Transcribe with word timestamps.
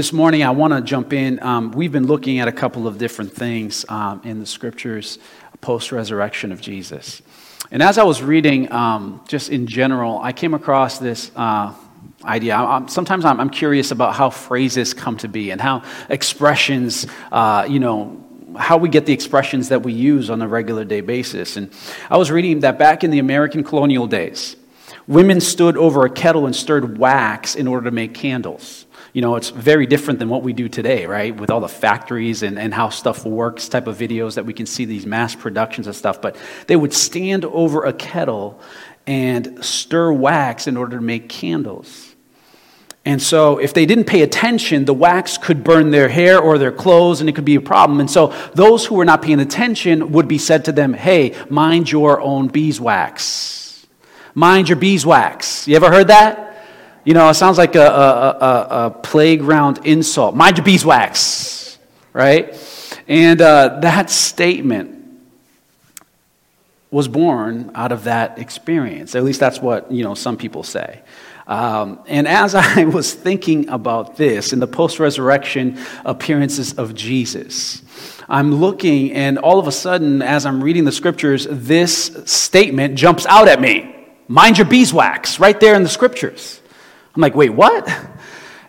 This 0.00 0.14
morning, 0.14 0.42
I 0.42 0.50
want 0.50 0.72
to 0.72 0.80
jump 0.80 1.12
in. 1.12 1.42
Um, 1.42 1.72
we've 1.72 1.92
been 1.92 2.06
looking 2.06 2.38
at 2.38 2.48
a 2.48 2.52
couple 2.52 2.86
of 2.86 2.96
different 2.96 3.34
things 3.34 3.84
um, 3.90 4.22
in 4.24 4.40
the 4.40 4.46
scriptures 4.46 5.18
post 5.60 5.92
resurrection 5.92 6.52
of 6.52 6.60
Jesus. 6.62 7.20
And 7.70 7.82
as 7.82 7.98
I 7.98 8.04
was 8.04 8.22
reading, 8.22 8.72
um, 8.72 9.22
just 9.28 9.50
in 9.50 9.66
general, 9.66 10.18
I 10.18 10.32
came 10.32 10.54
across 10.54 10.98
this 10.98 11.30
uh, 11.36 11.74
idea. 12.24 12.56
I'm, 12.56 12.88
sometimes 12.88 13.26
I'm, 13.26 13.38
I'm, 13.38 13.50
curious 13.50 13.90
about 13.90 14.14
how 14.14 14.30
phrases 14.30 14.94
come 14.94 15.18
to 15.18 15.28
be 15.28 15.50
and 15.50 15.60
how 15.60 15.82
expressions, 16.08 17.06
uh, 17.30 17.66
you 17.68 17.78
know, 17.78 18.24
how 18.56 18.78
we 18.78 18.88
get 18.88 19.04
the 19.04 19.12
expressions 19.12 19.68
that 19.68 19.82
we 19.82 19.92
use 19.92 20.30
on 20.30 20.40
a 20.40 20.48
regular 20.48 20.86
day 20.86 21.02
basis. 21.02 21.58
And 21.58 21.70
I 22.08 22.16
was 22.16 22.30
reading 22.30 22.60
that 22.60 22.78
back 22.78 23.04
in 23.04 23.10
the 23.10 23.18
American 23.18 23.62
colonial 23.62 24.06
days, 24.06 24.56
women 25.06 25.42
stood 25.42 25.76
over 25.76 26.06
a 26.06 26.10
kettle 26.10 26.46
and 26.46 26.56
stirred 26.56 26.96
wax 26.96 27.54
in 27.54 27.68
order 27.68 27.84
to 27.84 27.90
make 27.90 28.14
candles. 28.14 28.86
You 29.12 29.22
know, 29.22 29.34
it's 29.36 29.50
very 29.50 29.86
different 29.86 30.20
than 30.20 30.28
what 30.28 30.42
we 30.42 30.52
do 30.52 30.68
today, 30.68 31.06
right? 31.06 31.34
With 31.34 31.50
all 31.50 31.60
the 31.60 31.68
factories 31.68 32.42
and, 32.42 32.58
and 32.58 32.72
how 32.72 32.90
stuff 32.90 33.24
works 33.24 33.68
type 33.68 33.86
of 33.88 33.96
videos 33.96 34.34
that 34.34 34.46
we 34.46 34.52
can 34.52 34.66
see 34.66 34.84
these 34.84 35.04
mass 35.04 35.34
productions 35.34 35.86
of 35.86 35.96
stuff. 35.96 36.22
But 36.22 36.36
they 36.68 36.76
would 36.76 36.92
stand 36.92 37.44
over 37.44 37.84
a 37.84 37.92
kettle 37.92 38.60
and 39.06 39.64
stir 39.64 40.12
wax 40.12 40.68
in 40.68 40.76
order 40.76 40.96
to 40.96 41.02
make 41.02 41.28
candles. 41.28 42.14
And 43.04 43.20
so, 43.20 43.56
if 43.56 43.72
they 43.72 43.86
didn't 43.86 44.04
pay 44.04 44.20
attention, 44.20 44.84
the 44.84 44.94
wax 44.94 45.38
could 45.38 45.64
burn 45.64 45.90
their 45.90 46.08
hair 46.08 46.38
or 46.38 46.58
their 46.58 46.70
clothes, 46.70 47.20
and 47.20 47.30
it 47.30 47.34
could 47.34 47.46
be 47.46 47.54
a 47.54 47.60
problem. 47.60 47.98
And 47.98 48.10
so, 48.10 48.28
those 48.54 48.84
who 48.84 48.94
were 48.94 49.06
not 49.06 49.22
paying 49.22 49.40
attention 49.40 50.12
would 50.12 50.28
be 50.28 50.36
said 50.36 50.66
to 50.66 50.72
them, 50.72 50.92
Hey, 50.92 51.34
mind 51.48 51.90
your 51.90 52.20
own 52.20 52.48
beeswax. 52.48 53.86
Mind 54.34 54.68
your 54.68 54.76
beeswax. 54.76 55.66
You 55.66 55.76
ever 55.76 55.90
heard 55.90 56.08
that? 56.08 56.49
You 57.04 57.14
know, 57.14 57.28
it 57.30 57.34
sounds 57.34 57.58
like 57.58 57.76
a, 57.76 57.86
a, 57.86 58.30
a, 58.30 58.86
a 58.86 58.90
playground 58.90 59.80
insult. 59.84 60.34
Mind 60.34 60.58
your 60.58 60.64
beeswax, 60.64 61.78
right? 62.12 62.54
And 63.08 63.40
uh, 63.40 63.80
that 63.80 64.10
statement 64.10 64.96
was 66.90 67.08
born 67.08 67.70
out 67.74 67.92
of 67.92 68.04
that 68.04 68.38
experience. 68.38 69.14
At 69.14 69.24
least 69.24 69.40
that's 69.40 69.60
what, 69.60 69.90
you 69.90 70.04
know, 70.04 70.14
some 70.14 70.36
people 70.36 70.62
say. 70.62 71.00
Um, 71.46 72.00
and 72.06 72.28
as 72.28 72.54
I 72.56 72.84
was 72.84 73.14
thinking 73.14 73.68
about 73.68 74.16
this 74.16 74.52
in 74.52 74.60
the 74.60 74.66
post 74.66 74.98
resurrection 74.98 75.78
appearances 76.04 76.74
of 76.74 76.94
Jesus, 76.94 77.82
I'm 78.28 78.54
looking, 78.54 79.12
and 79.12 79.38
all 79.38 79.58
of 79.58 79.66
a 79.66 79.72
sudden, 79.72 80.22
as 80.22 80.46
I'm 80.46 80.62
reading 80.62 80.84
the 80.84 80.92
scriptures, 80.92 81.46
this 81.50 82.12
statement 82.26 82.96
jumps 82.96 83.26
out 83.26 83.48
at 83.48 83.60
me 83.60 83.96
Mind 84.30 84.58
your 84.58 84.66
beeswax, 84.68 85.40
right 85.40 85.58
there 85.58 85.74
in 85.74 85.82
the 85.82 85.88
scriptures. 85.88 86.59
I'm 87.20 87.22
like, 87.22 87.34
wait, 87.34 87.50
what? 87.50 87.86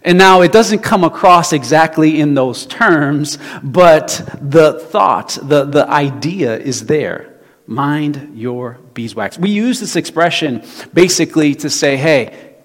And 0.02 0.18
now 0.18 0.42
it 0.42 0.52
doesn't 0.52 0.80
come 0.80 1.06
across 1.06 1.54
exactly 1.54 2.20
in 2.20 2.34
those 2.34 2.66
terms, 2.66 3.38
but 3.64 4.38
the 4.42 4.74
thought, 4.74 5.38
the, 5.42 5.64
the 5.64 5.88
idea 5.88 6.58
is 6.58 6.88
there. 6.88 7.34
Mind 7.66 8.34
your 8.36 8.74
beeswax. 8.94 9.40
We 9.40 9.52
use 9.52 9.80
this 9.80 9.96
expression 9.96 10.66
basically 10.94 11.56
to 11.56 11.70
say, 11.70 11.96
hey, 11.96 12.56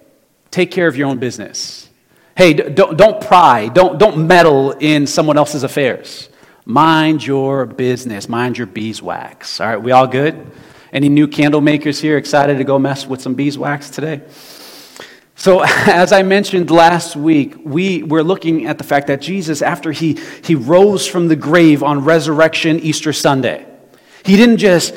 take 0.51 0.73
care 0.73 0.89
of 0.89 0.97
your 0.97 1.07
own 1.07 1.19
business. 1.19 1.89
Hey, 2.37 2.53
don't, 2.53 2.97
don't 2.99 3.21
pry, 3.21 3.69
don't, 3.69 3.97
don't 3.97 4.27
meddle 4.27 4.73
in 4.73 5.07
someone 5.07 5.39
else's 5.39 5.63
affairs. 5.63 6.29
Mind 6.65 7.25
your 7.25 7.65
business, 7.65 8.29
mind 8.29 8.59
your 8.59 8.67
beeswax. 8.67 9.61
All 9.61 9.69
right, 9.69 9.81
we 9.81 9.93
all 9.93 10.09
good? 10.09 10.51
Any 10.93 11.09
new 11.09 11.29
candle 11.29 11.61
makers 11.61 12.01
here 12.01 12.17
excited 12.17 12.59
to 12.59 12.65
go 12.65 12.77
mess 12.77 13.07
with 13.07 13.23
some 13.23 13.35
beeswax 13.35 13.89
today? 13.89 14.23
So, 15.37 15.63
as 15.65 16.13
I 16.13 16.23
mentioned 16.23 16.71
last 16.71 17.15
week, 17.15 17.55
we 17.63 18.03
were 18.03 18.25
looking 18.25 18.67
at 18.67 18.79
the 18.79 18.85
fact 18.85 19.07
that 19.07 19.21
Jesus, 19.21 19.63
after 19.63 19.93
he, 19.93 20.19
he 20.43 20.55
rose 20.55 21.07
from 21.07 21.29
the 21.29 21.37
grave 21.37 21.83
on 21.83 22.05
Resurrection 22.05 22.81
Easter 22.81 23.13
Sunday, 23.13 23.67
he 24.25 24.37
didn't 24.37 24.57
just 24.57 24.95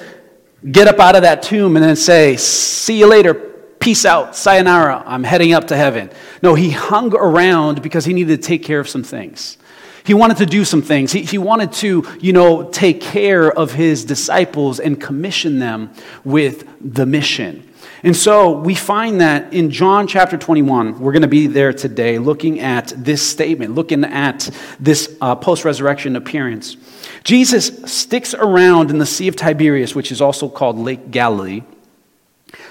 get 0.69 0.87
up 0.87 0.99
out 0.99 1.15
of 1.15 1.21
that 1.21 1.43
tomb 1.43 1.75
and 1.75 1.85
then 1.85 1.95
say, 1.95 2.35
See 2.37 2.99
you 2.99 3.07
later, 3.07 3.33
peace 3.33 4.05
out, 4.05 4.35
sayonara, 4.35 5.03
I'm 5.05 5.23
heading 5.23 5.53
up 5.53 5.67
to 5.67 5.77
heaven. 5.77 6.09
No, 6.41 6.55
he 6.55 6.71
hung 6.71 7.13
around 7.13 7.81
because 7.81 8.05
he 8.05 8.13
needed 8.13 8.41
to 8.41 8.47
take 8.47 8.63
care 8.63 8.79
of 8.79 8.89
some 8.89 9.03
things. 9.03 9.57
He 10.05 10.13
wanted 10.13 10.37
to 10.37 10.45
do 10.45 10.65
some 10.65 10.81
things. 10.81 11.11
He, 11.11 11.21
he 11.21 11.37
wanted 11.37 11.73
to, 11.73 12.05
you 12.19 12.33
know, 12.33 12.69
take 12.71 13.01
care 13.01 13.51
of 13.51 13.73
his 13.73 14.05
disciples 14.05 14.79
and 14.79 14.99
commission 14.99 15.59
them 15.59 15.91
with 16.23 16.67
the 16.81 17.05
mission. 17.05 17.68
And 18.03 18.15
so 18.15 18.51
we 18.51 18.75
find 18.75 19.19
that 19.19 19.53
in 19.53 19.71
John 19.71 20.07
chapter 20.07 20.37
21, 20.37 20.99
we're 20.99 21.11
going 21.11 21.21
to 21.21 21.27
be 21.27 21.47
there 21.47 21.73
today 21.73 22.17
looking 22.17 22.59
at 22.59 22.93
this 22.95 23.27
statement, 23.27 23.75
looking 23.75 24.05
at 24.05 24.49
this 24.79 25.17
uh, 25.19 25.35
post 25.35 25.65
resurrection 25.65 26.15
appearance. 26.15 26.77
Jesus 27.23 27.67
sticks 27.91 28.33
around 28.33 28.89
in 28.89 28.99
the 28.99 29.05
Sea 29.05 29.27
of 29.27 29.35
Tiberias, 29.35 29.95
which 29.95 30.11
is 30.11 30.21
also 30.21 30.47
called 30.47 30.77
Lake 30.77 31.11
Galilee, 31.11 31.63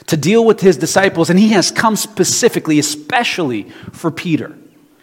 to 0.06 0.16
deal 0.16 0.44
with 0.44 0.60
his 0.60 0.78
disciples, 0.78 1.28
and 1.28 1.38
he 1.38 1.50
has 1.50 1.70
come 1.70 1.94
specifically, 1.94 2.78
especially 2.78 3.64
for 3.92 4.10
Peter. 4.10 4.56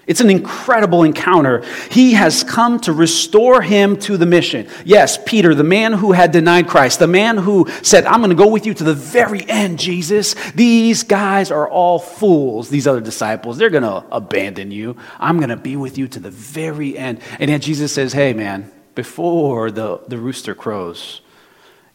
It's 0.08 0.22
an 0.22 0.30
incredible 0.30 1.02
encounter. 1.04 1.64
He 1.90 2.14
has 2.14 2.44
come 2.44 2.80
to 2.82 2.94
restore 2.94 3.64
him 3.64 3.98
to 4.02 4.18
the 4.18 4.26
mission. 4.28 4.68
Yes, 4.84 5.18
Peter, 5.26 5.56
the 5.56 5.64
man 5.64 5.94
who 5.94 6.12
had 6.12 6.32
denied 6.32 6.68
Christ, 6.68 7.00
the 7.00 7.08
man 7.08 7.38
who 7.38 7.68
said, 7.82 8.06
I'm 8.06 8.20
going 8.20 8.30
to 8.30 8.36
go 8.36 8.48
with 8.48 8.68
you 8.68 8.76
to 8.76 8.84
the 8.84 8.94
very 8.94 9.50
end, 9.50 9.80
Jesus. 9.80 10.36
These 10.52 11.04
guys 11.04 11.50
are 11.50 11.68
all 11.68 11.98
fools, 11.98 12.70
these 12.70 12.86
other 12.86 13.02
disciples. 13.02 13.58
They're 13.58 13.72
going 13.72 13.84
to 13.84 14.06
abandon 14.12 14.70
you. 14.70 14.96
I'm 15.20 15.38
going 15.38 15.50
to 15.50 15.58
be 15.58 15.76
with 15.76 15.98
you 15.98 16.08
to 16.10 16.20
the 16.20 16.30
very 16.30 16.96
end. 16.96 17.20
And 17.40 17.50
yet 17.50 17.62
Jesus 17.62 17.92
says, 17.92 18.14
Hey, 18.14 18.34
man, 18.34 18.72
before 18.94 19.72
the, 19.72 20.02
the 20.08 20.20
rooster 20.20 20.54
crows, 20.54 21.22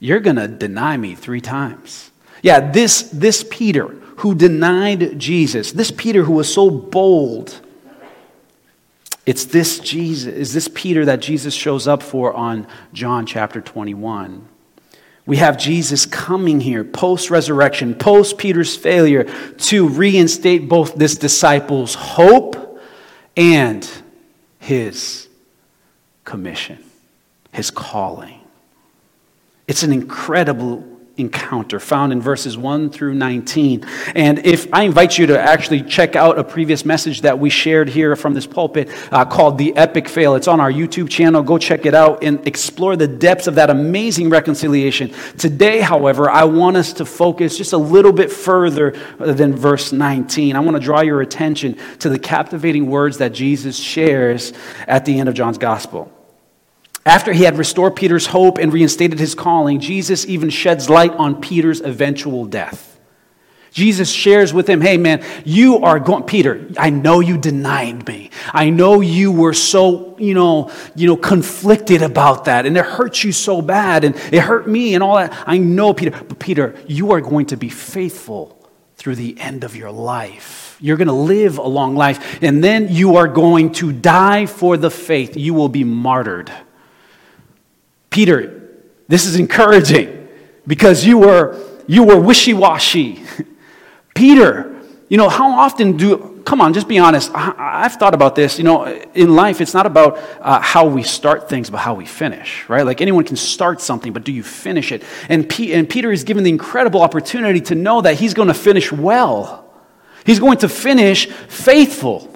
you're 0.00 0.20
going 0.20 0.36
to 0.36 0.48
deny 0.48 0.96
me 0.96 1.14
three 1.14 1.40
times. 1.40 2.10
Yeah, 2.42 2.72
this, 2.72 3.02
this 3.02 3.44
Peter 3.48 3.86
who 4.16 4.34
denied 4.34 5.18
Jesus, 5.18 5.70
this 5.70 5.90
Peter 5.90 6.24
who 6.24 6.32
was 6.32 6.52
so 6.52 6.70
bold 6.70 7.60
it's 9.26 9.44
this 9.44 9.78
Jesus, 9.78 10.32
is 10.32 10.54
this 10.54 10.68
Peter 10.68 11.04
that 11.04 11.20
Jesus 11.20 11.54
shows 11.54 11.86
up 11.86 12.02
for 12.02 12.32
on 12.32 12.66
John 12.92 13.26
chapter 13.26 13.60
21. 13.60 14.48
We 15.26 15.36
have 15.36 15.58
Jesus 15.58 16.06
coming 16.06 16.60
here 16.60 16.82
post 16.82 17.30
resurrection, 17.30 17.94
post 17.94 18.38
Peter's 18.38 18.76
failure 18.76 19.24
to 19.58 19.88
reinstate 19.88 20.68
both 20.68 20.94
this 20.94 21.16
disciple's 21.16 21.94
hope 21.94 22.80
and 23.36 23.88
his 24.58 25.28
commission, 26.24 26.78
his 27.52 27.70
calling. 27.70 28.40
It's 29.68 29.82
an 29.82 29.92
incredible 29.92 30.89
encounter 31.20 31.78
found 31.78 32.12
in 32.12 32.20
verses 32.20 32.56
1 32.56 32.90
through 32.90 33.14
19. 33.14 33.84
And 34.14 34.38
if 34.44 34.72
I 34.72 34.84
invite 34.84 35.18
you 35.18 35.26
to 35.26 35.40
actually 35.40 35.82
check 35.82 36.16
out 36.16 36.38
a 36.38 36.44
previous 36.44 36.84
message 36.84 37.22
that 37.22 37.38
we 37.38 37.50
shared 37.50 37.88
here 37.88 38.16
from 38.16 38.34
this 38.34 38.46
pulpit 38.46 38.88
uh, 39.12 39.24
called 39.24 39.58
The 39.58 39.76
Epic 39.76 40.08
Fail, 40.08 40.34
it's 40.34 40.48
on 40.48 40.60
our 40.60 40.72
YouTube 40.72 41.08
channel. 41.08 41.42
Go 41.42 41.58
check 41.58 41.86
it 41.86 41.94
out 41.94 42.22
and 42.24 42.46
explore 42.46 42.96
the 42.96 43.08
depths 43.08 43.46
of 43.46 43.54
that 43.56 43.70
amazing 43.70 44.30
reconciliation. 44.30 45.12
Today, 45.38 45.80
however, 45.80 46.30
I 46.30 46.44
want 46.44 46.76
us 46.76 46.92
to 46.94 47.04
focus 47.04 47.56
just 47.56 47.72
a 47.72 47.78
little 47.78 48.12
bit 48.12 48.32
further 48.32 48.92
than 49.18 49.54
verse 49.54 49.92
19. 49.92 50.56
I 50.56 50.60
want 50.60 50.76
to 50.76 50.82
draw 50.82 51.00
your 51.00 51.20
attention 51.20 51.78
to 51.98 52.08
the 52.08 52.18
captivating 52.18 52.86
words 52.86 53.18
that 53.18 53.32
Jesus 53.32 53.76
shares 53.76 54.52
at 54.86 55.04
the 55.04 55.18
end 55.18 55.28
of 55.28 55.34
John's 55.34 55.58
gospel. 55.58 56.10
After 57.10 57.32
he 57.32 57.42
had 57.42 57.58
restored 57.58 57.96
Peter's 57.96 58.26
hope 58.26 58.58
and 58.58 58.72
reinstated 58.72 59.18
his 59.18 59.34
calling, 59.34 59.80
Jesus 59.80 60.24
even 60.26 60.48
sheds 60.48 60.88
light 60.88 61.10
on 61.10 61.40
Peter's 61.40 61.80
eventual 61.80 62.44
death. 62.44 63.00
Jesus 63.72 64.08
shares 64.08 64.54
with 64.54 64.68
him, 64.68 64.80
hey 64.80 64.96
man, 64.96 65.24
you 65.44 65.78
are 65.78 65.98
going, 65.98 66.22
Peter, 66.22 66.68
I 66.78 66.90
know 66.90 67.18
you 67.18 67.36
denied 67.36 68.06
me. 68.06 68.30
I 68.54 68.70
know 68.70 69.00
you 69.00 69.32
were 69.32 69.54
so, 69.54 70.16
you 70.20 70.34
know, 70.34 70.70
you 70.94 71.08
know, 71.08 71.16
conflicted 71.16 72.02
about 72.02 72.44
that 72.44 72.64
and 72.64 72.76
it 72.76 72.84
hurt 72.84 73.24
you 73.24 73.32
so 73.32 73.60
bad 73.60 74.04
and 74.04 74.14
it 74.32 74.38
hurt 74.38 74.68
me 74.68 74.94
and 74.94 75.02
all 75.02 75.16
that. 75.16 75.36
I 75.48 75.58
know, 75.58 75.92
Peter, 75.92 76.12
but 76.12 76.38
Peter, 76.38 76.76
you 76.86 77.10
are 77.10 77.20
going 77.20 77.46
to 77.46 77.56
be 77.56 77.70
faithful 77.70 78.56
through 78.94 79.16
the 79.16 79.36
end 79.40 79.64
of 79.64 79.74
your 79.74 79.90
life. 79.90 80.76
You're 80.80 80.96
going 80.96 81.08
to 81.08 81.12
live 81.12 81.58
a 81.58 81.66
long 81.66 81.96
life 81.96 82.40
and 82.40 82.62
then 82.62 82.86
you 82.88 83.16
are 83.16 83.26
going 83.26 83.72
to 83.72 83.90
die 83.92 84.46
for 84.46 84.76
the 84.76 84.92
faith. 84.92 85.36
You 85.36 85.54
will 85.54 85.68
be 85.68 85.82
martyred. 85.82 86.52
Peter, 88.10 88.68
this 89.08 89.24
is 89.24 89.36
encouraging 89.36 90.28
because 90.66 91.04
you 91.04 91.18
were, 91.18 91.58
you 91.86 92.04
were 92.04 92.20
wishy 92.20 92.52
washy. 92.52 93.22
Peter, 94.14 94.76
you 95.08 95.16
know, 95.16 95.28
how 95.28 95.50
often 95.58 95.96
do, 95.96 96.40
come 96.44 96.60
on, 96.60 96.72
just 96.72 96.86
be 96.86 96.98
honest. 96.98 97.30
I, 97.34 97.82
have 97.82 97.94
thought 97.94 98.14
about 98.14 98.34
this. 98.36 98.58
You 98.58 98.64
know, 98.64 98.84
in 99.14 99.34
life, 99.34 99.60
it's 99.60 99.74
not 99.74 99.86
about 99.86 100.18
uh, 100.40 100.60
how 100.60 100.86
we 100.86 101.02
start 101.02 101.48
things, 101.48 101.70
but 101.70 101.78
how 101.78 101.94
we 101.94 102.06
finish, 102.06 102.68
right? 102.68 102.84
Like 102.84 103.00
anyone 103.00 103.24
can 103.24 103.36
start 103.36 103.80
something, 103.80 104.12
but 104.12 104.24
do 104.24 104.32
you 104.32 104.42
finish 104.42 104.92
it? 104.92 105.02
And, 105.28 105.48
P- 105.48 105.72
and 105.72 105.88
Peter 105.88 106.12
is 106.12 106.22
given 106.24 106.44
the 106.44 106.50
incredible 106.50 107.02
opportunity 107.02 107.60
to 107.62 107.74
know 107.74 108.00
that 108.02 108.14
he's 108.14 108.34
going 108.34 108.48
to 108.48 108.54
finish 108.54 108.92
well, 108.92 109.68
he's 110.24 110.38
going 110.38 110.58
to 110.58 110.68
finish 110.68 111.26
faithful. 111.26 112.28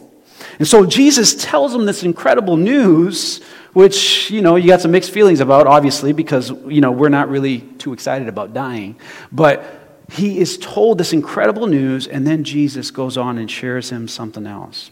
And 0.59 0.67
so 0.67 0.87
Jesus 0.87 1.35
tells 1.35 1.75
him 1.75 1.85
this 1.85 2.03
incredible 2.03 2.56
news, 2.56 3.41
which, 3.75 4.31
you 4.31 4.41
know, 4.41 4.56
you 4.56 4.69
got 4.69 4.81
some 4.81 4.93
mixed 4.93 5.11
feelings 5.11 5.41
about, 5.41 5.67
obviously, 5.67 6.12
because, 6.12 6.50
you 6.67 6.81
know, 6.81 6.91
we're 6.91 7.11
not 7.11 7.29
really 7.29 7.61
too 7.61 7.93
excited 7.93 8.29
about 8.29 8.55
dying. 8.55 8.97
But 9.31 9.65
he 10.11 10.38
is 10.38 10.56
told 10.56 10.99
this 10.99 11.12
incredible 11.12 11.67
news, 11.67 12.06
and 12.06 12.26
then 12.26 12.44
Jesus 12.44 12.91
goes 12.91 13.17
on 13.17 13.37
and 13.37 13.50
shares 13.50 13.91
him 13.91 14.09
something 14.09 14.47
else. 14.47 14.91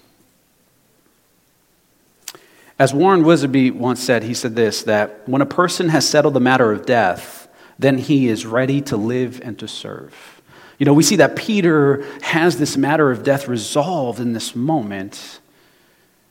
As 2.79 2.93
Warren 2.93 3.23
Wiersbe 3.23 3.73
once 3.73 4.03
said, 4.03 4.25
he 4.25 4.35
said 4.35 4.57
this 4.57 4.83
that 4.83 5.29
when 5.29 5.41
a 5.43 5.47
person 5.47 5.91
has 5.91 6.09
settled 6.09 6.35
the 6.35 6.41
matter 6.41 6.73
of 6.73 6.85
death, 6.85 7.49
then 7.79 7.99
he 7.99 8.29
is 8.29 8.45
ready 8.45 8.81
to 8.83 8.97
live 8.97 9.41
and 9.43 9.59
to 9.61 9.69
serve. 9.69 10.43
You 10.79 10.87
know, 10.87 10.95
we 10.95 11.05
see 11.05 11.17
that 11.17 11.37
Peter 11.37 12.05
has 12.23 12.59
this 12.59 12.77
matter 12.77 13.13
of 13.13 13.23
death 13.23 13.47
resolved 13.47 14.19
in 14.19 14.33
this 14.33 14.57
moment, 14.57 15.39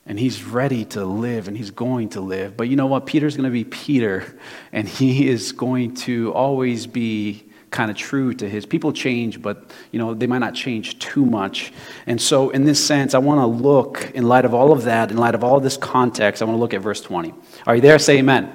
and 0.06 0.20
he's 0.20 0.44
ready 0.44 0.86
to 0.86 1.06
live 1.06 1.48
and 1.48 1.56
he's 1.56 1.72
going 1.72 2.10
to 2.10 2.22
live. 2.22 2.58
But 2.58 2.68
you 2.70 2.76
know 2.76 2.88
what? 2.88 3.06
Peter's 3.06 3.36
going 3.38 3.50
to 3.50 3.54
be 3.54 3.64
Peter, 3.64 4.38
and 4.72 4.88
he 4.88 5.30
is 5.30 5.52
going 5.52 5.96
to 5.96 6.34
always 6.34 6.88
be 6.88 7.46
kind 7.70 7.90
of 7.90 7.96
true 7.96 8.34
to 8.34 8.50
his 8.50 8.66
people 8.66 8.92
change 8.92 9.42
but 9.42 9.64
you 9.92 9.98
know 9.98 10.14
they 10.14 10.28
might 10.28 10.40
not 10.40 10.54
change 10.54 11.00
too 11.00 11.26
much. 11.26 11.72
And 12.06 12.22
so 12.22 12.50
in 12.50 12.66
this 12.66 12.86
sense 12.86 13.14
i 13.14 13.18
want 13.18 13.40
to 13.40 13.46
look 13.46 14.12
in 14.14 14.28
light 14.28 14.44
of 14.44 14.54
all 14.54 14.74
of 14.74 14.84
that 14.84 15.10
in 15.10 15.16
light 15.16 15.36
of 15.36 15.44
all 15.44 15.62
this 15.62 15.78
context 15.78 16.42
i 16.42 16.46
want 16.46 16.58
to 16.58 16.60
look 16.60 16.74
at 16.74 16.82
verse 16.82 17.00
20 17.00 17.34
are 17.66 17.76
you 17.76 17.82
there? 17.82 17.98
Say 17.98 18.18
amen. 18.18 18.52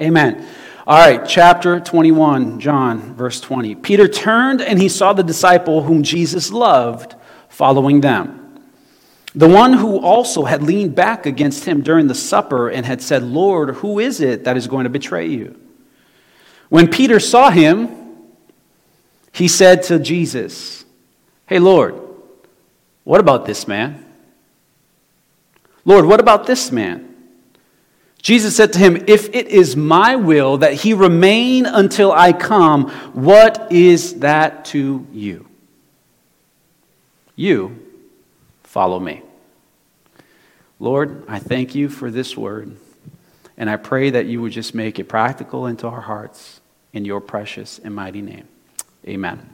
Amen. 0.00 0.46
All 0.86 0.96
right 0.96 1.26
chapter 1.28 1.80
21 1.80 2.60
john 2.60 3.16
verse 3.16 3.40
20 3.40 3.74
peter 3.74 4.06
turned 4.06 4.62
and 4.62 4.80
he 4.80 4.88
saw 4.88 5.12
the 5.12 5.24
disciple 5.24 5.82
whom 5.82 6.04
jesus 6.04 6.52
loved 6.52 7.16
following 7.48 8.00
them 8.02 8.45
the 9.36 9.48
one 9.48 9.74
who 9.74 10.00
also 10.00 10.44
had 10.44 10.62
leaned 10.62 10.94
back 10.94 11.26
against 11.26 11.66
him 11.66 11.82
during 11.82 12.08
the 12.08 12.14
supper 12.14 12.68
and 12.68 12.84
had 12.84 13.00
said 13.00 13.22
lord 13.22 13.76
who 13.76 13.98
is 13.98 14.20
it 14.20 14.44
that 14.44 14.56
is 14.56 14.66
going 14.66 14.84
to 14.84 14.90
betray 14.90 15.26
you 15.26 15.54
when 16.68 16.88
Peter 16.88 17.20
saw 17.20 17.50
him, 17.50 17.88
he 19.32 19.48
said 19.48 19.84
to 19.84 19.98
Jesus, 19.98 20.84
Hey, 21.46 21.58
Lord, 21.58 22.00
what 23.04 23.20
about 23.20 23.46
this 23.46 23.68
man? 23.68 24.04
Lord, 25.84 26.06
what 26.06 26.18
about 26.18 26.46
this 26.46 26.72
man? 26.72 27.14
Jesus 28.20 28.56
said 28.56 28.72
to 28.72 28.78
him, 28.78 29.04
If 29.06 29.28
it 29.34 29.46
is 29.46 29.76
my 29.76 30.16
will 30.16 30.58
that 30.58 30.72
he 30.72 30.94
remain 30.94 31.66
until 31.66 32.10
I 32.10 32.32
come, 32.32 32.90
what 33.12 33.70
is 33.70 34.20
that 34.20 34.64
to 34.66 35.06
you? 35.12 35.46
You 37.36 37.78
follow 38.64 38.98
me. 38.98 39.22
Lord, 40.78 41.24
I 41.28 41.38
thank 41.38 41.74
you 41.74 41.88
for 41.88 42.10
this 42.10 42.36
word. 42.36 42.76
And 43.56 43.70
I 43.70 43.76
pray 43.76 44.10
that 44.10 44.26
you 44.26 44.42
would 44.42 44.52
just 44.52 44.74
make 44.74 44.98
it 44.98 45.04
practical 45.04 45.66
into 45.66 45.86
our 45.86 46.02
hearts 46.02 46.60
in 46.92 47.04
your 47.04 47.20
precious 47.20 47.78
and 47.78 47.94
mighty 47.94 48.20
name. 48.22 48.46
Amen. 49.06 49.50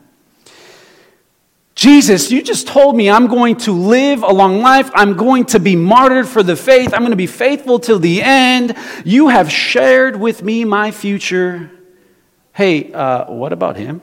Jesus, 1.74 2.30
you 2.30 2.42
just 2.42 2.66
told 2.66 2.96
me 2.96 3.08
I'm 3.08 3.28
going 3.28 3.56
to 3.58 3.72
live 3.72 4.22
a 4.22 4.32
long 4.32 4.60
life. 4.60 4.90
I'm 4.94 5.16
going 5.16 5.46
to 5.46 5.58
be 5.58 5.74
martyred 5.74 6.28
for 6.28 6.42
the 6.42 6.56
faith. 6.56 6.92
I'm 6.92 7.00
going 7.00 7.10
to 7.10 7.16
be 7.16 7.26
faithful 7.26 7.78
till 7.78 7.98
the 7.98 8.22
end. 8.22 8.76
You 9.04 9.28
have 9.28 9.50
shared 9.50 10.16
with 10.16 10.42
me 10.42 10.64
my 10.64 10.90
future. 10.90 11.70
Hey, 12.52 12.92
uh, 12.92 13.32
what 13.32 13.52
about 13.52 13.76
him? 13.76 14.02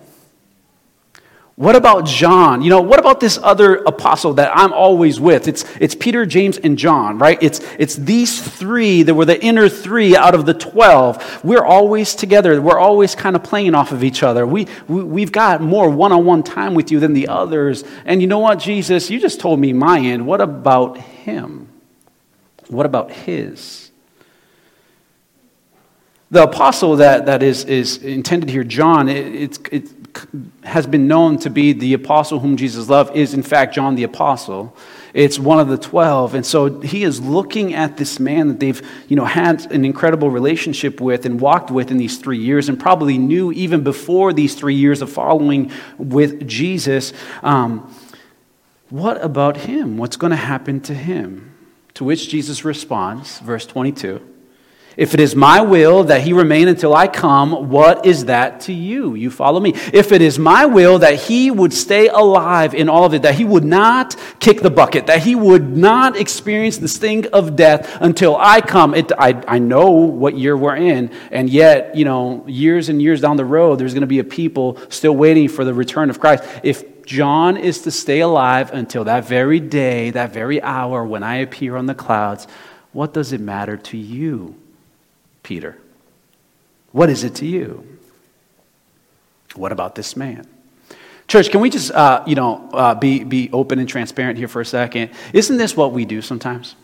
What 1.59 1.75
about 1.75 2.05
John? 2.05 2.61
You 2.61 2.69
know, 2.69 2.79
what 2.79 3.01
about 3.01 3.19
this 3.19 3.37
other 3.43 3.75
apostle 3.79 4.35
that 4.35 4.49
I'm 4.55 4.71
always 4.71 5.19
with? 5.19 5.45
It's, 5.45 5.65
it's 5.81 5.93
Peter, 5.93 6.25
James, 6.25 6.57
and 6.57 6.77
John, 6.77 7.17
right? 7.17 7.37
It's, 7.41 7.59
it's 7.77 7.97
these 7.97 8.41
three 8.41 9.03
that 9.03 9.13
were 9.13 9.25
the 9.25 9.43
inner 9.43 9.67
three 9.67 10.15
out 10.15 10.33
of 10.33 10.45
the 10.45 10.53
12. 10.53 11.43
We're 11.43 11.65
always 11.65 12.15
together. 12.15 12.61
We're 12.61 12.79
always 12.79 13.13
kind 13.13 13.35
of 13.35 13.43
playing 13.43 13.75
off 13.75 13.91
of 13.91 14.05
each 14.05 14.23
other. 14.23 14.47
We, 14.47 14.67
we, 14.87 15.03
we've 15.03 15.33
got 15.33 15.59
more 15.59 15.89
one 15.89 16.13
on 16.13 16.23
one 16.23 16.43
time 16.43 16.75
with 16.75 16.93
you 16.93 17.01
than 17.01 17.11
the 17.11 17.27
others. 17.27 17.83
And 18.05 18.21
you 18.21 18.27
know 18.27 18.39
what, 18.39 18.59
Jesus? 18.59 19.09
You 19.09 19.19
just 19.19 19.41
told 19.41 19.59
me 19.59 19.73
my 19.73 19.99
end. 19.99 20.25
What 20.25 20.39
about 20.39 20.97
him? 20.97 21.67
What 22.69 22.85
about 22.85 23.11
his? 23.11 23.91
The 26.31 26.43
apostle 26.43 26.95
that, 26.95 27.25
that 27.25 27.43
is, 27.43 27.65
is 27.65 27.97
intended 27.97 28.49
here, 28.49 28.63
John, 28.63 29.09
it, 29.09 29.35
it's, 29.35 29.59
it 29.73 29.98
has 30.63 30.87
been 30.87 31.07
known 31.07 31.37
to 31.39 31.49
be 31.49 31.73
the 31.73 31.93
apostle 31.93 32.39
whom 32.39 32.57
Jesus 32.57 32.89
loved 32.89 33.15
is, 33.15 33.33
in 33.33 33.43
fact, 33.43 33.73
John 33.73 33.95
the 33.95 34.03
apostle. 34.03 34.75
It's 35.13 35.39
one 35.39 35.59
of 35.59 35.67
the 35.67 35.77
12. 35.77 36.35
And 36.35 36.45
so 36.45 36.81
he 36.81 37.03
is 37.03 37.19
looking 37.19 37.73
at 37.73 37.97
this 37.97 38.19
man 38.19 38.47
that 38.49 38.59
they've 38.59 38.81
you 39.07 39.15
know, 39.15 39.25
had 39.25 39.71
an 39.71 39.85
incredible 39.85 40.29
relationship 40.29 41.01
with 41.01 41.25
and 41.25 41.39
walked 41.39 41.71
with 41.71 41.91
in 41.91 41.97
these 41.97 42.17
three 42.17 42.37
years 42.37 42.69
and 42.69 42.79
probably 42.79 43.17
knew 43.17 43.51
even 43.51 43.83
before 43.83 44.33
these 44.33 44.55
three 44.55 44.75
years 44.75 45.01
of 45.01 45.11
following 45.11 45.71
with 45.97 46.47
Jesus. 46.47 47.13
Um, 47.41 47.93
what 48.89 49.23
about 49.23 49.57
him? 49.57 49.97
What's 49.97 50.17
going 50.17 50.31
to 50.31 50.37
happen 50.37 50.81
to 50.81 50.93
him? 50.93 51.55
To 51.95 52.03
which 52.03 52.29
Jesus 52.29 52.63
responds, 52.63 53.39
verse 53.39 53.65
22. 53.65 54.28
If 54.99 55.13
it 55.13 55.21
is 55.21 55.33
my 55.33 55.61
will 55.61 56.03
that 56.03 56.23
he 56.23 56.33
remain 56.33 56.67
until 56.67 56.93
I 56.93 57.07
come, 57.07 57.69
what 57.69 58.05
is 58.05 58.25
that 58.25 58.59
to 58.61 58.73
you? 58.73 59.15
You 59.15 59.31
follow 59.31 59.61
me. 59.61 59.71
If 59.93 60.11
it 60.11 60.21
is 60.21 60.37
my 60.37 60.65
will 60.65 60.99
that 60.99 61.21
he 61.21 61.49
would 61.51 61.71
stay 61.71 62.09
alive 62.09 62.73
in 62.73 62.89
all 62.89 63.05
of 63.05 63.13
it, 63.13 63.21
that 63.21 63.35
he 63.35 63.45
would 63.45 63.63
not 63.63 64.17
kick 64.41 64.59
the 64.59 64.69
bucket, 64.69 65.07
that 65.07 65.23
he 65.23 65.35
would 65.35 65.77
not 65.77 66.17
experience 66.17 66.79
the 66.79 66.89
sting 66.89 67.27
of 67.27 67.55
death 67.55 67.97
until 68.01 68.35
I 68.35 68.59
come. 68.59 68.93
It, 68.93 69.13
I, 69.17 69.41
I 69.47 69.57
know 69.57 69.89
what 69.91 70.37
year 70.37 70.57
we're 70.57 70.75
in, 70.75 71.11
and 71.31 71.49
yet, 71.49 71.95
you 71.95 72.03
know, 72.03 72.43
years 72.45 72.89
and 72.89 73.01
years 73.01 73.21
down 73.21 73.37
the 73.37 73.45
road, 73.45 73.79
there's 73.79 73.93
going 73.93 74.01
to 74.01 74.07
be 74.07 74.19
a 74.19 74.25
people 74.25 74.77
still 74.89 75.15
waiting 75.15 75.47
for 75.47 75.63
the 75.63 75.73
return 75.73 76.09
of 76.09 76.19
Christ. 76.19 76.43
If 76.61 77.05
John 77.05 77.55
is 77.55 77.83
to 77.83 77.91
stay 77.91 78.19
alive 78.19 78.73
until 78.73 79.05
that 79.05 79.23
very 79.23 79.61
day, 79.61 80.09
that 80.09 80.33
very 80.33 80.61
hour 80.61 81.05
when 81.05 81.23
I 81.23 81.37
appear 81.37 81.77
on 81.77 81.85
the 81.85 81.95
clouds, 81.95 82.47
what 82.91 83.13
does 83.13 83.31
it 83.31 83.39
matter 83.39 83.77
to 83.77 83.97
you? 83.97 84.58
Peter. 85.49 85.75
What 86.91 87.09
is 87.09 87.23
it 87.23 87.33
to 87.37 87.45
you? 87.47 87.97
What 89.55 89.71
about 89.71 89.95
this 89.95 90.15
man? 90.15 90.45
Church, 91.27 91.49
can 91.49 91.59
we 91.59 91.71
just, 91.71 91.91
uh, 91.91 92.23
you 92.27 92.35
know, 92.35 92.69
uh, 92.71 92.93
be, 92.93 93.23
be 93.23 93.49
open 93.51 93.79
and 93.79 93.89
transparent 93.89 94.37
here 94.37 94.47
for 94.47 94.61
a 94.61 94.65
second? 94.65 95.09
Isn't 95.33 95.57
this 95.57 95.75
what 95.75 95.91
we 95.91 96.05
do 96.05 96.21
sometimes? 96.21 96.75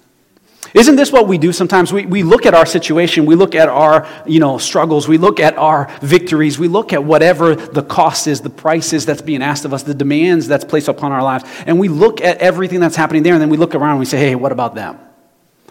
Isn't 0.74 0.96
this 0.96 1.12
what 1.12 1.28
we 1.28 1.38
do 1.38 1.54
sometimes? 1.54 1.94
We, 1.94 2.08
we 2.08 2.24
look 2.24 2.48
at 2.48 2.56
our 2.56 2.66
situation, 2.66 3.28
we 3.28 3.36
look 3.36 3.54
at 3.54 3.70
our 3.70 4.08
you 4.26 4.40
know, 4.40 4.58
struggles, 4.58 5.08
we 5.08 5.20
look 5.20 5.40
at 5.40 5.56
our 5.60 5.88
victories, 6.02 6.58
we 6.58 6.68
look 6.68 6.92
at 6.92 7.04
whatever 7.04 7.54
the 7.56 7.84
cost 7.84 8.26
is, 8.26 8.42
the 8.42 8.50
price 8.50 8.94
is 8.94 9.06
that's 9.06 9.22
being 9.22 9.44
asked 9.44 9.66
of 9.66 9.76
us, 9.76 9.84
the 9.84 9.94
demands 9.94 10.48
that's 10.48 10.66
placed 10.66 10.88
upon 10.88 11.12
our 11.12 11.22
lives, 11.22 11.44
and 11.68 11.80
we 11.80 11.88
look 11.88 12.20
at 12.20 12.40
everything 12.40 12.80
that's 12.80 12.96
happening 12.96 13.22
there, 13.22 13.34
and 13.34 13.42
then 13.44 13.50
we 13.50 13.58
look 13.58 13.76
around 13.76 13.92
and 13.92 14.00
we 14.00 14.06
say, 14.06 14.18
hey, 14.18 14.34
what 14.34 14.52
about 14.52 14.74
them? 14.74 14.98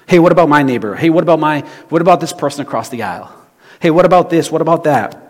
Hey, 0.06 0.18
what 0.18 0.32
about 0.32 0.49
my 0.49 0.62
neighbor? 0.62 0.94
Hey, 0.94 1.11
what 1.11 1.23
about 1.23 1.40
my 1.40 1.61
what 1.88 2.02
about 2.02 2.20
this 2.20 2.32
person 2.32 2.62
across 2.62 2.88
the 2.88 3.02
aisle? 3.02 3.34
Hey, 3.80 3.90
what 3.90 4.04
about 4.04 4.30
this? 4.30 4.50
What 4.50 4.61
about 4.61 4.84
that? 4.84 5.20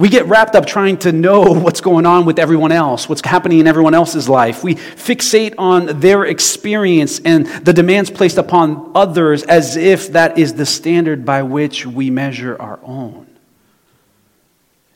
We 0.00 0.08
get 0.08 0.24
wrapped 0.24 0.54
up 0.54 0.64
trying 0.64 0.96
to 1.00 1.12
know 1.12 1.42
what's 1.52 1.82
going 1.82 2.06
on 2.06 2.24
with 2.24 2.38
everyone 2.38 2.72
else, 2.72 3.06
what's 3.06 3.20
happening 3.20 3.58
in 3.58 3.66
everyone 3.66 3.92
else's 3.92 4.30
life. 4.30 4.64
We 4.64 4.76
fixate 4.76 5.54
on 5.58 6.00
their 6.00 6.24
experience 6.24 7.20
and 7.20 7.46
the 7.46 7.74
demands 7.74 8.10
placed 8.10 8.38
upon 8.38 8.92
others 8.94 9.42
as 9.42 9.76
if 9.76 10.12
that 10.12 10.38
is 10.38 10.54
the 10.54 10.64
standard 10.64 11.26
by 11.26 11.42
which 11.42 11.84
we 11.84 12.08
measure 12.08 12.56
our 12.58 12.80
own. 12.82 13.26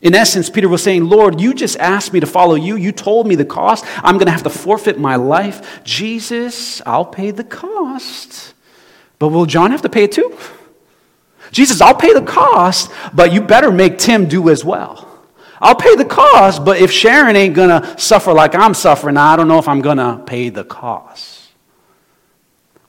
In 0.01 0.15
essence, 0.15 0.49
Peter 0.49 0.71
was 0.71 0.83
saying, 0.83 1.05
Lord, 1.05 1.39
you 1.39 1.53
just 1.53 1.77
asked 1.79 2.15
me 2.15 2.21
to 2.21 2.27
follow 2.27 2.55
you. 2.55 2.77
You 2.77 2.91
told 2.91 3.27
me 3.27 3.35
the 3.35 3.45
cost. 3.45 3.85
I'm 3.97 4.15
going 4.15 4.27
to 4.27 4.33
have 4.33 4.45
to 4.45 4.51
forfeit 4.51 4.99
my 4.99 5.17
life. 5.17 5.85
Jesus, 5.85 6.81
I'll 6.87 7.05
pay 7.05 7.31
the 7.31 7.45
cost. 7.45 8.54
But 9.25 9.31
will 9.31 9.47
John 9.47 9.71
have 9.71 9.81
to 9.81 9.89
pay 9.89 10.05
it 10.05 10.13
too? 10.13 10.37
Jesus, 11.51 11.81
I'll 11.81 11.95
pay 11.95 12.13
the 12.13 12.21
cost, 12.21 12.93
but 13.15 13.33
you 13.33 13.41
better 13.41 13.73
make 13.73 13.97
Tim 13.97 14.29
do 14.29 14.51
as 14.51 14.67
well. 14.67 15.09
I'll 15.63 15.75
pay 15.75 15.97
the 15.97 16.05
cost, 16.05 16.63
but 16.63 16.77
if 16.77 16.93
Sharon 16.93 17.35
ain't 17.35 17.55
to 17.71 17.95
suffer 17.99 18.35
like 18.35 18.55
I'm 18.55 18.75
suffering, 18.75 19.17
I 19.17 19.35
don't 19.37 19.49
know 19.49 19.59
if 19.59 19.67
I'm 19.67 19.81
to 19.97 20.23
pay 20.27 20.51
the 20.51 20.63
cost. 20.63 21.53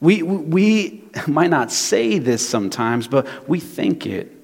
We, 0.01 0.23
we 0.23 1.05
might 1.27 1.51
not 1.51 1.71
say 1.71 2.19
this 2.19 2.45
sometimes, 2.45 3.07
but 3.07 3.47
we 3.47 3.61
think 3.61 4.05
it. 4.05 4.34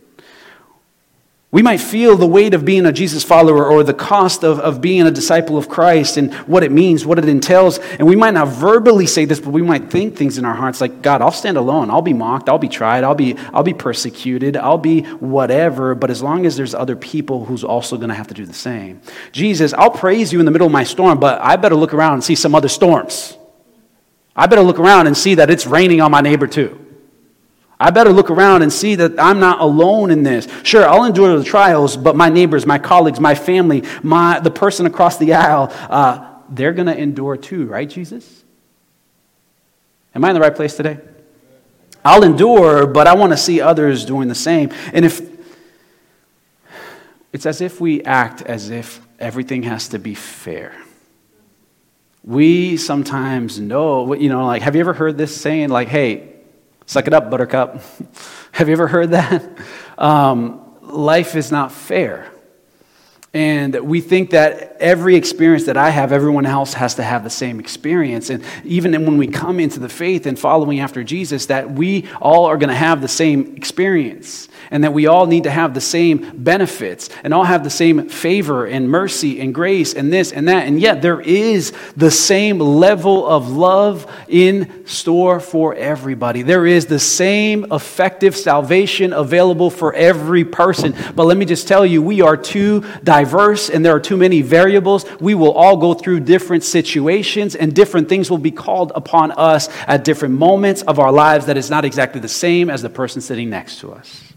We 1.54 1.62
might 1.62 1.82
feel 1.82 2.16
the 2.16 2.28
weight 2.28 2.54
of 2.54 2.64
being 2.64 2.86
a 2.86 2.94
Jesus 2.94 3.26
follower 3.26 3.66
or 3.66 3.84
the 3.84 3.94
cost 3.94 4.46
of, 4.46 4.58
of 4.62 4.80
being 4.80 5.06
a 5.06 5.12
disciple 5.12 5.58
of 5.58 5.68
Christ 5.68 6.16
and 6.16 6.34
what 6.48 6.64
it 6.64 6.72
means, 6.72 7.06
what 7.06 7.20
it 7.20 7.28
entails. 7.28 7.78
And 7.78 8.08
we 8.08 8.16
might 8.16 8.34
not 8.34 8.48
verbally 8.48 9.06
say 9.06 9.26
this, 9.26 9.42
but 9.42 9.50
we 9.50 9.62
might 9.62 9.92
think 9.92 10.16
things 10.16 10.38
in 10.38 10.46
our 10.46 10.54
hearts 10.54 10.80
like, 10.80 11.02
God, 11.02 11.22
I'll 11.22 11.30
stand 11.30 11.58
alone. 11.58 11.90
I'll 11.90 12.02
be 12.02 12.14
mocked. 12.14 12.48
I'll 12.48 12.58
be 12.58 12.70
tried. 12.70 13.04
I'll 13.04 13.16
be, 13.16 13.36
I'll 13.54 13.64
be 13.64 13.74
persecuted. 13.74 14.56
I'll 14.56 14.78
be 14.78 15.02
whatever. 15.02 15.94
But 15.94 16.10
as 16.10 16.24
long 16.24 16.46
as 16.46 16.56
there's 16.56 16.74
other 16.74 16.96
people 16.96 17.44
who's 17.44 17.66
also 17.66 17.98
going 17.98 18.10
to 18.10 18.16
have 18.16 18.28
to 18.28 18.34
do 18.34 18.46
the 18.46 18.54
same. 18.54 19.02
Jesus, 19.34 19.74
I'll 19.74 19.92
praise 19.92 20.32
you 20.32 20.40
in 20.40 20.46
the 20.46 20.52
middle 20.52 20.68
of 20.68 20.74
my 20.74 20.86
storm, 20.86 21.20
but 21.20 21.42
I 21.42 21.58
better 21.58 21.76
look 21.76 21.94
around 21.94 22.14
and 22.14 22.24
see 22.24 22.36
some 22.36 22.56
other 22.56 22.70
storms. 22.70 23.38
I 24.34 24.48
better 24.48 24.62
look 24.62 24.80
around 24.80 25.08
and 25.08 25.18
see 25.18 25.36
that 25.36 25.50
it's 25.50 25.68
raining 25.68 26.00
on 26.00 26.12
my 26.12 26.22
neighbor 26.22 26.48
too. 26.48 26.81
I 27.82 27.90
better 27.90 28.14
look 28.14 28.30
around 28.30 28.62
and 28.62 28.72
see 28.72 28.94
that 28.94 29.20
I'm 29.20 29.40
not 29.40 29.60
alone 29.60 30.12
in 30.12 30.22
this. 30.22 30.48
Sure, 30.62 30.88
I'll 30.88 31.04
endure 31.04 31.36
the 31.36 31.44
trials, 31.44 31.98
but 31.98 32.16
my 32.16 32.30
neighbors, 32.30 32.68
my 32.68 32.78
colleagues, 32.78 33.20
my 33.20 33.34
family, 33.34 33.84
my, 34.04 34.40
the 34.40 34.52
person 34.52 34.86
across 34.86 35.18
the 35.18 35.34
aisle, 35.34 35.70
uh, 35.90 36.28
they're 36.48 36.74
going 36.74 36.86
to 36.86 36.96
endure 36.96 37.36
too, 37.38 37.66
right, 37.66 37.90
Jesus? 37.90 38.44
Am 40.14 40.24
I 40.24 40.30
in 40.30 40.36
the 40.36 40.42
right 40.42 40.56
place 40.56 40.78
today? 40.78 41.00
I'll 42.06 42.24
endure, 42.24 42.86
but 42.86 43.08
I 43.08 43.16
want 43.16 43.34
to 43.34 43.38
see 43.38 43.62
others 43.62 44.06
doing 44.06 44.28
the 44.28 44.36
same. 44.36 44.70
And 44.94 45.04
if 45.04 45.20
it's 47.34 47.48
as 47.48 47.62
if 47.62 47.82
we 47.82 48.04
act 48.04 48.44
as 48.44 48.70
if 48.70 49.02
everything 49.20 49.64
has 49.64 49.90
to 49.90 49.98
be 49.98 50.14
fair. 50.14 50.76
We 52.24 52.78
sometimes 52.78 53.60
know, 53.60 54.14
you 54.14 54.30
know, 54.30 54.46
like, 54.46 54.62
have 54.62 54.76
you 54.76 54.82
ever 54.82 54.94
heard 54.94 55.18
this 55.18 55.36
saying, 55.36 55.70
like, 55.70 55.88
hey, 55.88 56.31
Suck 56.92 57.08
it 57.08 57.14
up, 57.14 57.30
buttercup. 57.30 57.82
Have 58.52 58.68
you 58.68 58.74
ever 58.74 58.86
heard 58.86 59.12
that? 59.12 59.50
Um, 59.98 60.76
life 60.82 61.38
is 61.38 61.50
not 61.50 61.72
fair. 61.72 62.30
And 63.34 63.74
we 63.80 64.02
think 64.02 64.32
that 64.32 64.76
every 64.82 65.16
experience 65.16 65.68
that 65.68 65.78
I 65.78 65.90
have, 65.90 66.12
everyone 66.12 66.46
else 66.46 66.74
has 66.74 66.96
to 66.96 67.04
have 67.04 67.24
the 67.24 67.30
same 67.30 67.62
experience. 67.62 68.30
And 68.30 68.44
even 68.66 68.92
when 69.06 69.18
we 69.18 69.28
come 69.28 69.62
into 69.62 69.80
the 69.80 69.88
faith 69.88 70.26
and 70.26 70.38
following 70.38 70.82
after 70.82 71.02
Jesus, 71.02 71.46
that 71.46 71.72
we 71.72 72.10
all 72.20 72.44
are 72.44 72.58
going 72.58 72.68
to 72.68 72.76
have 72.76 73.00
the 73.02 73.08
same 73.08 73.56
experience 73.56 74.50
and 74.70 74.84
that 74.84 74.92
we 74.92 75.08
all 75.08 75.28
need 75.28 75.44
to 75.44 75.50
have 75.50 75.74
the 75.74 75.80
same 75.80 76.44
benefits 76.44 77.10
and 77.24 77.34
all 77.34 77.46
have 77.46 77.64
the 77.64 77.70
same 77.70 78.10
favor 78.10 78.66
and 78.66 78.90
mercy 78.90 79.40
and 79.40 79.56
grace 79.56 79.94
and 79.94 80.12
this 80.12 80.34
and 80.34 80.50
that. 80.50 80.68
And 80.68 80.78
yet 80.78 81.02
there 81.02 81.22
is 81.22 81.72
the 81.96 82.12
same 82.12 82.60
level 82.60 83.26
of 83.26 83.50
love 83.50 84.11
in 84.32 84.88
store 84.88 85.40
for 85.40 85.76
everybody. 85.76 86.42
There 86.42 86.66
is 86.66 86.88
the 86.88 87.00
same 87.00 87.72
effective 87.72 88.36
salvation 88.36 89.14
available 89.14 89.70
for 89.70 89.94
every 89.94 90.44
person. 90.44 90.96
But 91.16 91.26
let 91.26 91.38
me 91.38 91.46
just 91.46 91.68
tell 91.68 91.86
you, 91.86 92.02
we 92.02 92.22
are 92.22 92.38
too 92.38 92.84
diverse 93.04 93.70
and 93.70 93.86
there 93.86 93.96
are 93.96 94.00
too 94.00 94.18
many 94.18 94.42
variables. 94.42 95.06
We 95.20 95.36
will 95.36 95.52
all 95.52 95.78
go 95.78 95.94
through 95.94 96.22
different 96.22 96.64
situations 96.64 97.56
and 97.56 97.76
different 97.76 98.10
things 98.10 98.32
will 98.32 98.38
be 98.38 98.52
called 98.52 98.92
upon 98.96 99.32
us 99.32 99.70
at 99.88 100.04
different 100.04 100.36
moments 100.36 100.82
of 100.84 100.98
our 100.98 101.12
lives 101.12 101.46
that 101.48 101.58
is 101.58 101.70
not 101.70 101.86
exactly 101.86 102.22
the 102.22 102.30
same 102.30 102.70
as 102.70 102.82
the 102.82 102.90
person 102.90 103.22
sitting 103.22 103.50
next 103.50 103.80
to 103.80 103.92
us. 103.92 104.31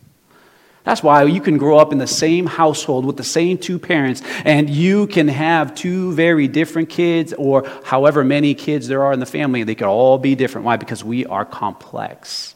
That's 0.85 1.03
why 1.03 1.23
you 1.25 1.41
can 1.41 1.57
grow 1.57 1.79
up 1.79 1.93
in 1.93 1.99
the 1.99 2.07
same 2.07 2.47
household 2.47 3.07
with 3.07 3.17
the 3.17 3.25
same 3.25 3.57
two 3.59 3.79
parents, 3.79 4.23
and 4.45 4.69
you 4.69 5.07
can 5.07 5.29
have 5.29 5.75
two 5.75 6.13
very 6.13 6.47
different 6.47 6.91
kids, 6.91 7.33
or 7.33 7.67
however 7.85 8.23
many 8.23 8.55
kids 8.55 8.87
there 8.87 9.03
are 9.03 9.13
in 9.13 9.21
the 9.21 9.27
family. 9.27 9.65
They 9.65 9.75
could 9.75 9.89
all 9.89 10.19
be 10.19 10.35
different. 10.35 10.67
Why? 10.67 10.77
Because 10.77 11.03
we 11.03 11.25
are 11.27 11.45
complex. 11.45 12.55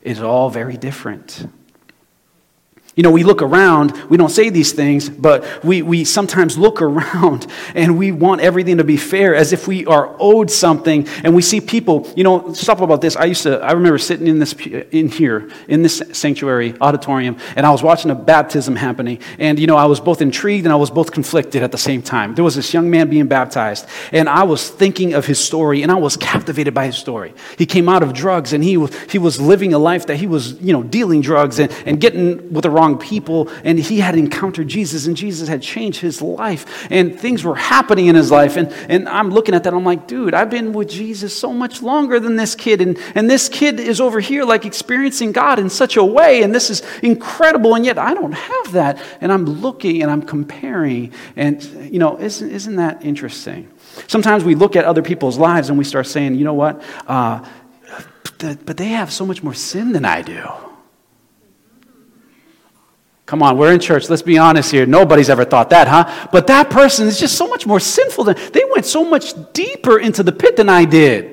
It's 0.00 0.20
all 0.20 0.50
very 0.50 0.76
different. 0.76 1.46
You 2.94 3.02
know, 3.02 3.10
we 3.10 3.24
look 3.24 3.40
around, 3.40 3.92
we 4.10 4.18
don't 4.18 4.28
say 4.28 4.50
these 4.50 4.72
things, 4.72 5.08
but 5.08 5.64
we, 5.64 5.80
we 5.80 6.04
sometimes 6.04 6.58
look 6.58 6.82
around 6.82 7.46
and 7.74 7.96
we 7.96 8.12
want 8.12 8.42
everything 8.42 8.76
to 8.78 8.84
be 8.84 8.98
fair 8.98 9.34
as 9.34 9.52
if 9.52 9.66
we 9.66 9.86
are 9.86 10.14
owed 10.18 10.50
something. 10.50 11.08
And 11.24 11.34
we 11.34 11.40
see 11.40 11.60
people, 11.60 12.12
you 12.14 12.22
know, 12.22 12.52
stop 12.52 12.82
about 12.82 13.00
this. 13.00 13.16
I 13.16 13.24
used 13.24 13.44
to, 13.44 13.60
I 13.60 13.72
remember 13.72 13.96
sitting 13.96 14.26
in 14.26 14.38
this, 14.38 14.52
in 14.52 15.08
here, 15.08 15.50
in 15.68 15.82
this 15.82 16.02
sanctuary 16.12 16.74
auditorium, 16.82 17.38
and 17.56 17.64
I 17.64 17.70
was 17.70 17.82
watching 17.82 18.10
a 18.10 18.14
baptism 18.14 18.76
happening. 18.76 19.20
And, 19.38 19.58
you 19.58 19.66
know, 19.66 19.76
I 19.76 19.86
was 19.86 19.98
both 19.98 20.20
intrigued 20.20 20.66
and 20.66 20.72
I 20.72 20.76
was 20.76 20.90
both 20.90 21.12
conflicted 21.12 21.62
at 21.62 21.72
the 21.72 21.78
same 21.78 22.02
time. 22.02 22.34
There 22.34 22.44
was 22.44 22.56
this 22.56 22.74
young 22.74 22.90
man 22.90 23.08
being 23.08 23.26
baptized, 23.26 23.86
and 24.12 24.28
I 24.28 24.42
was 24.42 24.68
thinking 24.68 25.14
of 25.14 25.24
his 25.24 25.38
story, 25.38 25.82
and 25.82 25.90
I 25.90 25.94
was 25.94 26.18
captivated 26.18 26.74
by 26.74 26.86
his 26.86 26.96
story. 26.98 27.32
He 27.56 27.64
came 27.64 27.88
out 27.88 28.02
of 28.02 28.12
drugs, 28.12 28.52
and 28.52 28.62
he 28.62 28.76
was, 28.76 28.94
he 29.10 29.18
was 29.18 29.40
living 29.40 29.72
a 29.72 29.78
life 29.78 30.06
that 30.08 30.16
he 30.16 30.26
was, 30.26 30.60
you 30.60 30.74
know, 30.74 30.82
dealing 30.82 31.22
drugs 31.22 31.58
and, 31.58 31.72
and 31.86 31.98
getting 31.98 32.52
with 32.52 32.64
the 32.64 32.70
wrong 32.70 32.81
wrong 32.82 32.98
people, 32.98 33.48
and 33.64 33.78
he 33.78 34.00
had 34.00 34.16
encountered 34.16 34.66
Jesus, 34.66 35.06
and 35.06 35.16
Jesus 35.16 35.48
had 35.48 35.62
changed 35.62 36.00
his 36.00 36.20
life, 36.20 36.86
and 36.90 37.18
things 37.18 37.44
were 37.44 37.54
happening 37.54 38.06
in 38.06 38.16
his 38.16 38.30
life. 38.30 38.56
And, 38.56 38.72
and 38.88 39.08
I'm 39.08 39.30
looking 39.30 39.54
at 39.54 39.62
that, 39.64 39.72
I'm 39.72 39.84
like, 39.84 40.08
dude, 40.08 40.34
I've 40.34 40.50
been 40.50 40.72
with 40.72 40.88
Jesus 40.88 41.36
so 41.36 41.52
much 41.52 41.80
longer 41.82 42.18
than 42.18 42.34
this 42.36 42.54
kid, 42.54 42.80
and, 42.80 42.98
and 43.14 43.30
this 43.30 43.48
kid 43.48 43.78
is 43.78 44.00
over 44.00 44.18
here 44.18 44.44
like 44.44 44.64
experiencing 44.66 45.30
God 45.32 45.58
in 45.58 45.70
such 45.70 45.96
a 45.96 46.04
way, 46.04 46.42
and 46.42 46.52
this 46.52 46.70
is 46.70 46.82
incredible, 47.02 47.76
and 47.76 47.84
yet 47.84 47.98
I 47.98 48.14
don't 48.14 48.32
have 48.32 48.72
that. 48.72 49.00
And 49.20 49.30
I'm 49.30 49.44
looking 49.44 50.02
and 50.02 50.10
I'm 50.10 50.22
comparing, 50.22 51.12
and, 51.36 51.62
you 51.92 52.00
know, 52.00 52.18
isn't, 52.18 52.50
isn't 52.50 52.76
that 52.76 53.04
interesting? 53.04 53.70
Sometimes 54.08 54.42
we 54.42 54.54
look 54.54 54.74
at 54.74 54.84
other 54.84 55.02
people's 55.02 55.38
lives 55.38 55.68
and 55.68 55.78
we 55.78 55.84
start 55.84 56.06
saying, 56.06 56.34
you 56.34 56.44
know 56.44 56.54
what? 56.54 56.82
Uh, 57.06 57.46
but 58.38 58.76
they 58.76 58.88
have 58.88 59.12
so 59.12 59.24
much 59.24 59.42
more 59.42 59.54
sin 59.54 59.92
than 59.92 60.04
I 60.04 60.22
do. 60.22 60.42
Come 63.32 63.42
on, 63.42 63.56
we're 63.56 63.72
in 63.72 63.80
church. 63.80 64.10
Let's 64.10 64.20
be 64.20 64.36
honest 64.36 64.70
here. 64.70 64.84
Nobody's 64.84 65.30
ever 65.30 65.46
thought 65.46 65.70
that, 65.70 65.88
huh? 65.88 66.28
But 66.30 66.48
that 66.48 66.68
person 66.68 67.08
is 67.08 67.18
just 67.18 67.38
so 67.38 67.48
much 67.48 67.66
more 67.66 67.80
sinful 67.80 68.24
than 68.24 68.36
they 68.52 68.62
went 68.70 68.84
so 68.84 69.04
much 69.04 69.32
deeper 69.54 69.98
into 69.98 70.22
the 70.22 70.32
pit 70.32 70.54
than 70.54 70.68
I 70.68 70.84
did. 70.84 71.31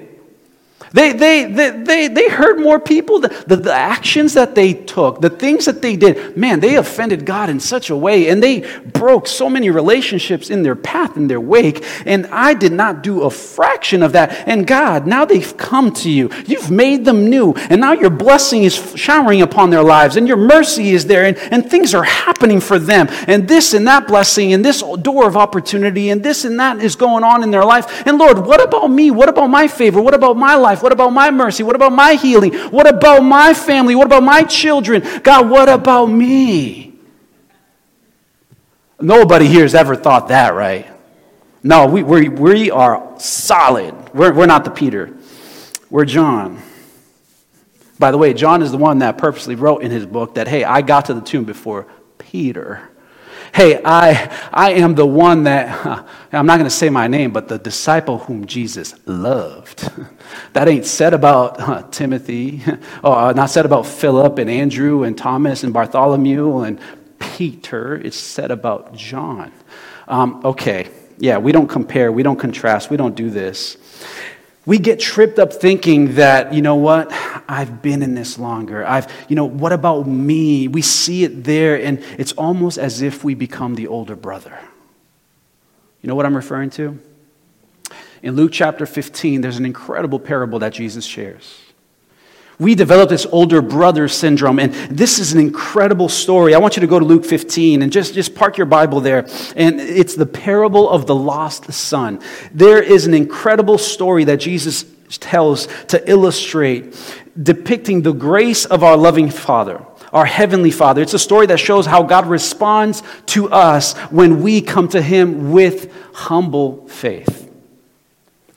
They, 0.92 1.14
they, 1.14 1.46
they, 1.46 1.70
they, 1.70 2.08
they 2.08 2.30
hurt 2.30 2.60
more 2.60 2.80
people. 2.80 3.20
The, 3.20 3.30
the, 3.48 3.56
the, 3.56 3.74
actions 3.74 4.34
that 4.34 4.56
they 4.56 4.74
took, 4.74 5.22
the 5.22 5.30
things 5.30 5.66
that 5.66 5.82
they 5.82 5.96
did, 5.96 6.36
man, 6.36 6.60
they 6.60 6.76
offended 6.76 7.26
God 7.26 7.50
in 7.50 7.60
such 7.60 7.90
a 7.90 7.96
way, 7.96 8.30
and 8.30 8.42
they 8.42 8.62
broke 8.82 9.28
so 9.28 9.50
many 9.50 9.70
relationships 9.70 10.50
in 10.50 10.64
their 10.64 10.76
path, 10.76 11.16
in 11.16 11.28
their 11.28 11.40
wake. 11.40 11.86
And 12.06 12.28
I 12.28 12.54
did 12.54 12.72
not 12.72 13.04
do 13.04 13.22
a 13.22 13.30
fraction 13.30 14.02
of 14.04 14.14
that. 14.14 14.48
And 14.48 14.66
God, 14.66 15.06
now 15.06 15.26
they've 15.26 15.56
come 15.58 15.92
to 15.94 16.10
you. 16.10 16.30
You've 16.46 16.72
made 16.72 17.06
them 17.06 17.30
new, 17.30 17.54
and 17.54 17.82
now 17.82 17.94
your 17.94 18.10
blessing 18.10 18.64
is 18.64 18.76
showering 18.96 19.42
upon 19.42 19.70
their 19.70 19.84
lives, 19.84 20.16
and 20.16 20.28
your 20.28 20.38
mercy 20.38 20.90
is 20.90 21.06
there, 21.06 21.26
and, 21.26 21.38
and 21.38 21.70
things 21.70 21.94
are 21.94 22.04
happening 22.04 22.60
for 22.60 22.80
them. 22.80 23.08
And 23.28 23.48
this 23.48 23.74
and 23.74 23.88
that 23.88 24.08
blessing, 24.08 24.54
and 24.54 24.66
this 24.66 24.84
door 25.02 25.28
of 25.28 25.38
opportunity, 25.38 26.10
and 26.10 26.24
this 26.24 26.46
and 26.46 26.60
that 26.60 26.82
is 26.82 26.96
going 26.96 27.24
on 27.24 27.44
in 27.44 27.52
their 27.52 27.66
life. 27.66 28.06
And 28.08 28.18
Lord, 28.18 28.40
what 28.40 28.62
about 28.62 28.88
me? 28.88 29.12
What 29.12 29.30
about 29.30 29.48
my 29.48 29.68
favor? 29.68 30.02
What 30.02 30.14
about 30.14 30.36
my 30.38 30.56
life? 30.56 30.79
Life? 30.80 30.84
What 30.84 30.92
about 30.92 31.12
my 31.12 31.32
mercy? 31.32 31.64
What 31.64 31.76
about 31.76 31.92
my 31.92 32.16
healing? 32.16 32.54
What 32.72 32.88
about 32.88 33.22
my 33.22 33.54
family? 33.54 33.96
What 33.96 34.08
about 34.08 34.24
my 34.24 34.44
children? 34.44 35.04
God, 35.24 35.50
what 35.50 35.70
about 35.70 36.08
me? 36.08 36.94
Nobody 39.02 39.48
here 39.48 39.62
has 39.62 39.76
ever 39.76 39.96
thought 39.96 40.28
that, 40.30 40.54
right? 40.54 40.88
No, 41.64 41.88
we, 41.88 42.04
we, 42.04 42.30
we 42.30 42.72
are 42.72 43.16
solid. 43.20 44.14
We're, 44.14 44.34
we're 44.34 44.46
not 44.46 44.66
the 44.66 44.72
Peter, 44.72 45.16
we're 45.90 46.06
John. 46.06 46.62
By 47.98 48.12
the 48.12 48.18
way, 48.18 48.34
John 48.34 48.62
is 48.62 48.72
the 48.72 48.78
one 48.78 49.00
that 49.00 49.18
purposely 49.18 49.56
wrote 49.56 49.84
in 49.84 49.92
his 49.92 50.06
book 50.06 50.36
that, 50.36 50.48
hey, 50.48 50.64
I 50.64 50.82
got 50.82 51.06
to 51.06 51.14
the 51.14 51.22
tomb 51.22 51.44
before 51.44 51.86
Peter 52.18 52.90
hey, 53.54 53.82
I, 53.84 54.50
I 54.52 54.72
am 54.74 54.96
the 54.96 55.06
one 55.06 55.44
that, 55.44 55.86
I'm 56.32 56.46
not 56.46 56.58
going 56.58 56.70
to 56.70 56.76
say 56.76 56.90
my 56.90 57.08
name, 57.08 57.32
but 57.32 57.48
the 57.48 57.58
disciple 57.58 58.20
whom 58.20 58.46
Jesus 58.46 58.96
loved. 59.06 59.90
that 60.54 60.68
ain't 60.68 60.86
said 60.86 61.14
about 61.14 61.92
Timothy, 61.92 62.62
or 63.04 63.16
uh, 63.16 63.34
not 63.34 63.50
said 63.50 63.66
about 63.66 63.86
Philip 63.86 64.38
and 64.38 64.50
Andrew 64.50 65.04
and 65.04 65.18
Thomas 65.18 65.64
and 65.64 65.74
Bartholomew 65.74 66.60
and 66.60 66.80
Peter. 67.20 67.96
It's 67.96 68.18
said 68.18 68.52
about 68.52 68.94
John. 68.96 69.52
Um, 70.08 70.42
okay, 70.44 70.90
yeah, 71.18 71.38
we 71.38 71.52
don't 71.52 71.68
compare, 71.68 72.12
we 72.12 72.24
don't 72.24 72.40
contrast, 72.40 72.90
we 72.90 72.98
don't 72.98 73.16
do 73.16 73.30
this 73.30 73.78
we 74.70 74.78
get 74.78 75.00
tripped 75.00 75.40
up 75.40 75.52
thinking 75.52 76.14
that, 76.14 76.54
you 76.54 76.62
know 76.62 76.76
what, 76.76 77.12
I've 77.50 77.82
been 77.82 78.04
in 78.04 78.14
this 78.14 78.38
longer. 78.38 78.86
I've, 78.86 79.12
you 79.28 79.36
know, 79.36 79.46
what 79.46 79.74
about 79.74 80.06
me? 80.06 80.68
We 80.68 80.84
see 80.84 81.24
it 81.24 81.44
there, 81.44 81.82
and 81.82 82.04
it's 82.20 82.34
almost 82.34 82.78
as 82.78 83.02
if 83.02 83.24
we 83.24 83.34
become 83.34 83.74
the 83.74 83.88
older 83.88 84.16
brother. 84.16 84.60
You 86.04 86.08
know 86.08 86.14
what 86.14 86.28
I'm 86.28 86.36
referring 86.36 86.70
to? 86.72 87.00
In 88.22 88.36
Luke 88.36 88.52
chapter 88.52 88.86
15, 88.86 89.42
there's 89.42 89.58
an 89.58 89.66
incredible 89.66 90.20
parable 90.20 90.60
that 90.60 90.74
Jesus 90.74 91.04
shares 91.04 91.60
we 92.60 92.76
develop 92.76 93.10
this 93.10 93.26
older 93.32 93.62
brother 93.62 94.10
syndrome. 94.10 94.60
And 94.60 94.74
this 94.92 95.18
is 95.18 95.32
an 95.32 95.40
incredible 95.40 96.10
story. 96.10 96.54
I 96.54 96.58
want 96.58 96.76
you 96.76 96.82
to 96.82 96.88
go 96.88 97.00
to 97.00 97.06
Luke 97.06 97.26
15 97.26 97.82
and 97.82 97.92
just, 97.92 98.14
just 98.14 98.36
park 98.36 98.58
your 98.58 98.66
Bible 98.66 99.00
there. 99.00 99.26
And 99.56 99.80
it's 99.80 100.16
the 100.16 100.26
parable 100.26 100.90
of 100.90 101.08
the 101.08 101.16
lost 101.16 101.72
son. 101.72 102.20
There 102.54 102.84
is 102.84 103.08
an 103.08 103.14
incredible 103.14 103.78
story 103.78 104.26
that 104.26 104.38
Jesus 104.38 104.86
tells 105.10 105.68
to 105.88 106.08
illustrate, 106.10 106.96
depicting 107.42 108.02
the 108.02 108.12
grace 108.12 108.66
of 108.66 108.84
our 108.84 108.98
loving 108.98 109.30
Father 109.30 109.86
our 110.12 110.26
Heavenly 110.26 110.72
Father. 110.72 111.04
It's 111.04 111.14
a 111.14 111.20
story 111.20 111.46
that 111.48 111.60
shows 111.60 111.86
how 111.86 112.02
God 112.02 112.26
responds 112.26 113.04
to 113.28 113.48
us 113.52 113.96
when 114.10 114.42
we 114.42 114.60
come 114.60 114.88
to 114.88 115.02
Him 115.04 115.52
with 115.52 115.94
humble 116.14 116.88
faith. 116.88 117.49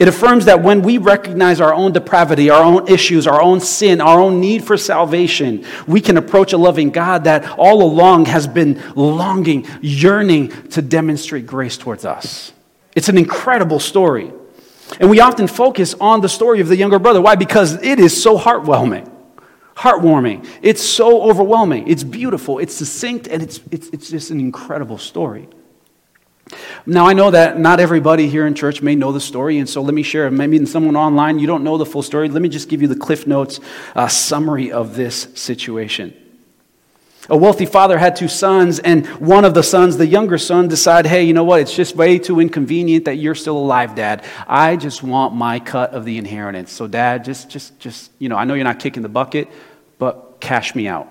It 0.02 0.08
affirms 0.08 0.46
that 0.46 0.64
when 0.64 0.82
we 0.82 0.98
recognize 0.98 1.60
our 1.60 1.72
own 1.72 1.92
depravity, 1.92 2.50
our 2.50 2.64
own 2.64 2.88
issues, 2.88 3.28
our 3.28 3.40
own 3.40 3.60
sin, 3.60 4.00
our 4.00 4.18
own 4.18 4.40
need 4.40 4.64
for 4.64 4.76
salvation, 4.76 5.64
we 5.86 6.00
can 6.00 6.16
approach 6.16 6.52
a 6.52 6.56
loving 6.56 6.90
God 6.90 7.22
that 7.22 7.48
all 7.56 7.84
along 7.84 8.24
has 8.24 8.48
been 8.48 8.82
longing, 8.96 9.64
yearning 9.80 10.48
to 10.70 10.82
demonstrate 10.82 11.46
grace 11.46 11.76
towards 11.76 12.04
us. 12.04 12.52
It's 12.96 13.08
an 13.08 13.16
incredible 13.16 13.78
story. 13.78 14.32
And 14.98 15.08
we 15.08 15.20
often 15.20 15.46
focus 15.46 15.94
on 16.00 16.20
the 16.20 16.28
story 16.28 16.60
of 16.60 16.66
the 16.66 16.76
younger 16.76 16.98
brother. 16.98 17.20
Why? 17.20 17.36
Because 17.36 17.74
it 17.80 18.00
is 18.00 18.20
so 18.20 18.36
heartwarming. 18.36 19.08
Heartwarming. 19.76 20.44
It's 20.62 20.82
so 20.82 21.22
overwhelming. 21.22 21.86
It's 21.86 22.02
beautiful. 22.02 22.58
It's 22.58 22.74
succinct, 22.74 23.28
and 23.28 23.40
it's, 23.40 23.60
it's, 23.70 23.86
it's 23.90 24.10
just 24.10 24.32
an 24.32 24.40
incredible 24.40 24.98
story. 24.98 25.48
Now, 26.86 27.06
I 27.06 27.12
know 27.12 27.30
that 27.30 27.58
not 27.58 27.80
everybody 27.80 28.28
here 28.28 28.46
in 28.46 28.54
church 28.54 28.82
may 28.82 28.94
know 28.94 29.12
the 29.12 29.20
story, 29.20 29.58
and 29.58 29.68
so 29.68 29.82
let 29.82 29.94
me 29.94 30.02
share. 30.02 30.30
Maybe 30.30 30.64
someone 30.66 30.96
online, 30.96 31.38
you 31.38 31.46
don't 31.46 31.64
know 31.64 31.78
the 31.78 31.86
full 31.86 32.02
story. 32.02 32.28
Let 32.28 32.42
me 32.42 32.48
just 32.48 32.68
give 32.68 32.82
you 32.82 32.88
the 32.88 32.96
Cliff 32.96 33.26
Notes 33.26 33.60
uh, 33.94 34.08
summary 34.08 34.72
of 34.72 34.96
this 34.96 35.28
situation. 35.34 36.14
A 37.30 37.36
wealthy 37.36 37.66
father 37.66 37.98
had 37.98 38.16
two 38.16 38.26
sons, 38.26 38.80
and 38.80 39.06
one 39.20 39.44
of 39.44 39.54
the 39.54 39.62
sons, 39.62 39.96
the 39.96 40.06
younger 40.06 40.38
son, 40.38 40.66
decided, 40.66 41.08
hey, 41.08 41.22
you 41.22 41.32
know 41.32 41.44
what? 41.44 41.60
It's 41.60 41.74
just 41.74 41.94
way 41.94 42.18
too 42.18 42.40
inconvenient 42.40 43.04
that 43.04 43.14
you're 43.14 43.36
still 43.36 43.56
alive, 43.56 43.94
Dad. 43.94 44.24
I 44.48 44.74
just 44.74 45.04
want 45.04 45.32
my 45.32 45.60
cut 45.60 45.94
of 45.94 46.04
the 46.04 46.18
inheritance. 46.18 46.72
So, 46.72 46.88
Dad, 46.88 47.24
just, 47.24 47.48
just, 47.48 47.78
just, 47.78 48.10
you 48.18 48.28
know, 48.28 48.36
I 48.36 48.44
know 48.44 48.54
you're 48.54 48.64
not 48.64 48.80
kicking 48.80 49.04
the 49.04 49.08
bucket, 49.08 49.48
but 49.98 50.38
cash 50.40 50.74
me 50.74 50.88
out. 50.88 51.08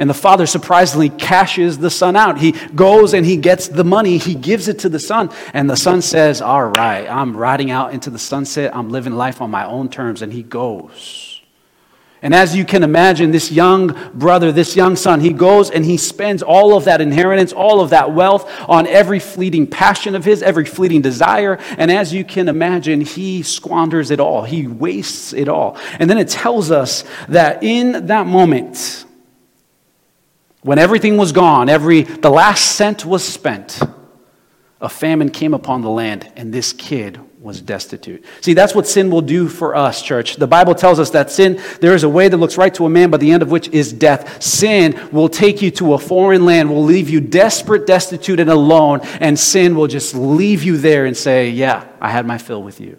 And 0.00 0.08
the 0.08 0.14
father 0.14 0.46
surprisingly 0.46 1.10
cashes 1.10 1.76
the 1.76 1.90
son 1.90 2.16
out. 2.16 2.38
He 2.38 2.52
goes 2.52 3.12
and 3.12 3.26
he 3.26 3.36
gets 3.36 3.68
the 3.68 3.84
money, 3.84 4.16
he 4.16 4.34
gives 4.34 4.66
it 4.66 4.78
to 4.80 4.88
the 4.88 4.98
son, 4.98 5.30
and 5.52 5.68
the 5.68 5.76
son 5.76 6.00
says, 6.00 6.40
All 6.40 6.64
right, 6.64 7.06
I'm 7.06 7.36
riding 7.36 7.70
out 7.70 7.92
into 7.92 8.08
the 8.08 8.18
sunset, 8.18 8.74
I'm 8.74 8.88
living 8.88 9.12
life 9.12 9.42
on 9.42 9.50
my 9.50 9.66
own 9.66 9.90
terms, 9.90 10.22
and 10.22 10.32
he 10.32 10.42
goes. 10.42 11.42
And 12.22 12.34
as 12.34 12.56
you 12.56 12.64
can 12.64 12.82
imagine, 12.82 13.30
this 13.30 13.52
young 13.52 13.94
brother, 14.14 14.52
this 14.52 14.74
young 14.74 14.96
son, 14.96 15.20
he 15.20 15.32
goes 15.34 15.70
and 15.70 15.84
he 15.84 15.98
spends 15.98 16.42
all 16.42 16.76
of 16.76 16.84
that 16.84 17.00
inheritance, 17.02 17.52
all 17.52 17.80
of 17.80 17.90
that 17.90 18.12
wealth 18.12 18.50
on 18.68 18.86
every 18.86 19.18
fleeting 19.18 19.66
passion 19.66 20.14
of 20.14 20.24
his, 20.24 20.42
every 20.42 20.66
fleeting 20.66 21.00
desire. 21.02 21.58
And 21.78 21.90
as 21.90 22.12
you 22.12 22.24
can 22.24 22.48
imagine, 22.48 23.02
he 23.02 23.42
squanders 23.42 24.10
it 24.10 24.20
all, 24.20 24.44
he 24.44 24.66
wastes 24.66 25.32
it 25.32 25.48
all. 25.48 25.78
And 25.98 26.08
then 26.08 26.18
it 26.18 26.28
tells 26.28 26.70
us 26.70 27.04
that 27.28 27.62
in 27.62 28.06
that 28.06 28.26
moment, 28.26 29.06
when 30.62 30.78
everything 30.78 31.16
was 31.16 31.32
gone, 31.32 31.68
every, 31.68 32.02
the 32.02 32.30
last 32.30 32.76
cent 32.76 33.04
was 33.04 33.24
spent, 33.24 33.80
a 34.80 34.88
famine 34.88 35.30
came 35.30 35.54
upon 35.54 35.82
the 35.82 35.90
land, 35.90 36.30
and 36.36 36.52
this 36.52 36.72
kid 36.72 37.20
was 37.40 37.62
destitute. 37.62 38.22
See, 38.42 38.52
that's 38.52 38.74
what 38.74 38.86
sin 38.86 39.10
will 39.10 39.22
do 39.22 39.48
for 39.48 39.74
us, 39.74 40.02
church. 40.02 40.36
The 40.36 40.46
Bible 40.46 40.74
tells 40.74 40.98
us 40.98 41.10
that 41.10 41.30
sin, 41.30 41.60
there 41.80 41.94
is 41.94 42.02
a 42.02 42.08
way 42.08 42.28
that 42.28 42.36
looks 42.36 42.58
right 42.58 42.72
to 42.74 42.84
a 42.84 42.90
man, 42.90 43.10
but 43.10 43.20
the 43.20 43.30
end 43.30 43.42
of 43.42 43.50
which 43.50 43.68
is 43.68 43.92
death. 43.92 44.42
Sin 44.42 45.08
will 45.10 45.30
take 45.30 45.62
you 45.62 45.70
to 45.72 45.94
a 45.94 45.98
foreign 45.98 46.44
land, 46.44 46.68
will 46.68 46.84
leave 46.84 47.08
you 47.08 47.20
desperate, 47.20 47.86
destitute, 47.86 48.40
and 48.40 48.50
alone, 48.50 49.00
and 49.20 49.38
sin 49.38 49.74
will 49.74 49.86
just 49.86 50.14
leave 50.14 50.62
you 50.62 50.76
there 50.76 51.06
and 51.06 51.16
say, 51.16 51.48
Yeah, 51.50 51.86
I 52.00 52.10
had 52.10 52.26
my 52.26 52.36
fill 52.36 52.62
with 52.62 52.80
you. 52.80 52.98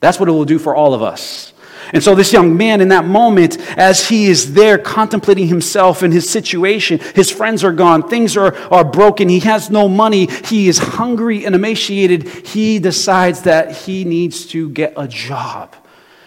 That's 0.00 0.20
what 0.20 0.28
it 0.28 0.32
will 0.32 0.44
do 0.44 0.58
for 0.58 0.74
all 0.74 0.92
of 0.92 1.02
us. 1.02 1.54
And 1.92 2.02
so, 2.02 2.14
this 2.14 2.32
young 2.32 2.56
man, 2.56 2.80
in 2.80 2.88
that 2.88 3.04
moment, 3.04 3.58
as 3.78 4.08
he 4.08 4.26
is 4.26 4.54
there 4.54 4.78
contemplating 4.78 5.46
himself 5.46 6.02
and 6.02 6.12
his 6.12 6.28
situation, 6.28 6.98
his 7.14 7.30
friends 7.30 7.62
are 7.64 7.72
gone, 7.72 8.08
things 8.08 8.36
are, 8.36 8.54
are 8.72 8.84
broken, 8.84 9.28
he 9.28 9.40
has 9.40 9.70
no 9.70 9.88
money, 9.88 10.26
he 10.26 10.68
is 10.68 10.78
hungry 10.78 11.44
and 11.44 11.54
emaciated. 11.54 12.28
He 12.46 12.78
decides 12.78 13.42
that 13.42 13.72
he 13.72 14.04
needs 14.04 14.46
to 14.46 14.68
get 14.70 14.94
a 14.96 15.06
job. 15.06 15.76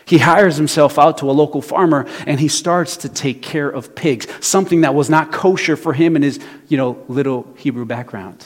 He 0.06 0.18
hires 0.18 0.56
himself 0.56 0.98
out 0.98 1.20
to 1.20 1.30
a 1.30 1.34
local 1.34 1.62
farmer 1.62 2.08
and 2.26 2.40
he 2.40 2.48
starts 2.48 2.98
to 2.98 3.10
take 3.10 3.44
care 3.44 3.70
of 3.70 3.94
pigs, 3.94 4.28
something 4.44 4.82
that 4.82 4.96
was 4.96 5.08
not 5.08 5.32
kosher 5.32 5.76
for 5.76 5.94
him 5.94 6.16
in 6.16 6.24
his, 6.24 6.40
you 6.68 6.78
know, 6.78 7.04
little 7.08 7.54
Hebrew 7.58 7.86
background. 7.86 8.44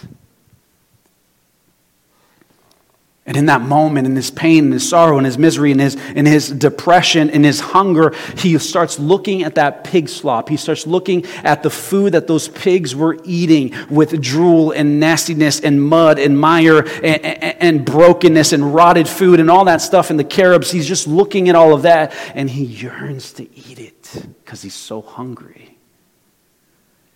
And 3.25 3.37
in 3.37 3.45
that 3.45 3.61
moment, 3.61 4.05
in 4.05 4.17
his 4.17 4.29
pain, 4.29 4.65
in 4.65 4.71
his 4.73 4.87
sorrow, 4.87 5.17
in 5.17 5.23
his 5.23 5.37
misery, 5.37 5.71
in 5.71 5.79
his, 5.79 5.95
in 6.11 6.25
his 6.25 6.49
depression, 6.49 7.29
in 7.29 7.45
his 7.45 7.61
hunger, 7.61 8.13
he 8.35 8.57
starts 8.57 8.99
looking 8.99 9.43
at 9.43 9.55
that 9.55 9.85
pig 9.85 10.09
slop. 10.09 10.49
He 10.49 10.57
starts 10.57 10.85
looking 10.85 11.25
at 11.37 11.63
the 11.63 11.69
food 11.69 12.15
that 12.15 12.27
those 12.27 12.49
pigs 12.49 12.93
were 12.93 13.17
eating 13.23 13.73
with 13.89 14.21
drool 14.21 14.71
and 14.71 14.99
nastiness 14.99 15.61
and 15.61 15.81
mud 15.81 16.19
and 16.19 16.37
mire 16.37 16.79
and, 16.79 17.23
and, 17.23 17.43
and 17.61 17.85
brokenness 17.85 18.51
and 18.51 18.75
rotted 18.75 19.07
food 19.07 19.39
and 19.39 19.49
all 19.49 19.63
that 19.65 19.81
stuff 19.81 20.11
in 20.11 20.17
the 20.17 20.25
carobs. 20.25 20.69
He's 20.69 20.87
just 20.87 21.07
looking 21.07 21.47
at 21.47 21.55
all 21.55 21.73
of 21.73 21.83
that 21.83 22.13
and 22.35 22.49
he 22.49 22.65
yearns 22.65 23.31
to 23.33 23.43
eat 23.57 23.79
it 23.79 24.25
because 24.43 24.61
he's 24.61 24.73
so 24.73 25.01
hungry. 25.01 25.77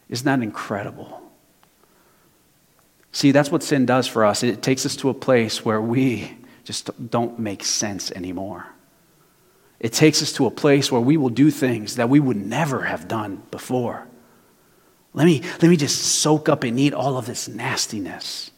Isn't 0.08 0.26
that 0.26 0.42
incredible? 0.42 1.27
See, 3.18 3.32
that's 3.32 3.50
what 3.50 3.64
sin 3.64 3.88
does 3.88 4.06
for 4.06 4.24
us. 4.24 4.44
It 4.44 4.62
takes 4.62 4.86
us 4.86 4.96
to 4.98 5.10
a 5.10 5.14
place 5.16 5.66
where 5.66 5.82
we 5.82 6.38
just 6.64 6.92
don't 7.10 7.40
make 7.40 7.64
sense 7.64 8.12
anymore. 8.12 8.68
It 9.80 9.92
takes 9.92 10.22
us 10.22 10.34
to 10.34 10.46
a 10.46 10.52
place 10.52 10.92
where 10.92 11.02
we 11.02 11.18
will 11.18 11.32
do 11.32 11.50
things 11.50 11.96
that 11.96 12.10
we 12.10 12.20
would 12.20 12.38
never 12.38 12.84
have 12.84 13.08
done 13.08 13.42
before. 13.50 14.06
Let 15.16 15.26
me, 15.26 15.42
let 15.64 15.64
me 15.64 15.78
just 15.78 16.00
soak 16.00 16.48
up 16.48 16.64
and 16.64 16.80
eat 16.80 16.94
all 16.94 17.18
of 17.18 17.26
this 17.26 17.48
nastiness 17.48 18.52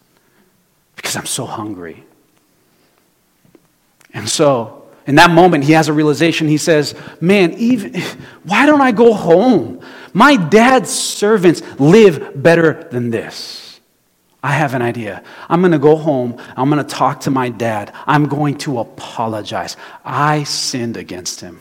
because 0.97 1.15
I'm 1.15 1.25
so 1.25 1.45
hungry. 1.45 2.03
And 4.13 4.27
so, 4.27 4.89
in 5.07 5.15
that 5.15 5.31
moment, 5.31 5.63
he 5.63 5.71
has 5.71 5.87
a 5.87 5.93
realization. 5.93 6.49
He 6.49 6.57
says, 6.57 6.95
Man, 7.21 7.53
even, 7.53 8.01
why 8.43 8.65
don't 8.65 8.81
I 8.81 8.91
go 8.91 9.13
home? 9.13 9.79
My 10.11 10.35
dad's 10.35 10.89
servants 10.89 11.61
live 11.79 12.43
better 12.43 12.89
than 12.91 13.09
this. 13.09 13.68
I 14.41 14.53
have 14.53 14.73
an 14.73 14.81
idea. 14.81 15.23
I'm 15.49 15.61
going 15.61 15.73
to 15.73 15.79
go 15.79 15.97
home. 15.97 16.37
I'm 16.55 16.69
going 16.69 16.83
to 16.83 16.89
talk 16.89 17.21
to 17.21 17.31
my 17.31 17.49
dad. 17.49 17.93
I'm 18.07 18.27
going 18.27 18.57
to 18.59 18.79
apologize. 18.79 19.75
I 20.05 20.43
sinned 20.43 20.95
against 20.95 21.41
him. 21.41 21.59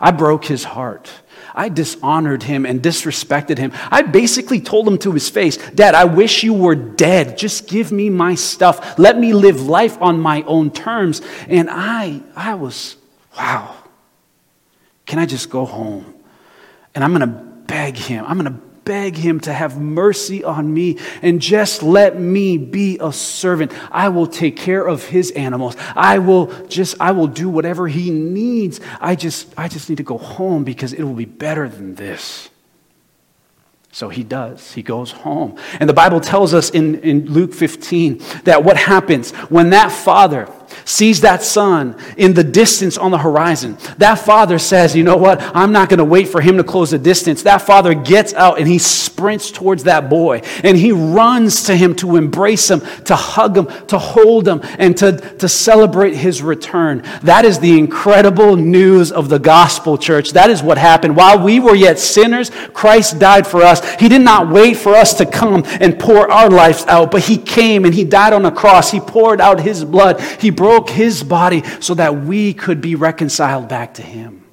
I 0.00 0.10
broke 0.10 0.44
his 0.44 0.64
heart. 0.64 1.10
I 1.54 1.68
dishonored 1.68 2.42
him 2.42 2.64
and 2.64 2.82
disrespected 2.82 3.58
him. 3.58 3.72
I 3.90 4.02
basically 4.02 4.60
told 4.60 4.88
him 4.88 4.98
to 4.98 5.12
his 5.12 5.28
face, 5.28 5.56
Dad, 5.56 5.94
I 5.94 6.04
wish 6.04 6.42
you 6.42 6.54
were 6.54 6.74
dead. 6.74 7.36
Just 7.36 7.68
give 7.68 7.92
me 7.92 8.08
my 8.08 8.34
stuff. 8.34 8.98
Let 8.98 9.18
me 9.18 9.32
live 9.32 9.62
life 9.62 10.00
on 10.00 10.20
my 10.20 10.42
own 10.42 10.70
terms. 10.70 11.22
And 11.48 11.68
I, 11.70 12.22
I 12.34 12.54
was, 12.54 12.96
wow. 13.36 13.76
Can 15.06 15.18
I 15.18 15.26
just 15.26 15.50
go 15.50 15.64
home? 15.64 16.14
And 16.94 17.04
I'm 17.04 17.14
going 17.14 17.28
to 17.28 17.38
beg 17.66 17.96
him. 17.96 18.24
I'm 18.26 18.38
going 18.38 18.52
to 18.52 18.69
beg 18.84 19.16
him 19.16 19.40
to 19.40 19.52
have 19.52 19.80
mercy 19.80 20.42
on 20.44 20.72
me 20.72 20.98
and 21.22 21.40
just 21.40 21.82
let 21.82 22.18
me 22.18 22.58
be 22.58 22.98
a 23.00 23.12
servant. 23.12 23.72
I 23.90 24.08
will 24.08 24.26
take 24.26 24.56
care 24.56 24.86
of 24.86 25.04
his 25.04 25.30
animals. 25.32 25.76
I 25.94 26.18
will 26.18 26.46
just 26.66 27.00
I 27.00 27.12
will 27.12 27.26
do 27.26 27.48
whatever 27.48 27.88
he 27.88 28.10
needs. 28.10 28.80
I 29.00 29.16
just 29.16 29.52
I 29.56 29.68
just 29.68 29.88
need 29.88 29.96
to 29.96 30.02
go 30.02 30.18
home 30.18 30.64
because 30.64 30.92
it 30.92 31.02
will 31.02 31.14
be 31.14 31.24
better 31.24 31.68
than 31.68 31.94
this. 31.94 32.50
So 33.92 34.08
he 34.08 34.22
does. 34.22 34.72
He 34.72 34.82
goes 34.82 35.10
home. 35.10 35.58
And 35.80 35.88
the 35.88 35.94
Bible 35.94 36.20
tells 36.20 36.54
us 36.54 36.70
in, 36.70 37.00
in 37.00 37.26
Luke 37.26 37.52
15 37.52 38.22
that 38.44 38.62
what 38.62 38.76
happens 38.76 39.32
when 39.50 39.70
that 39.70 39.90
father 39.90 40.46
sees 40.84 41.20
that 41.22 41.42
son 41.42 41.96
in 42.16 42.34
the 42.34 42.44
distance 42.44 42.98
on 42.98 43.10
the 43.10 43.18
horizon. 43.18 43.76
That 43.98 44.16
father 44.16 44.58
says, 44.58 44.96
You 44.96 45.04
know 45.04 45.16
what? 45.16 45.40
I'm 45.54 45.72
not 45.72 45.88
going 45.88 45.98
to 45.98 46.04
wait 46.04 46.28
for 46.28 46.40
him 46.40 46.56
to 46.56 46.64
close 46.64 46.90
the 46.90 46.98
distance. 46.98 47.42
That 47.42 47.62
father 47.62 47.94
gets 47.94 48.34
out 48.34 48.58
and 48.58 48.68
he 48.68 48.78
sprints 48.78 49.50
towards 49.50 49.84
that 49.84 50.08
boy 50.08 50.42
and 50.64 50.76
he 50.76 50.92
runs 50.92 51.64
to 51.64 51.76
him 51.76 51.94
to 51.96 52.16
embrace 52.16 52.70
him, 52.70 52.80
to 53.04 53.16
hug 53.16 53.56
him, 53.56 53.66
to 53.86 53.98
hold 53.98 54.46
him, 54.46 54.60
and 54.78 54.96
to, 54.98 55.12
to 55.38 55.48
celebrate 55.48 56.14
his 56.14 56.42
return. 56.42 57.02
That 57.22 57.44
is 57.44 57.58
the 57.58 57.78
incredible 57.78 58.56
news 58.56 59.12
of 59.12 59.28
the 59.28 59.38
gospel, 59.38 59.98
church. 59.98 60.32
That 60.32 60.50
is 60.50 60.62
what 60.62 60.78
happened. 60.78 61.16
While 61.16 61.42
we 61.42 61.60
were 61.60 61.74
yet 61.74 61.98
sinners, 61.98 62.50
Christ 62.72 63.18
died 63.18 63.46
for 63.46 63.62
us. 63.62 63.94
He 63.94 64.08
did 64.08 64.22
not 64.22 64.48
wait 64.48 64.76
for 64.76 64.94
us 64.94 65.14
to 65.14 65.26
come 65.26 65.64
and 65.80 65.98
pour 65.98 66.30
our 66.30 66.50
lives 66.50 66.84
out, 66.86 67.10
but 67.10 67.22
he 67.22 67.36
came 67.36 67.84
and 67.84 67.94
he 67.94 68.04
died 68.04 68.32
on 68.32 68.44
a 68.44 68.52
cross. 68.52 68.90
He 68.90 69.00
poured 69.00 69.40
out 69.40 69.60
his 69.60 69.84
blood. 69.84 70.20
He 70.20 70.50
broke 70.60 70.90
his 70.90 71.24
body 71.24 71.62
so 71.80 71.94
that 71.94 72.14
we 72.14 72.52
could 72.52 72.82
be 72.82 72.94
reconciled 72.94 73.66
back 73.66 73.94
to 73.94 74.02
him. 74.02 74.44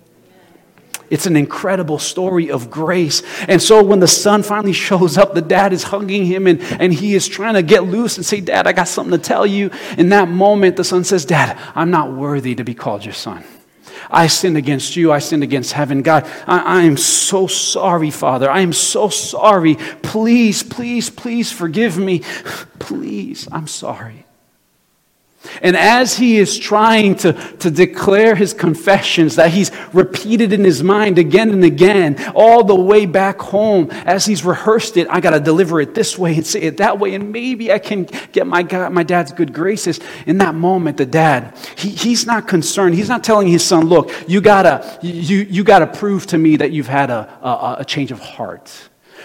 It's 1.09 1.25
an 1.25 1.35
incredible 1.35 1.99
story 1.99 2.49
of 2.49 2.71
grace. 2.71 3.23
And 3.49 3.61
so 3.61 3.83
when 3.83 3.99
the 3.99 4.07
son 4.07 4.41
finally 4.41 4.71
shows 4.71 5.17
up, 5.17 5.33
the 5.33 5.41
dad 5.41 5.73
is 5.73 5.83
hugging 5.83 6.25
him 6.25 6.47
and, 6.47 6.61
and 6.61 6.93
he 6.93 7.13
is 7.13 7.27
trying 7.27 7.55
to 7.55 7.61
get 7.61 7.83
loose 7.83 8.15
and 8.15 8.25
say, 8.25 8.39
Dad, 8.39 8.67
I 8.67 8.71
got 8.71 8.87
something 8.87 9.19
to 9.19 9.21
tell 9.21 9.45
you. 9.45 9.69
In 9.97 10.07
that 10.09 10.29
moment, 10.29 10.77
the 10.77 10.85
son 10.85 11.03
says, 11.03 11.25
Dad, 11.25 11.59
I'm 11.75 11.91
not 11.91 12.13
worthy 12.13 12.55
to 12.55 12.63
be 12.63 12.73
called 12.73 13.03
your 13.03 13.13
son. 13.13 13.43
I 14.09 14.27
sinned 14.27 14.55
against 14.55 14.95
you. 14.95 15.11
I 15.11 15.19
sinned 15.19 15.43
against 15.43 15.73
heaven. 15.73 16.03
God, 16.03 16.25
I, 16.47 16.79
I, 16.79 16.81
am 16.83 16.95
so 16.95 17.47
sorry, 17.47 18.11
Father. 18.11 18.49
I 18.49 18.61
am 18.61 18.71
so 18.71 19.09
sorry. 19.09 19.75
Please, 20.03 20.63
please, 20.63 21.09
please 21.09 21.51
forgive 21.51 21.97
me. 21.97 22.19
Please, 22.79 23.49
I'm 23.51 23.67
sorry. 23.67 24.26
And 25.61 25.75
as 25.75 26.17
he 26.17 26.37
is 26.37 26.57
trying 26.57 27.15
to, 27.17 27.33
to 27.33 27.71
declare 27.71 28.35
his 28.35 28.53
confessions 28.53 29.35
that 29.35 29.51
he's 29.51 29.71
repeated 29.93 30.53
in 30.53 30.63
his 30.63 30.83
mind 30.83 31.17
again 31.17 31.51
and 31.51 31.63
again, 31.63 32.31
all 32.35 32.63
the 32.63 32.75
way 32.75 33.05
back 33.05 33.39
home, 33.39 33.89
as 33.91 34.25
he's 34.25 34.43
rehearsed 34.43 34.97
it, 34.97 35.07
I 35.09 35.19
got 35.19 35.31
to 35.31 35.39
deliver 35.39 35.81
it 35.81 35.93
this 35.93 36.17
way 36.17 36.35
and 36.35 36.45
say 36.45 36.61
it 36.61 36.77
that 36.77 36.99
way, 36.99 37.15
and 37.15 37.31
maybe 37.31 37.71
I 37.71 37.79
can 37.79 38.03
get 38.31 38.47
my, 38.47 38.63
God, 38.63 38.91
my 38.91 39.03
dad's 39.03 39.31
good 39.31 39.53
graces. 39.53 39.99
In 40.25 40.37
that 40.39 40.55
moment, 40.55 40.97
the 40.97 41.05
dad, 41.05 41.57
he, 41.77 41.89
he's 41.89 42.25
not 42.25 42.47
concerned. 42.47 42.95
He's 42.95 43.09
not 43.09 43.23
telling 43.23 43.47
his 43.47 43.63
son, 43.63 43.85
look, 43.85 44.11
you 44.27 44.41
got 44.41 44.63
to 44.63 44.99
you, 45.01 45.39
you 45.49 45.63
gotta 45.63 45.87
prove 45.87 46.27
to 46.27 46.37
me 46.37 46.57
that 46.57 46.71
you've 46.71 46.87
had 46.87 47.09
a, 47.09 47.29
a, 47.41 47.77
a 47.79 47.85
change 47.85 48.11
of 48.11 48.19
heart. 48.19 48.71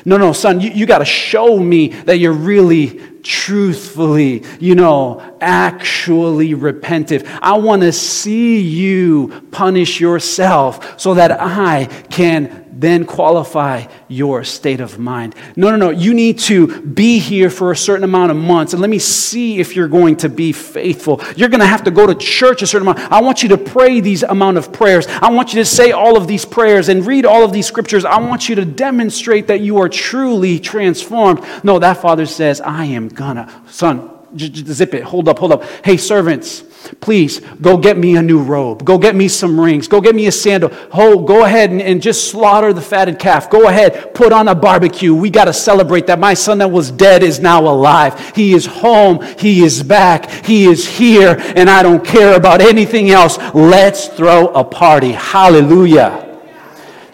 No, 0.04 0.16
no, 0.16 0.32
son, 0.32 0.60
you, 0.60 0.70
you 0.70 0.86
got 0.86 0.98
to 0.98 1.04
show 1.04 1.58
me 1.58 1.88
that 1.88 2.18
you're 2.18 2.32
really, 2.32 3.00
truthfully, 3.22 4.44
you 4.60 4.74
know, 4.74 5.36
actually 5.40 6.50
repentive. 6.50 7.26
I 7.40 7.58
want 7.58 7.82
to 7.82 7.92
see 7.92 8.60
you 8.60 9.46
punish 9.50 10.00
yourself 10.00 11.00
so 11.00 11.14
that 11.14 11.32
I 11.40 11.86
can 12.10 12.62
then 12.82 13.04
qualify 13.04 13.86
your 14.08 14.44
state 14.44 14.80
of 14.80 14.98
mind. 14.98 15.34
No, 15.56 15.70
no, 15.70 15.76
no. 15.76 15.90
You 15.90 16.14
need 16.14 16.38
to 16.40 16.80
be 16.80 17.18
here 17.18 17.50
for 17.50 17.70
a 17.70 17.76
certain 17.76 18.02
amount 18.02 18.30
of 18.30 18.36
months 18.36 18.72
and 18.72 18.80
let 18.80 18.90
me 18.90 18.98
see 18.98 19.60
if 19.60 19.76
you're 19.76 19.88
going 19.88 20.16
to 20.16 20.28
be 20.28 20.52
faithful. 20.52 21.20
You're 21.36 21.48
going 21.48 21.60
to 21.60 21.66
have 21.66 21.84
to 21.84 21.90
go 21.90 22.06
to 22.06 22.14
church 22.14 22.62
a 22.62 22.66
certain 22.66 22.88
amount. 22.88 23.12
I 23.12 23.20
want 23.20 23.42
you 23.42 23.50
to 23.50 23.58
pray 23.58 24.00
these 24.00 24.22
amount 24.22 24.58
of 24.58 24.72
prayers. 24.72 25.06
I 25.06 25.30
want 25.30 25.52
you 25.52 25.60
to 25.60 25.64
say 25.64 25.92
all 25.92 26.16
of 26.16 26.26
these 26.26 26.44
prayers 26.44 26.88
and 26.88 27.06
read 27.06 27.24
all 27.24 27.44
of 27.44 27.52
these 27.52 27.66
scriptures. 27.66 28.04
I 28.04 28.18
want 28.18 28.48
you 28.48 28.56
to 28.56 28.64
demonstrate 28.64 29.46
that 29.46 29.60
you 29.60 29.78
are 29.78 29.88
truly 29.88 30.58
transformed. 30.58 31.44
No, 31.62 31.78
that 31.78 31.98
father 31.98 32.26
says, 32.26 32.60
I 32.60 32.86
am 32.86 33.08
gonna, 33.12 33.62
son, 33.68 34.10
zip 34.38 34.94
it. 34.94 35.02
Hold 35.04 35.28
up, 35.28 35.38
hold 35.38 35.52
up. 35.52 35.64
Hey, 35.84 35.96
servants, 35.96 36.62
please 37.00 37.40
go 37.60 37.76
get 37.76 37.96
me 37.96 38.16
a 38.16 38.22
new 38.22 38.42
robe. 38.42 38.84
Go 38.84 38.98
get 38.98 39.14
me 39.14 39.28
some 39.28 39.60
rings. 39.60 39.88
Go 39.88 40.00
get 40.00 40.14
me 40.14 40.26
a 40.26 40.32
sandal. 40.32 40.70
Oh, 40.92 41.22
go 41.22 41.44
ahead 41.44 41.70
and, 41.70 41.82
and 41.82 42.02
just 42.02 42.30
slaughter 42.30 42.72
the 42.72 42.80
fatted 42.80 43.18
calf. 43.18 43.50
Go 43.50 43.68
ahead, 43.68 44.14
put 44.14 44.32
on 44.32 44.48
a 44.48 44.54
barbecue. 44.54 45.14
We 45.14 45.30
got 45.30 45.44
to 45.44 45.52
celebrate 45.52 46.06
that 46.06 46.18
my 46.18 46.34
son 46.34 46.58
that 46.58 46.70
was 46.70 46.90
dead 46.90 47.22
is 47.22 47.40
now 47.40 47.60
alive. 47.62 48.34
He 48.34 48.54
is 48.54 48.66
home. 48.66 49.22
He 49.38 49.62
is 49.62 49.82
back. 49.82 50.30
He 50.30 50.64
is 50.64 50.86
here, 50.86 51.36
and 51.38 51.68
I 51.68 51.82
don't 51.82 52.04
care 52.04 52.36
about 52.36 52.60
anything 52.60 53.10
else. 53.10 53.38
Let's 53.54 54.08
throw 54.08 54.48
a 54.48 54.64
party. 54.64 55.12
Hallelujah. 55.12 56.31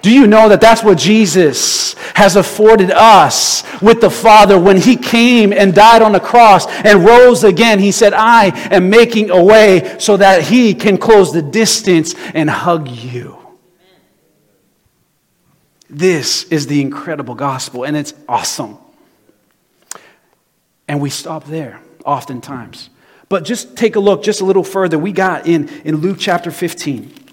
Do 0.01 0.13
you 0.13 0.27
know 0.27 0.49
that 0.49 0.61
that's 0.61 0.83
what 0.83 0.97
Jesus 0.97 1.95
has 2.15 2.37
afforded 2.37 2.91
us 2.91 3.65
with 3.83 4.01
the 4.01 4.11
Father 4.11 4.59
when 4.59 4.77
He 4.77 4.97
came 4.97 5.53
and 5.53 5.75
died 5.75 6.03
on 6.03 6.13
the 6.13 6.21
cross 6.21 6.67
and 6.67 7.05
rose 7.05 7.43
again? 7.43 7.81
He 7.81 7.91
said, 7.91 8.13
I 8.15 8.47
am 8.71 8.91
making 8.91 9.31
a 9.31 9.43
way 9.43 9.97
so 9.99 10.17
that 10.17 10.43
He 10.43 10.75
can 10.75 10.99
close 10.99 11.33
the 11.33 11.43
distance 11.43 12.15
and 12.35 12.49
hug 12.49 12.89
you. 12.89 13.37
This 15.91 16.45
is 16.45 16.67
the 16.67 16.81
incredible 16.81 17.35
gospel, 17.35 17.85
and 17.85 17.97
it's 17.97 18.15
awesome. 18.29 18.79
And 20.87 21.01
we 21.01 21.11
stop 21.11 21.45
there 21.45 21.81
oftentimes. 22.05 22.91
But 23.29 23.45
just 23.45 23.77
take 23.77 23.97
a 23.97 24.01
look 24.01 24.23
just 24.23 24.41
a 24.41 24.45
little 24.45 24.65
further. 24.65 24.99
We 24.99 25.13
got 25.13 25.47
in, 25.47 25.69
in 25.85 25.97
Luke 25.97 26.19
chapter 26.19 26.51
15. 26.51 27.28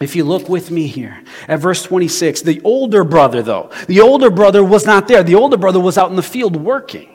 If 0.00 0.14
you 0.14 0.24
look 0.24 0.48
with 0.48 0.70
me 0.70 0.86
here 0.86 1.22
at 1.48 1.58
verse 1.58 1.82
26, 1.82 2.42
the 2.42 2.60
older 2.62 3.02
brother, 3.02 3.42
though, 3.42 3.70
the 3.88 4.00
older 4.00 4.30
brother 4.30 4.62
was 4.62 4.86
not 4.86 5.08
there. 5.08 5.22
The 5.22 5.34
older 5.34 5.56
brother 5.56 5.80
was 5.80 5.98
out 5.98 6.10
in 6.10 6.16
the 6.16 6.22
field 6.22 6.56
working. 6.56 7.08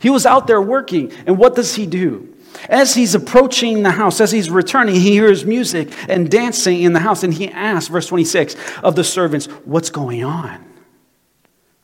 He 0.00 0.10
was 0.10 0.26
out 0.26 0.46
there 0.46 0.60
working. 0.60 1.12
And 1.26 1.38
what 1.38 1.54
does 1.54 1.76
he 1.76 1.86
do? 1.86 2.34
As 2.68 2.94
he's 2.94 3.14
approaching 3.14 3.82
the 3.82 3.92
house, 3.92 4.20
as 4.20 4.32
he's 4.32 4.50
returning, 4.50 4.96
he 4.96 5.12
hears 5.12 5.44
music 5.44 5.92
and 6.08 6.30
dancing 6.30 6.82
in 6.82 6.92
the 6.92 7.00
house. 7.00 7.22
And 7.22 7.32
he 7.32 7.48
asks, 7.48 7.88
verse 7.88 8.08
26, 8.08 8.56
of 8.82 8.96
the 8.96 9.04
servants, 9.04 9.46
What's 9.64 9.90
going 9.90 10.24
on? 10.24 10.65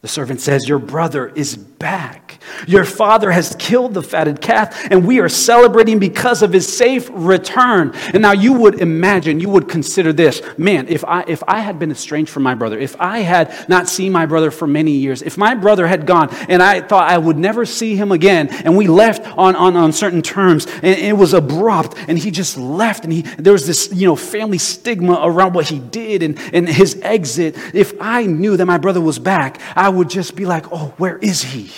The 0.02 0.08
servant 0.08 0.40
says, 0.40 0.68
Your 0.68 0.80
brother 0.80 1.28
is 1.28 1.56
back. 1.56 2.40
Your 2.66 2.84
father 2.84 3.30
has 3.30 3.54
killed 3.56 3.94
the 3.94 4.02
fatted 4.02 4.40
calf, 4.40 4.90
and 4.90 5.06
we 5.06 5.20
are 5.20 5.28
celebrating 5.28 6.00
because 6.00 6.42
of 6.42 6.52
his 6.52 6.76
safe 6.76 7.08
return. 7.12 7.92
And 8.12 8.22
now 8.22 8.32
you 8.32 8.52
would 8.52 8.80
imagine, 8.80 9.38
you 9.38 9.48
would 9.48 9.68
consider 9.68 10.12
this 10.12 10.42
man, 10.58 10.88
if 10.88 11.04
I, 11.04 11.24
if 11.28 11.42
I 11.46 11.60
had 11.60 11.78
been 11.78 11.92
estranged 11.92 12.32
from 12.32 12.42
my 12.42 12.54
brother, 12.54 12.80
if 12.80 13.00
I 13.00 13.20
had 13.20 13.68
not 13.68 13.88
seen 13.88 14.10
my 14.10 14.26
brother 14.26 14.50
for 14.50 14.66
many 14.66 14.92
years, 14.92 15.22
if 15.22 15.38
my 15.38 15.54
brother 15.54 15.86
had 15.86 16.04
gone 16.04 16.34
and 16.48 16.62
I 16.62 16.80
thought 16.80 17.08
I 17.08 17.18
would 17.18 17.38
never 17.38 17.64
see 17.64 17.94
him 17.94 18.10
again, 18.10 18.48
and 18.48 18.76
we 18.76 18.88
left 18.88 19.24
on, 19.38 19.54
on, 19.54 19.76
on 19.76 19.92
certain 19.92 20.22
terms, 20.22 20.66
and 20.66 20.98
it 20.98 21.16
was 21.16 21.32
abrupt, 21.32 21.96
and 22.08 22.18
he 22.18 22.32
just 22.32 22.58
left, 22.58 23.04
and 23.04 23.12
he, 23.12 23.22
there 23.22 23.52
was 23.52 23.68
this 23.68 23.92
you 23.92 24.06
know, 24.06 24.16
family 24.16 24.58
stigma 24.58 25.20
around 25.22 25.52
what 25.52 25.68
he 25.68 25.78
did 25.78 26.24
and, 26.24 26.40
and 26.52 26.68
his 26.68 27.00
exit. 27.02 27.56
If 27.72 27.94
I 28.00 28.26
knew 28.26 28.56
that 28.56 28.66
my 28.66 28.78
brother 28.78 29.00
was 29.00 29.20
back, 29.20 29.60
I 29.76 29.91
would 29.92 30.10
just 30.10 30.34
be 30.34 30.46
like, 30.46 30.72
oh, 30.72 30.94
where 30.96 31.18
is 31.18 31.42
he? 31.42 31.70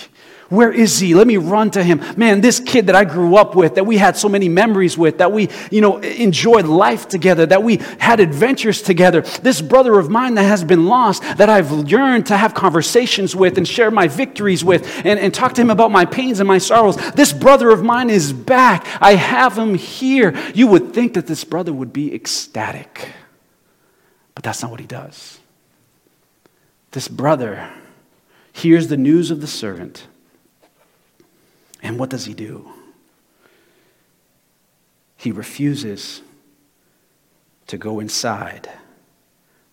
Where 0.49 0.71
is 0.71 0.99
he? 0.99 1.15
Let 1.15 1.25
me 1.25 1.37
run 1.37 1.71
to 1.71 1.83
him. 1.83 2.01
Man, 2.17 2.39
this 2.39 2.59
kid 2.59 2.85
that 2.85 2.95
I 2.95 3.03
grew 3.03 3.35
up 3.35 3.55
with, 3.55 3.75
that 3.75 3.85
we 3.85 3.97
had 3.97 4.15
so 4.15 4.29
many 4.29 4.47
memories 4.47 4.95
with, 4.95 5.17
that 5.17 5.31
we, 5.31 5.49
you 5.71 5.81
know, 5.81 5.97
enjoyed 5.97 6.65
life 6.65 7.07
together, 7.07 7.47
that 7.47 7.63
we 7.63 7.77
had 7.99 8.19
adventures 8.19 8.83
together. 8.83 9.21
This 9.21 9.59
brother 9.59 9.97
of 9.97 10.09
mine 10.09 10.35
that 10.35 10.43
has 10.43 10.63
been 10.63 10.85
lost, 10.85 11.23
that 11.37 11.49
I've 11.49 11.89
yearned 11.89 12.27
to 12.27 12.37
have 12.37 12.53
conversations 12.53 13.35
with 13.35 13.57
and 13.57 13.67
share 13.67 13.89
my 13.89 14.07
victories 14.07 14.63
with 14.63 14.87
and, 15.03 15.19
and 15.19 15.33
talk 15.33 15.53
to 15.53 15.61
him 15.61 15.71
about 15.71 15.91
my 15.91 16.05
pains 16.05 16.39
and 16.39 16.47
my 16.47 16.59
sorrows. 16.59 16.95
This 17.13 17.33
brother 17.33 17.71
of 17.71 17.83
mine 17.83 18.11
is 18.11 18.31
back. 18.31 18.85
I 19.01 19.15
have 19.15 19.57
him 19.57 19.73
here. 19.73 20.37
You 20.53 20.67
would 20.67 20.93
think 20.93 21.15
that 21.15 21.25
this 21.25 21.43
brother 21.43 21.73
would 21.73 21.91
be 21.91 22.13
ecstatic, 22.13 23.09
but 24.35 24.43
that's 24.43 24.61
not 24.61 24.69
what 24.69 24.79
he 24.79 24.85
does. 24.85 25.39
This 26.91 27.07
brother 27.07 27.67
hears 28.55 28.87
the 28.87 28.95
news 28.95 29.31
of 29.31 29.41
the 29.41 29.47
servant. 29.47 30.07
And 31.83 31.99
what 31.99 32.09
does 32.09 32.23
he 32.23 32.33
do? 32.33 32.71
He 35.17 35.33
refuses 35.33 36.21
to 37.67 37.77
go 37.77 37.99
inside. 37.99 38.69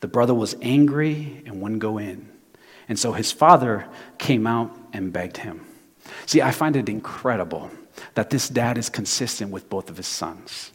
The 0.00 0.08
brother 0.08 0.34
was 0.34 0.56
angry 0.60 1.44
and 1.46 1.62
wouldn't 1.62 1.80
go 1.80 1.96
in. 1.96 2.28
And 2.88 2.98
so 2.98 3.12
his 3.12 3.30
father 3.30 3.86
came 4.18 4.48
out 4.48 4.76
and 4.92 5.12
begged 5.12 5.36
him. 5.36 5.64
See, 6.26 6.42
I 6.42 6.50
find 6.50 6.74
it 6.74 6.88
incredible 6.88 7.70
that 8.14 8.30
this 8.30 8.48
dad 8.48 8.78
is 8.78 8.88
consistent 8.88 9.52
with 9.52 9.70
both 9.70 9.90
of 9.90 9.96
his 9.96 10.08
sons. 10.08 10.72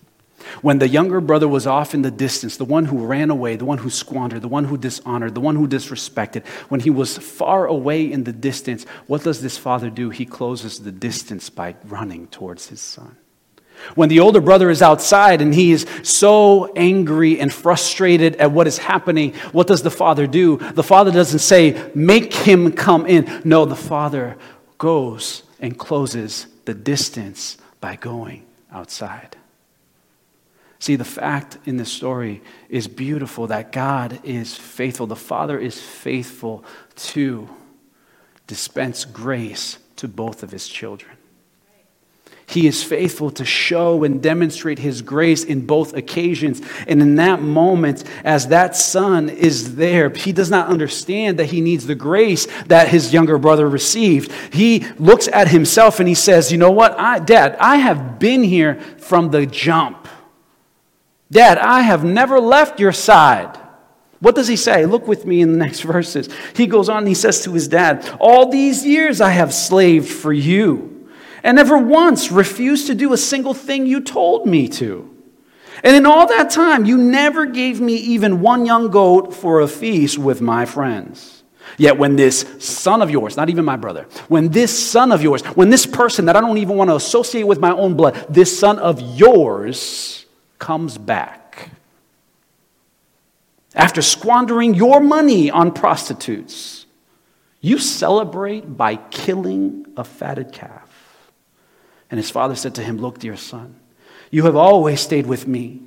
When 0.62 0.80
the 0.80 0.88
younger 0.88 1.22
brother 1.22 1.48
was 1.48 1.68
off 1.68 1.94
in 1.94 2.02
the 2.02 2.12
distance, 2.12 2.58
the 2.58 2.66
one 2.66 2.86
who 2.86 3.06
ran 3.06 3.30
away, 3.30 3.56
the 3.56 3.66
one 3.66 3.78
who 3.78 3.90
squandered, 3.90 4.42
the 4.42 4.48
one 4.48 4.66
who 4.66 4.78
dishonored, 4.78 5.36
the 5.36 5.42
one 5.42 5.56
who 5.56 5.68
disrespected, 5.68 6.46
when 6.70 6.80
he 6.80 6.90
was 6.90 7.18
far 7.18 7.66
away 7.66 8.12
in 8.12 8.24
the 8.24 8.34
distance, 8.34 8.86
what 9.08 9.24
does 9.24 9.42
this 9.42 9.58
father 9.58 9.90
do? 9.90 10.10
He 10.10 10.26
closes 10.26 10.80
the 10.80 10.92
distance 10.92 11.50
by 11.50 11.76
running 11.86 12.28
towards 12.28 12.68
his 12.68 12.82
son. 12.82 13.18
When 13.96 14.10
the 14.10 14.20
older 14.20 14.42
brother 14.42 14.70
is 14.70 14.82
outside 14.82 15.42
and 15.42 15.54
he 15.54 15.72
is 15.72 15.86
so 16.04 16.74
angry 16.76 17.40
and 17.40 17.54
frustrated 17.54 18.36
at 18.38 18.52
what 18.52 18.68
is 18.68 18.78
happening, 18.78 19.34
what 19.52 19.68
does 19.68 19.84
the 19.84 19.92
father 19.92 20.28
do? 20.28 20.58
The 20.58 20.84
father 20.84 21.12
doesn't 21.12 21.40
say, 21.40 21.92
Make 21.94 22.34
him 22.34 22.72
come 22.72 23.06
in. 23.06 23.42
No, 23.46 23.66
the 23.66 23.76
father 23.76 24.38
goes 24.78 25.44
and 25.60 25.78
closes 25.78 26.48
the 26.66 26.74
distance 26.74 27.58
by 27.80 27.96
going 27.96 28.46
outside. 28.72 29.37
See, 30.80 30.96
the 30.96 31.06
fact 31.06 31.58
in 31.66 31.78
this 31.78 31.92
story 31.92 32.42
is 32.70 32.88
beautiful 32.88 33.48
that 33.48 33.72
God 33.72 34.20
is 34.24 34.56
faithful. 34.56 35.08
The 35.08 35.16
Father 35.16 35.58
is 35.58 35.82
faithful 35.82 36.64
to 36.98 37.50
dispense 38.46 39.04
grace 39.04 39.80
to 39.98 40.08
both 40.08 40.44
of 40.44 40.52
his 40.52 40.68
children. 40.68 41.18
He 42.50 42.66
is 42.66 42.82
faithful 42.82 43.30
to 43.32 43.44
show 43.44 44.06
and 44.06 44.24
demonstrate 44.24 44.80
his 44.80 45.02
grace 45.02 45.44
in 45.44 45.66
both 45.66 45.94
occasions. 45.94 46.62
And 46.88 47.02
in 47.02 47.16
that 47.16 47.42
moment, 47.42 48.06
as 48.24 48.48
that 48.48 48.74
son 48.74 49.28
is 49.28 49.76
there, 49.76 50.10
he 50.10 50.32
does 50.32 50.50
not 50.50 50.70
understand 50.70 51.40
that 51.40 51.48
he 51.48 51.60
needs 51.60 51.88
the 51.88 51.96
grace 51.96 52.48
that 52.68 52.88
his 52.88 53.12
younger 53.12 53.38
brother 53.38 53.68
received. 53.68 54.32
He 54.54 54.86
looks 54.98 55.28
at 55.28 55.50
himself 55.50 56.00
and 56.00 56.08
he 56.08 56.16
says, 56.16 56.50
You 56.50 56.58
know 56.58 56.72
what, 56.72 56.98
I, 56.98 57.20
Dad, 57.20 57.58
I 57.60 57.78
have 57.78 58.18
been 58.18 58.44
here 58.44 58.76
from 58.98 59.32
the 59.32 59.46
jump. 59.46 60.08
Dad, 61.32 61.58
I 61.58 61.82
have 61.82 62.04
never 62.04 62.40
left 62.40 62.80
your 62.80 62.94
side. 62.94 63.60
What 64.20 64.36
does 64.36 64.48
he 64.48 64.56
say? 64.56 64.86
Look 64.86 65.08
with 65.08 65.26
me 65.26 65.42
in 65.42 65.52
the 65.52 65.58
next 65.58 65.82
verses. 65.82 66.30
He 66.56 66.68
goes 66.68 66.90
on 66.90 67.00
and 67.00 67.08
he 67.08 67.14
says 67.14 67.44
to 67.44 67.54
his 67.54 67.68
dad, 67.68 68.10
All 68.20 68.50
these 68.50 68.86
years 68.86 69.22
I 69.22 69.30
have 69.30 69.54
slaved 69.54 70.10
for 70.10 70.34
you, 70.34 71.10
and 71.44 71.56
never 71.56 71.78
once 71.78 72.32
refused 72.32 72.88
to 72.88 72.96
do 72.96 73.14
a 73.14 73.18
single 73.18 73.54
thing 73.54 73.86
you 73.86 74.02
told 74.02 74.46
me 74.48 74.68
to. 74.70 75.14
And 75.84 75.96
in 75.96 76.08
all 76.08 76.28
that 76.28 76.50
time, 76.50 76.86
you 76.86 76.98
never 76.98 77.46
gave 77.46 77.80
me 77.80 77.96
even 77.96 78.42
one 78.42 78.66
young 78.66 78.90
goat 78.90 79.34
for 79.34 79.62
a 79.62 79.68
feast 79.68 80.18
with 80.18 80.42
my 80.42 80.66
friends. 80.66 81.44
Yet 81.78 82.00
when 82.00 82.16
this 82.16 82.44
son 82.60 83.04
of 83.04 83.12
yours, 83.12 83.38
not 83.38 83.50
even 83.50 83.64
my 83.64 83.76
brother, 83.76 84.08
when 84.30 84.50
this 84.50 84.88
son 84.90 85.12
of 85.12 85.22
yours, 85.22 85.44
when 85.44 85.70
this 85.70 85.86
person 85.86 86.26
that 86.26 86.36
I 86.36 86.42
don't 86.42 86.58
even 86.58 86.78
want 86.78 86.90
to 86.90 86.96
associate 86.96 87.44
with 87.44 87.60
my 87.60 87.72
own 87.72 87.96
blood, 87.96 88.26
this 88.30 88.58
son 88.58 88.80
of 88.80 89.00
yours 89.00 90.26
comes 90.60 90.98
back, 90.98 91.72
after 93.76 94.02
squandering 94.02 94.74
your 94.74 95.00
money 95.00 95.52
on 95.52 95.72
prostitutes, 95.72 96.86
you 97.62 97.78
celebrate 97.78 98.78
by 98.78 98.96
killing 98.96 99.86
a 99.96 100.04
fatted 100.04 100.52
calf. 100.52 101.32
And 102.10 102.18
his 102.18 102.32
father 102.32 102.56
said 102.56 102.76
to 102.76 102.84
him, 102.84 102.98
Look, 102.98 103.20
dear 103.20 103.36
son, 103.36 103.76
you 104.32 104.44
have 104.46 104.56
always 104.56 105.02
stayed 105.02 105.28
with 105.28 105.48
me, 105.48 105.82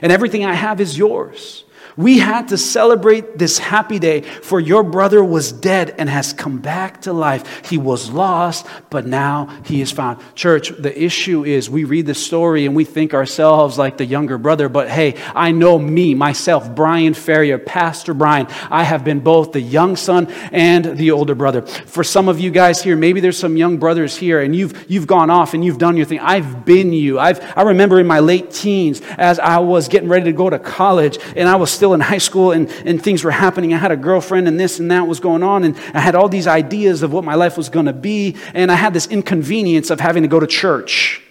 and 0.00 0.12
everything 0.12 0.44
I 0.44 0.54
have 0.54 0.80
is 0.80 0.96
yours. 0.96 1.64
We 1.98 2.20
had 2.20 2.48
to 2.48 2.56
celebrate 2.56 3.38
this 3.38 3.58
happy 3.58 3.98
day, 3.98 4.20
for 4.20 4.60
your 4.60 4.84
brother 4.84 5.24
was 5.24 5.50
dead 5.50 5.96
and 5.98 6.08
has 6.08 6.32
come 6.32 6.58
back 6.58 7.02
to 7.02 7.12
life. 7.12 7.68
He 7.68 7.76
was 7.76 8.08
lost, 8.08 8.68
but 8.88 9.04
now 9.04 9.48
he 9.64 9.80
is 9.80 9.90
found. 9.90 10.20
Church, 10.36 10.68
the 10.68 10.96
issue 10.96 11.44
is 11.44 11.68
we 11.68 11.82
read 11.82 12.06
the 12.06 12.14
story 12.14 12.66
and 12.66 12.76
we 12.76 12.84
think 12.84 13.14
ourselves 13.14 13.78
like 13.78 13.96
the 13.96 14.06
younger 14.06 14.38
brother, 14.38 14.68
but 14.68 14.88
hey, 14.88 15.16
I 15.34 15.50
know 15.50 15.76
me, 15.76 16.14
myself, 16.14 16.72
Brian 16.72 17.14
Ferrier, 17.14 17.58
Pastor 17.58 18.14
Brian. 18.14 18.46
I 18.70 18.84
have 18.84 19.02
been 19.02 19.18
both 19.18 19.50
the 19.50 19.60
young 19.60 19.96
son 19.96 20.28
and 20.52 20.96
the 20.96 21.10
older 21.10 21.34
brother. 21.34 21.62
For 21.62 22.04
some 22.04 22.28
of 22.28 22.38
you 22.38 22.52
guys 22.52 22.80
here, 22.80 22.94
maybe 22.94 23.18
there's 23.18 23.36
some 23.36 23.56
young 23.56 23.76
brothers 23.78 24.16
here 24.16 24.40
and 24.40 24.54
you've, 24.54 24.88
you've 24.88 25.08
gone 25.08 25.30
off 25.30 25.52
and 25.52 25.64
you've 25.64 25.78
done 25.78 25.96
your 25.96 26.06
thing. 26.06 26.20
I've 26.20 26.64
been 26.64 26.92
you. 26.92 27.18
I've, 27.18 27.40
I 27.58 27.62
remember 27.62 27.98
in 27.98 28.06
my 28.06 28.20
late 28.20 28.52
teens 28.52 29.02
as 29.16 29.40
I 29.40 29.58
was 29.58 29.88
getting 29.88 30.08
ready 30.08 30.26
to 30.26 30.32
go 30.32 30.48
to 30.48 30.60
college 30.60 31.18
and 31.34 31.48
I 31.48 31.56
was 31.56 31.72
still 31.72 31.87
still 31.88 31.94
in 31.94 32.00
high 32.00 32.18
school 32.18 32.52
and, 32.52 32.68
and 32.84 33.02
things 33.02 33.24
were 33.24 33.30
happening. 33.30 33.72
I 33.72 33.78
had 33.78 33.90
a 33.90 33.96
girlfriend 33.96 34.46
and 34.46 34.60
this 34.60 34.78
and 34.78 34.90
that 34.90 35.06
was 35.06 35.20
going 35.20 35.42
on. 35.42 35.64
And 35.64 35.74
I 35.94 36.00
had 36.00 36.14
all 36.14 36.28
these 36.28 36.46
ideas 36.46 37.02
of 37.02 37.12
what 37.12 37.24
my 37.24 37.34
life 37.34 37.56
was 37.56 37.70
going 37.70 37.86
to 37.86 37.94
be. 37.94 38.36
And 38.52 38.70
I 38.70 38.74
had 38.74 38.92
this 38.92 39.06
inconvenience 39.06 39.90
of 39.90 40.00
having 40.00 40.22
to 40.22 40.28
go 40.28 40.38
to 40.38 40.46
church. 40.46 41.22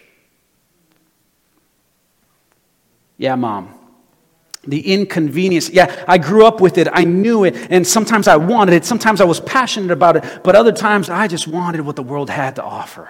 Yeah, 3.17 3.36
mom. 3.36 3.74
The 4.63 4.93
inconvenience. 4.93 5.70
Yeah, 5.70 6.04
I 6.08 6.17
grew 6.17 6.46
up 6.46 6.60
with 6.60 6.80
it. 6.80 6.88
I 6.91 7.04
knew 7.04 7.43
it. 7.43 7.56
And 7.70 7.86
sometimes 7.86 8.28
I 8.28 8.38
wanted 8.38 8.74
it. 8.74 8.84
Sometimes 8.84 9.22
I 9.22 9.26
was 9.26 9.39
passionate 9.39 9.91
about 9.91 10.17
it. 10.17 10.41
But 10.43 10.56
other 10.56 10.72
times 10.72 11.10
I 11.10 11.28
just 11.28 11.48
wanted 11.48 11.82
what 11.82 11.96
the 11.96 12.04
world 12.04 12.32
had 12.32 12.56
to 12.56 12.63
offer. 12.63 13.10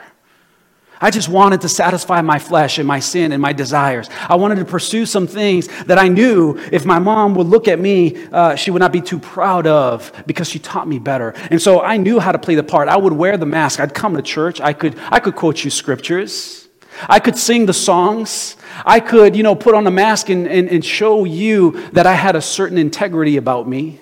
I 1.00 1.12
just 1.12 1.30
wanted 1.30 1.62
to 1.62 1.70
satisfy 1.70 2.22
my 2.22 2.40
flesh 2.40 2.80
and 2.80 2.88
my 2.88 3.00
sin 3.00 3.32
and 3.32 3.42
my 3.42 3.54
desires. 3.54 4.10
I 4.28 4.36
wanted 4.36 4.56
to 4.56 4.66
pursue 4.66 5.06
some 5.06 5.28
things 5.28 5.68
that 5.84 6.00
I 6.00 6.08
knew 6.08 6.58
if 6.72 6.86
my 6.86 6.98
mom 6.98 7.36
would 7.36 7.48
look 7.48 7.68
at 7.68 7.80
me, 7.80 8.26
uh, 8.32 8.56
she 8.56 8.72
would 8.72 8.80
not 8.80 8.92
be 8.92 9.02
too 9.02 9.20
proud 9.20 9.68
of 9.68 10.12
because 10.26 10.50
she 10.50 10.60
taught 10.60 10.88
me 10.88 10.98
better. 10.98 11.34
And 11.52 11.62
so 11.62 11.82
I 11.82 11.98
knew 11.98 12.20
how 12.20 12.32
to 12.32 12.40
play 12.40 12.56
the 12.56 12.64
part. 12.64 12.90
I 12.90 12.98
would 12.98 13.14
wear 13.14 13.38
the 13.38 13.46
mask. 13.46 13.80
I'd 13.80 13.94
come 13.94 14.16
to 14.16 14.24
church. 14.24 14.60
I 14.60 14.74
could, 14.74 14.98
I 15.12 15.20
could 15.20 15.36
quote 15.36 15.64
you 15.64 15.70
scriptures. 15.70 16.68
I 17.08 17.20
could 17.20 17.38
sing 17.38 17.68
the 17.68 17.74
songs. 17.74 18.58
I 18.86 19.00
could, 19.00 19.36
you 19.36 19.44
know, 19.44 19.54
put 19.54 19.76
on 19.76 19.86
a 19.86 19.92
mask 19.92 20.30
and, 20.30 20.48
and, 20.48 20.68
and 20.68 20.84
show 20.84 21.26
you 21.26 21.90
that 21.92 22.08
I 22.08 22.14
had 22.14 22.36
a 22.36 22.42
certain 22.42 22.78
integrity 22.78 23.38
about 23.38 23.68
me. 23.68 24.00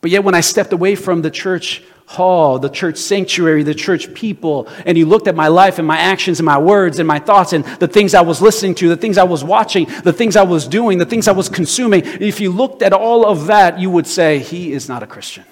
But 0.00 0.10
yet, 0.10 0.24
when 0.24 0.34
I 0.34 0.40
stepped 0.40 0.72
away 0.72 0.94
from 0.94 1.22
the 1.22 1.30
church 1.30 1.82
hall, 2.08 2.58
the 2.58 2.70
church 2.70 2.96
sanctuary, 2.96 3.62
the 3.62 3.74
church 3.74 4.14
people, 4.14 4.66
and 4.86 4.96
he 4.96 5.04
looked 5.04 5.28
at 5.28 5.34
my 5.34 5.48
life 5.48 5.78
and 5.78 5.86
my 5.86 5.98
actions 5.98 6.40
and 6.40 6.46
my 6.46 6.56
words 6.56 6.98
and 6.98 7.06
my 7.06 7.18
thoughts 7.18 7.52
and 7.52 7.62
the 7.80 7.86
things 7.86 8.14
I 8.14 8.22
was 8.22 8.40
listening 8.40 8.74
to, 8.76 8.88
the 8.88 8.96
things 8.96 9.18
I 9.18 9.24
was 9.24 9.44
watching, 9.44 9.84
the 10.04 10.12
things 10.14 10.34
I 10.34 10.42
was 10.42 10.66
doing, 10.66 10.96
the 10.96 11.04
things 11.04 11.28
I 11.28 11.32
was 11.32 11.50
consuming, 11.50 12.02
if 12.04 12.40
you 12.40 12.50
looked 12.50 12.80
at 12.80 12.94
all 12.94 13.26
of 13.26 13.48
that, 13.48 13.78
you 13.78 13.90
would 13.90 14.06
say, 14.06 14.38
he 14.38 14.72
is 14.72 14.88
not 14.88 15.02
a 15.02 15.06
Christian. 15.06 15.44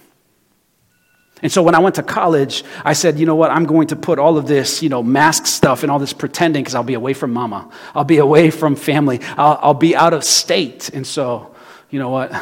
And 1.42 1.52
so 1.52 1.62
when 1.62 1.74
I 1.74 1.78
went 1.78 1.96
to 1.96 2.02
college, 2.02 2.64
I 2.82 2.94
said, 2.94 3.18
you 3.18 3.26
know 3.26 3.34
what, 3.34 3.50
I'm 3.50 3.66
going 3.66 3.88
to 3.88 3.96
put 3.96 4.18
all 4.18 4.38
of 4.38 4.46
this, 4.46 4.82
you 4.82 4.88
know, 4.88 5.02
mask 5.02 5.44
stuff 5.44 5.82
and 5.82 5.92
all 5.92 5.98
this 5.98 6.14
pretending 6.14 6.62
because 6.62 6.74
I'll 6.74 6.82
be 6.84 6.94
away 6.94 7.12
from 7.12 7.34
mama. 7.34 7.70
I'll 7.94 8.04
be 8.04 8.16
away 8.16 8.50
from 8.50 8.76
family. 8.76 9.20
I'll, 9.36 9.58
I'll 9.60 9.74
be 9.74 9.94
out 9.94 10.14
of 10.14 10.24
state. 10.24 10.88
And 10.94 11.06
so, 11.06 11.54
you 11.90 11.98
know 11.98 12.08
what, 12.08 12.32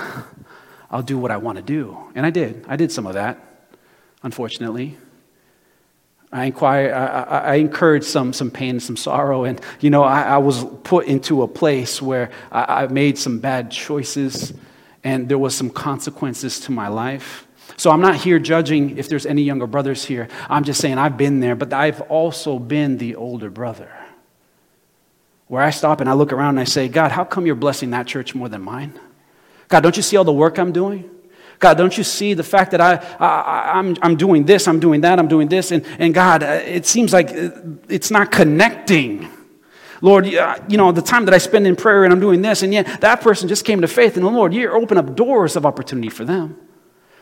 I'll 0.93 1.03
do 1.03 1.19
what 1.19 1.33
I 1.33 1.39
want 1.39 1.57
to 1.57 1.63
do. 1.63 1.99
And 2.15 2.25
I 2.25 2.31
did. 2.31 2.65
I 2.69 2.77
did 2.77 2.93
some 2.93 3.09
of 3.09 3.15
that 3.15 3.54
unfortunately. 4.25 4.97
I, 6.33 6.47
inquire, 6.47 6.93
I, 6.93 7.53
I, 7.53 7.55
incurred 7.57 8.03
some, 8.03 8.33
some 8.33 8.51
pain, 8.51 8.81
some 8.81 8.97
sorrow, 8.97 9.45
and 9.45 9.61
you 9.79 9.91
know, 9.91 10.03
I, 10.03 10.23
I 10.23 10.39
was 10.39 10.65
put 10.83 11.07
into 11.07 11.43
a 11.43 11.49
place 11.49 12.03
where 12.03 12.31
I, 12.51 12.83
I 12.83 12.87
made 12.89 13.19
some 13.19 13.39
bad 13.39 13.71
choices, 13.71 14.53
and 15.05 15.29
there 15.29 15.39
was 15.39 15.55
some 15.55 15.71
consequences 15.71 16.59
to 16.61 16.73
my 16.73 16.89
life. 16.89 17.47
So 17.77 17.93
I'm 17.93 18.01
not 18.01 18.17
here 18.17 18.41
judging 18.41 18.99
if 18.99 19.09
there's 19.09 19.27
any 19.27 19.43
younger 19.43 19.69
brothers 19.69 20.05
here. 20.05 20.27
I'm 20.49 20.65
just 20.65 20.81
saying 20.81 20.99
I've 20.99 21.17
been 21.17 21.39
there, 21.39 21.55
but 21.55 21.73
I've 21.73 22.01
also 22.03 22.59
been 22.59 22.99
the 22.99 23.15
older 23.15 23.49
brother. 23.49 23.93
Where 25.47 25.63
I 25.63 25.71
stop 25.71 26.01
and 26.01 26.11
I 26.11 26.15
look 26.15 26.33
around 26.33 26.51
and 26.51 26.61
I 26.61 26.65
say, 26.65 26.89
God, 26.89 27.13
how 27.13 27.25
come 27.25 27.47
you're 27.47 27.55
blessing 27.55 27.91
that 27.91 28.09
church 28.09 28.35
more 28.35 28.49
than 28.49 28.63
mine? 28.63 28.99
God, 29.69 29.83
don't 29.83 29.97
you 29.97 30.03
see 30.03 30.17
all 30.17 30.25
the 30.25 30.33
work 30.33 30.59
I'm 30.59 30.73
doing? 30.73 31.14
God, 31.65 31.79
don't 31.79 31.97
you 31.97 32.05
see 32.05 32.35
the 32.35 32.43
fact 32.43 32.73
that 32.73 32.83
I, 32.83 32.97
I, 33.19 33.79
am 33.79 33.89
I'm, 33.89 33.97
I'm 34.03 34.17
doing 34.17 34.45
this, 34.45 34.69
I'm 34.69 34.81
doing 34.81 35.01
that, 35.01 35.19
I'm 35.19 35.29
doing 35.29 35.49
this, 35.49 35.71
and, 35.71 35.83
and 35.99 36.13
God, 36.13 36.43
uh, 36.43 36.61
it 36.63 36.85
seems 36.85 37.11
like 37.11 37.31
uh, 37.31 37.53
it's 37.89 38.11
not 38.11 38.31
connecting. 38.31 39.31
Lord, 40.03 40.27
you 40.27 40.77
know, 40.77 40.93
the 40.93 41.01
time 41.01 41.25
that 41.25 41.33
I 41.33 41.39
spend 41.39 41.67
in 41.67 41.75
prayer 41.75 42.05
and 42.05 42.13
I'm 42.13 42.21
doing 42.21 42.43
this, 42.43 42.63
and 42.63 42.71
yet 42.75 43.01
that 43.01 43.23
person 43.23 43.49
just 43.49 43.65
came 43.65 43.81
to 43.81 43.89
faith, 43.89 44.19
and 44.19 44.27
the 44.27 44.31
Lord, 44.31 44.53
you 44.53 44.71
open 44.73 44.99
up 44.99 45.17
doors 45.17 45.57
of 45.57 45.65
opportunity 45.65 46.11
for 46.11 46.27
them. 46.27 46.61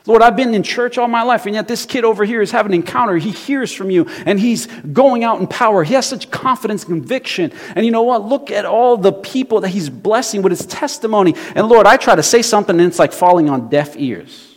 Lord, 0.05 0.21
I've 0.21 0.35
been 0.35 0.53
in 0.53 0.65
church 0.65 0.99
all 0.99 1.07
my 1.07 1.23
life, 1.23 1.47
and 1.47 1.55
yet 1.55 1.69
this 1.69 1.87
kid 1.87 2.05
over 2.05 2.25
here 2.25 2.43
is 2.43 2.51
having 2.51 2.73
an 2.73 2.81
encounter. 2.81 3.17
He 3.19 3.31
hears 3.31 3.73
from 3.73 3.91
you, 3.91 4.07
and 4.27 4.38
he's 4.41 4.67
going 4.67 5.23
out 5.23 5.41
in 5.41 5.47
power. 5.47 5.85
He 5.85 5.95
has 5.95 6.07
such 6.07 6.31
confidence 6.31 6.85
and 6.85 7.01
conviction. 7.01 7.53
And 7.77 7.87
you 7.87 7.93
know 7.93 8.03
what? 8.03 8.25
Look 8.25 8.51
at 8.51 8.65
all 8.65 8.97
the 8.97 9.12
people 9.12 9.61
that 9.61 9.69
he's 9.69 9.88
blessing 9.88 10.43
with 10.43 10.51
his 10.51 10.67
testimony. 10.67 11.37
And 11.55 11.69
Lord, 11.69 11.87
I 11.87 11.97
try 11.97 12.17
to 12.17 12.23
say 12.23 12.43
something, 12.43 12.79
and 12.79 12.88
it's 12.88 12.99
like 12.99 13.12
falling 13.12 13.49
on 13.49 13.69
deaf 13.69 13.95
ears. 13.97 14.49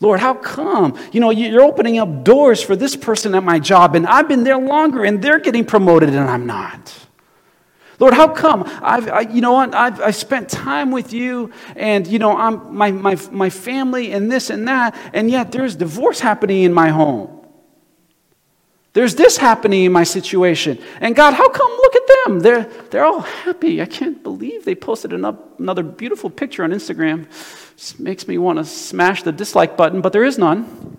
Lord, 0.00 0.18
how 0.18 0.34
come? 0.34 0.98
You 1.12 1.20
know, 1.20 1.30
you're 1.30 1.62
opening 1.62 1.98
up 1.98 2.24
doors 2.24 2.62
for 2.62 2.76
this 2.76 2.96
person 2.96 3.34
at 3.34 3.44
my 3.44 3.58
job, 3.58 3.94
and 3.94 4.06
I've 4.06 4.28
been 4.28 4.44
there 4.44 4.58
longer, 4.58 5.04
and 5.04 5.20
they're 5.20 5.40
getting 5.40 5.64
promoted, 5.66 6.08
and 6.08 6.18
I'm 6.18 6.46
not. 6.46 7.03
Lord, 8.00 8.14
how 8.14 8.28
come? 8.28 8.64
I've, 8.82 9.08
I, 9.08 9.20
you 9.20 9.40
know 9.40 9.52
what? 9.52 9.74
I've, 9.74 10.00
I 10.00 10.10
spent 10.10 10.48
time 10.48 10.90
with 10.90 11.12
you 11.12 11.52
and, 11.76 12.06
you 12.06 12.18
know, 12.18 12.36
I'm, 12.36 12.74
my, 12.74 12.90
my, 12.90 13.16
my 13.30 13.50
family 13.50 14.12
and 14.12 14.30
this 14.30 14.50
and 14.50 14.66
that, 14.68 14.96
and 15.12 15.30
yet 15.30 15.52
there's 15.52 15.76
divorce 15.76 16.20
happening 16.20 16.62
in 16.62 16.72
my 16.72 16.88
home. 16.88 17.30
There's 18.94 19.16
this 19.16 19.36
happening 19.36 19.84
in 19.84 19.92
my 19.92 20.04
situation. 20.04 20.80
And 21.00 21.16
God, 21.16 21.34
how 21.34 21.48
come? 21.48 21.70
Look 21.70 21.96
at 21.96 22.02
them. 22.24 22.40
They're, 22.40 22.64
they're 22.90 23.04
all 23.04 23.20
happy. 23.20 23.82
I 23.82 23.86
can't 23.86 24.22
believe 24.22 24.64
they 24.64 24.76
posted 24.76 25.12
another 25.12 25.82
beautiful 25.82 26.30
picture 26.30 26.62
on 26.62 26.70
Instagram. 26.70 27.28
This 27.74 27.98
makes 27.98 28.28
me 28.28 28.38
want 28.38 28.58
to 28.60 28.64
smash 28.64 29.24
the 29.24 29.32
dislike 29.32 29.76
button, 29.76 30.00
but 30.00 30.12
there 30.12 30.24
is 30.24 30.38
none. 30.38 30.96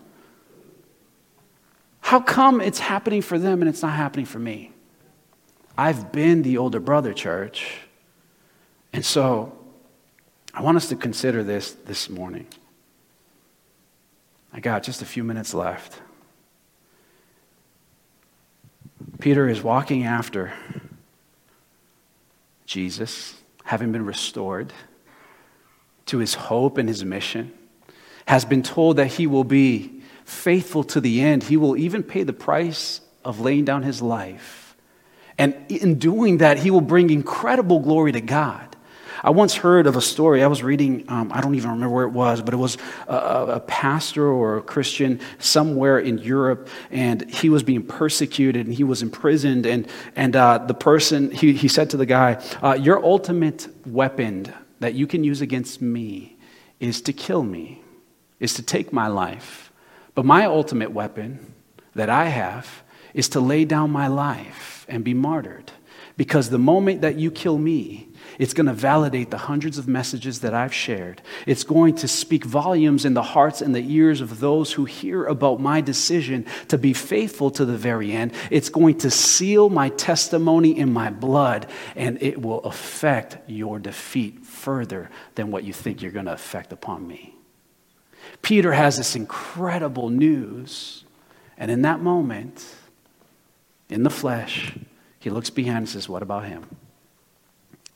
How 2.01 2.19
come 2.19 2.59
it's 2.59 2.79
happening 2.79 3.21
for 3.21 3.39
them 3.39 3.61
and 3.61 3.69
it's 3.69 3.81
not 3.81 3.93
happening 3.93 4.25
for 4.25 4.39
me? 4.39 4.74
I've 5.77 6.11
been 6.11 6.41
the 6.41 6.57
older 6.57 6.79
brother, 6.79 7.13
church. 7.13 7.79
And 8.93 9.05
so 9.05 9.57
I 10.53 10.61
want 10.61 10.77
us 10.77 10.87
to 10.89 10.95
consider 10.95 11.43
this 11.43 11.73
this 11.73 12.09
morning. 12.09 12.47
I 14.53 14.61
got 14.61 14.83
just 14.83 15.01
a 15.01 15.05
few 15.05 15.23
minutes 15.23 15.53
left. 15.53 16.01
Peter 19.19 19.49
is 19.49 19.61
walking 19.61 20.05
after 20.05 20.53
Jesus, 22.65 23.35
having 23.65 23.91
been 23.91 24.05
restored 24.05 24.71
to 26.05 26.19
his 26.19 26.35
hope 26.35 26.77
and 26.77 26.87
his 26.87 27.03
mission, 27.03 27.51
has 28.27 28.45
been 28.45 28.63
told 28.63 28.95
that 28.95 29.07
he 29.07 29.27
will 29.27 29.43
be 29.43 30.01
faithful 30.23 30.83
to 30.85 31.01
the 31.01 31.21
end. 31.21 31.43
He 31.43 31.57
will 31.57 31.75
even 31.75 32.01
pay 32.01 32.23
the 32.23 32.33
price 32.33 33.01
of 33.25 33.41
laying 33.41 33.65
down 33.65 33.83
his 33.83 34.01
life 34.01 34.64
and 35.37 35.55
in 35.69 35.99
doing 35.99 36.37
that, 36.37 36.59
he 36.59 36.71
will 36.71 36.81
bring 36.81 37.09
incredible 37.09 37.79
glory 37.79 38.11
to 38.13 38.21
God. 38.21 38.75
I 39.25 39.31
once 39.31 39.55
heard 39.55 39.87
of 39.87 39.95
a 39.95 40.01
story. 40.01 40.43
I 40.43 40.47
was 40.47 40.61
reading, 40.61 41.05
um, 41.07 41.31
I 41.33 41.41
don't 41.41 41.55
even 41.55 41.71
remember 41.71 41.95
where 41.95 42.05
it 42.05 42.11
was, 42.11 42.41
but 42.41 42.53
it 42.53 42.57
was 42.57 42.77
a, 43.07 43.15
a, 43.15 43.59
pastor 43.59 44.27
or 44.27 44.57
a 44.57 44.61
Christian 44.61 45.19
somewhere 45.39 45.97
in 45.97 46.19
Europe, 46.19 46.69
and 46.91 47.27
he 47.31 47.49
was 47.49 47.63
being 47.63 47.81
persecuted 47.81 48.67
and 48.67 48.75
he 48.75 48.83
was 48.83 49.01
imprisoned. 49.01 49.65
And, 49.65 49.87
and 50.15 50.35
uh, 50.35 50.59
the 50.59 50.75
person, 50.75 51.31
he, 51.31 51.53
he 51.53 51.67
said 51.67 51.89
to 51.89 51.97
the 51.97 52.05
guy, 52.05 52.39
uh, 52.61 52.73
Your 52.73 53.03
ultimate 53.03 53.67
weapon 53.87 54.53
that 54.79 54.93
you 54.93 55.07
can 55.07 55.23
use 55.23 55.41
against 55.41 55.81
me 55.81 56.37
is 56.79 57.01
to 57.01 57.13
kill 57.13 57.41
me, 57.41 57.81
is 58.39 58.53
to 58.53 58.61
take 58.61 58.93
my 58.93 59.07
life. 59.07 59.71
But 60.13 60.25
my 60.25 60.45
ultimate 60.45 60.91
weapon 60.91 61.53
that 61.95 62.11
I 62.11 62.25
have 62.25 62.83
is 63.15 63.29
to 63.29 63.39
lay 63.39 63.65
down 63.65 63.89
my 63.89 64.05
life 64.07 64.85
and 64.87 65.03
be 65.03 65.15
martyred. 65.15 65.71
Because 66.15 66.49
the 66.49 66.59
moment 66.59 67.01
that 67.01 67.15
you 67.15 67.31
kill 67.31 67.57
me, 67.57 68.09
It's 68.37 68.53
going 68.53 68.65
to 68.65 68.73
validate 68.73 69.31
the 69.31 69.37
hundreds 69.37 69.77
of 69.77 69.87
messages 69.87 70.41
that 70.41 70.53
I've 70.53 70.73
shared. 70.73 71.21
It's 71.45 71.63
going 71.63 71.95
to 71.95 72.07
speak 72.07 72.43
volumes 72.43 73.05
in 73.05 73.13
the 73.13 73.23
hearts 73.23 73.61
and 73.61 73.73
the 73.73 73.93
ears 73.93 74.21
of 74.21 74.39
those 74.39 74.73
who 74.73 74.85
hear 74.85 75.25
about 75.25 75.59
my 75.59 75.81
decision 75.81 76.45
to 76.67 76.77
be 76.77 76.93
faithful 76.93 77.51
to 77.51 77.65
the 77.65 77.77
very 77.77 78.11
end. 78.11 78.33
It's 78.51 78.69
going 78.69 78.97
to 78.99 79.11
seal 79.11 79.69
my 79.69 79.89
testimony 79.89 80.77
in 80.77 80.91
my 80.91 81.09
blood, 81.09 81.67
and 81.95 82.21
it 82.21 82.41
will 82.41 82.59
affect 82.61 83.37
your 83.49 83.79
defeat 83.79 84.45
further 84.45 85.09
than 85.35 85.51
what 85.51 85.63
you 85.63 85.73
think 85.73 86.01
you're 86.01 86.11
going 86.11 86.25
to 86.25 86.33
affect 86.33 86.73
upon 86.73 87.07
me. 87.07 87.35
Peter 88.41 88.73
has 88.73 88.97
this 88.97 89.15
incredible 89.15 90.09
news, 90.09 91.05
and 91.57 91.71
in 91.71 91.83
that 91.83 92.01
moment, 92.01 92.74
in 93.89 94.03
the 94.03 94.09
flesh, 94.09 94.73
he 95.19 95.29
looks 95.29 95.49
behind 95.49 95.79
and 95.79 95.89
says, 95.89 96.09
What 96.09 96.21
about 96.21 96.45
him? 96.45 96.65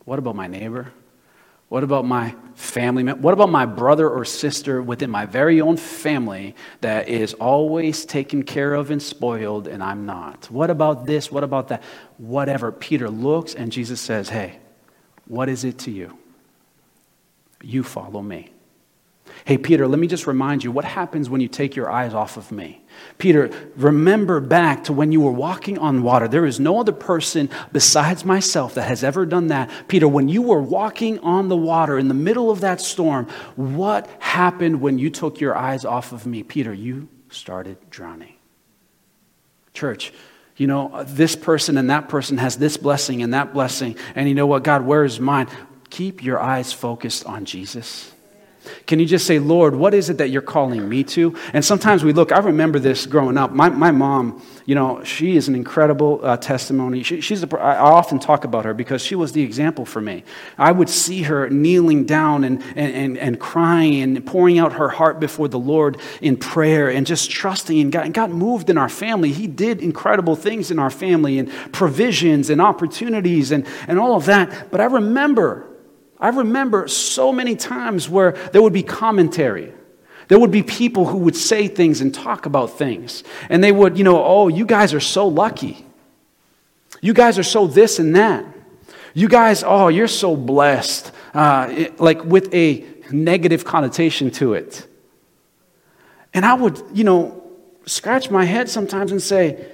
What 0.05 0.19
about 0.19 0.35
my 0.35 0.47
neighbor? 0.47 0.91
What 1.69 1.83
about 1.83 2.03
my 2.03 2.33
family? 2.55 3.03
What 3.03 3.33
about 3.35 3.51
my 3.51 3.67
brother 3.67 4.09
or 4.09 4.25
sister 4.25 4.81
within 4.81 5.11
my 5.11 5.27
very 5.27 5.61
own 5.61 5.77
family 5.77 6.55
that 6.81 7.07
is 7.07 7.35
always 7.35 8.05
taken 8.05 8.41
care 8.41 8.73
of 8.73 8.89
and 8.89 9.01
spoiled 9.01 9.67
and 9.67 9.83
I'm 9.83 10.07
not? 10.07 10.49
What 10.49 10.71
about 10.71 11.05
this? 11.05 11.31
What 11.31 11.43
about 11.43 11.67
that? 11.67 11.83
Whatever. 12.17 12.71
Peter 12.71 13.07
looks 13.07 13.53
and 13.53 13.71
Jesus 13.71 14.01
says, 14.01 14.29
Hey, 14.29 14.57
what 15.27 15.47
is 15.47 15.63
it 15.63 15.77
to 15.79 15.91
you? 15.91 16.17
You 17.61 17.83
follow 17.83 18.21
me. 18.23 18.51
Hey, 19.45 19.57
Peter, 19.57 19.87
let 19.87 19.99
me 19.99 20.07
just 20.07 20.27
remind 20.27 20.63
you 20.63 20.71
what 20.71 20.85
happens 20.85 21.29
when 21.29 21.41
you 21.41 21.47
take 21.47 21.75
your 21.75 21.89
eyes 21.89 22.13
off 22.13 22.37
of 22.37 22.51
me. 22.51 22.83
Peter, 23.17 23.49
remember 23.75 24.39
back 24.39 24.83
to 24.85 24.93
when 24.93 25.11
you 25.11 25.21
were 25.21 25.31
walking 25.31 25.77
on 25.77 26.03
water. 26.03 26.27
There 26.27 26.45
is 26.45 26.59
no 26.59 26.79
other 26.79 26.91
person 26.91 27.49
besides 27.71 28.25
myself 28.25 28.75
that 28.75 28.87
has 28.87 29.03
ever 29.03 29.25
done 29.25 29.47
that. 29.47 29.69
Peter, 29.87 30.07
when 30.07 30.29
you 30.29 30.41
were 30.41 30.61
walking 30.61 31.19
on 31.19 31.47
the 31.47 31.57
water 31.57 31.97
in 31.97 32.07
the 32.07 32.13
middle 32.13 32.51
of 32.51 32.61
that 32.61 32.81
storm, 32.81 33.27
what 33.55 34.07
happened 34.19 34.81
when 34.81 34.99
you 34.99 35.09
took 35.09 35.39
your 35.39 35.55
eyes 35.55 35.85
off 35.85 36.11
of 36.11 36.25
me? 36.25 36.43
Peter, 36.43 36.73
you 36.73 37.07
started 37.29 37.77
drowning. 37.89 38.35
Church, 39.73 40.11
you 40.57 40.67
know, 40.67 41.03
this 41.07 41.35
person 41.35 41.77
and 41.77 41.89
that 41.89 42.09
person 42.09 42.37
has 42.37 42.57
this 42.57 42.75
blessing 42.75 43.23
and 43.23 43.33
that 43.33 43.53
blessing. 43.53 43.95
And 44.13 44.27
you 44.27 44.35
know 44.35 44.47
what, 44.47 44.63
God, 44.63 44.81
where 44.81 45.05
is 45.05 45.19
mine? 45.19 45.47
Keep 45.89 46.23
your 46.23 46.39
eyes 46.39 46.73
focused 46.73 47.25
on 47.25 47.45
Jesus. 47.45 48.13
Can 48.87 48.99
you 48.99 49.05
just 49.05 49.25
say, 49.25 49.39
Lord, 49.39 49.75
what 49.75 49.93
is 49.93 50.09
it 50.09 50.17
that 50.17 50.29
you're 50.29 50.41
calling 50.41 50.87
me 50.87 51.03
to? 51.05 51.35
And 51.53 51.63
sometimes 51.63 52.03
we 52.03 52.13
look, 52.13 52.31
I 52.31 52.39
remember 52.39 52.79
this 52.79 53.05
growing 53.05 53.37
up. 53.37 53.51
My, 53.51 53.69
my 53.69 53.91
mom, 53.91 54.41
you 54.65 54.75
know, 54.75 55.03
she 55.03 55.35
is 55.35 55.47
an 55.47 55.55
incredible 55.55 56.19
uh, 56.23 56.37
testimony. 56.37 57.03
She, 57.03 57.21
she's 57.21 57.43
a, 57.43 57.57
I 57.57 57.77
often 57.77 58.19
talk 58.19 58.43
about 58.43 58.65
her 58.65 58.73
because 58.73 59.01
she 59.01 59.15
was 59.15 59.31
the 59.31 59.41
example 59.41 59.85
for 59.85 60.01
me. 60.01 60.23
I 60.57 60.71
would 60.71 60.89
see 60.89 61.23
her 61.23 61.49
kneeling 61.49 62.05
down 62.05 62.43
and, 62.43 62.61
and, 62.75 62.93
and, 62.93 63.17
and 63.17 63.39
crying 63.39 64.01
and 64.01 64.25
pouring 64.25 64.59
out 64.59 64.73
her 64.73 64.89
heart 64.89 65.19
before 65.19 65.47
the 65.47 65.59
Lord 65.59 65.97
in 66.21 66.37
prayer 66.37 66.89
and 66.89 67.07
just 67.07 67.31
trusting 67.31 67.77
in 67.77 67.89
God. 67.89 68.05
And 68.05 68.13
God 68.13 68.31
moved 68.31 68.69
in 68.69 68.77
our 68.77 68.89
family. 68.89 69.31
He 69.31 69.47
did 69.47 69.81
incredible 69.81 70.35
things 70.35 70.71
in 70.71 70.79
our 70.79 70.89
family 70.89 71.39
and 71.39 71.51
provisions 71.71 72.49
and 72.49 72.61
opportunities 72.61 73.51
and, 73.51 73.65
and 73.87 73.99
all 73.99 74.15
of 74.15 74.25
that. 74.25 74.71
But 74.71 74.81
I 74.81 74.85
remember 74.85 75.68
I 76.19 76.29
remember 76.29 76.87
so 76.87 77.31
many 77.31 77.55
times 77.55 78.09
where 78.09 78.33
there 78.51 78.61
would 78.61 78.73
be 78.73 78.83
commentary. 78.83 79.73
There 80.27 80.39
would 80.39 80.51
be 80.51 80.63
people 80.63 81.05
who 81.05 81.17
would 81.19 81.35
say 81.35 81.67
things 81.67 82.01
and 82.01 82.13
talk 82.13 82.45
about 82.45 82.77
things. 82.77 83.23
And 83.49 83.63
they 83.63 83.71
would, 83.71 83.97
you 83.97 84.03
know, 84.03 84.23
oh, 84.23 84.47
you 84.47 84.65
guys 84.65 84.93
are 84.93 84.99
so 84.99 85.27
lucky. 85.27 85.85
You 87.01 87.13
guys 87.13 87.39
are 87.39 87.43
so 87.43 87.67
this 87.67 87.99
and 87.99 88.15
that. 88.15 88.45
You 89.13 89.27
guys, 89.27 89.63
oh, 89.65 89.87
you're 89.87 90.07
so 90.07 90.35
blessed. 90.35 91.11
Uh, 91.33 91.67
it, 91.71 91.99
like 91.99 92.23
with 92.23 92.53
a 92.53 92.85
negative 93.11 93.65
connotation 93.65 94.29
to 94.31 94.53
it. 94.53 94.85
And 96.33 96.45
I 96.45 96.53
would, 96.53 96.81
you 96.93 97.03
know, 97.03 97.43
scratch 97.85 98.29
my 98.29 98.45
head 98.45 98.69
sometimes 98.69 99.11
and 99.11 99.21
say, 99.21 99.65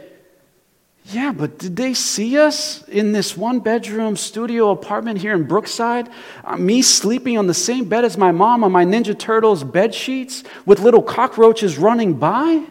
yeah, 1.07 1.31
but 1.31 1.59
did 1.59 1.75
they 1.75 1.93
see 1.93 2.37
us 2.39 2.87
in 2.87 3.11
this 3.11 3.37
one 3.37 3.59
bedroom 3.59 4.17
studio 4.17 4.71
apartment 4.71 5.19
here 5.19 5.35
in 5.35 5.43
Brookside? 5.43 6.09
Uh, 6.43 6.57
me 6.57 6.81
sleeping 6.81 7.37
on 7.37 7.45
the 7.45 7.53
same 7.53 7.85
bed 7.85 8.03
as 8.03 8.17
my 8.17 8.31
mom 8.31 8.63
on 8.63 8.71
my 8.71 8.83
Ninja 8.83 9.17
Turtles 9.17 9.63
bed 9.63 9.93
sheets 9.93 10.43
with 10.65 10.79
little 10.79 11.03
cockroaches 11.03 11.77
running 11.77 12.15
by? 12.15 12.65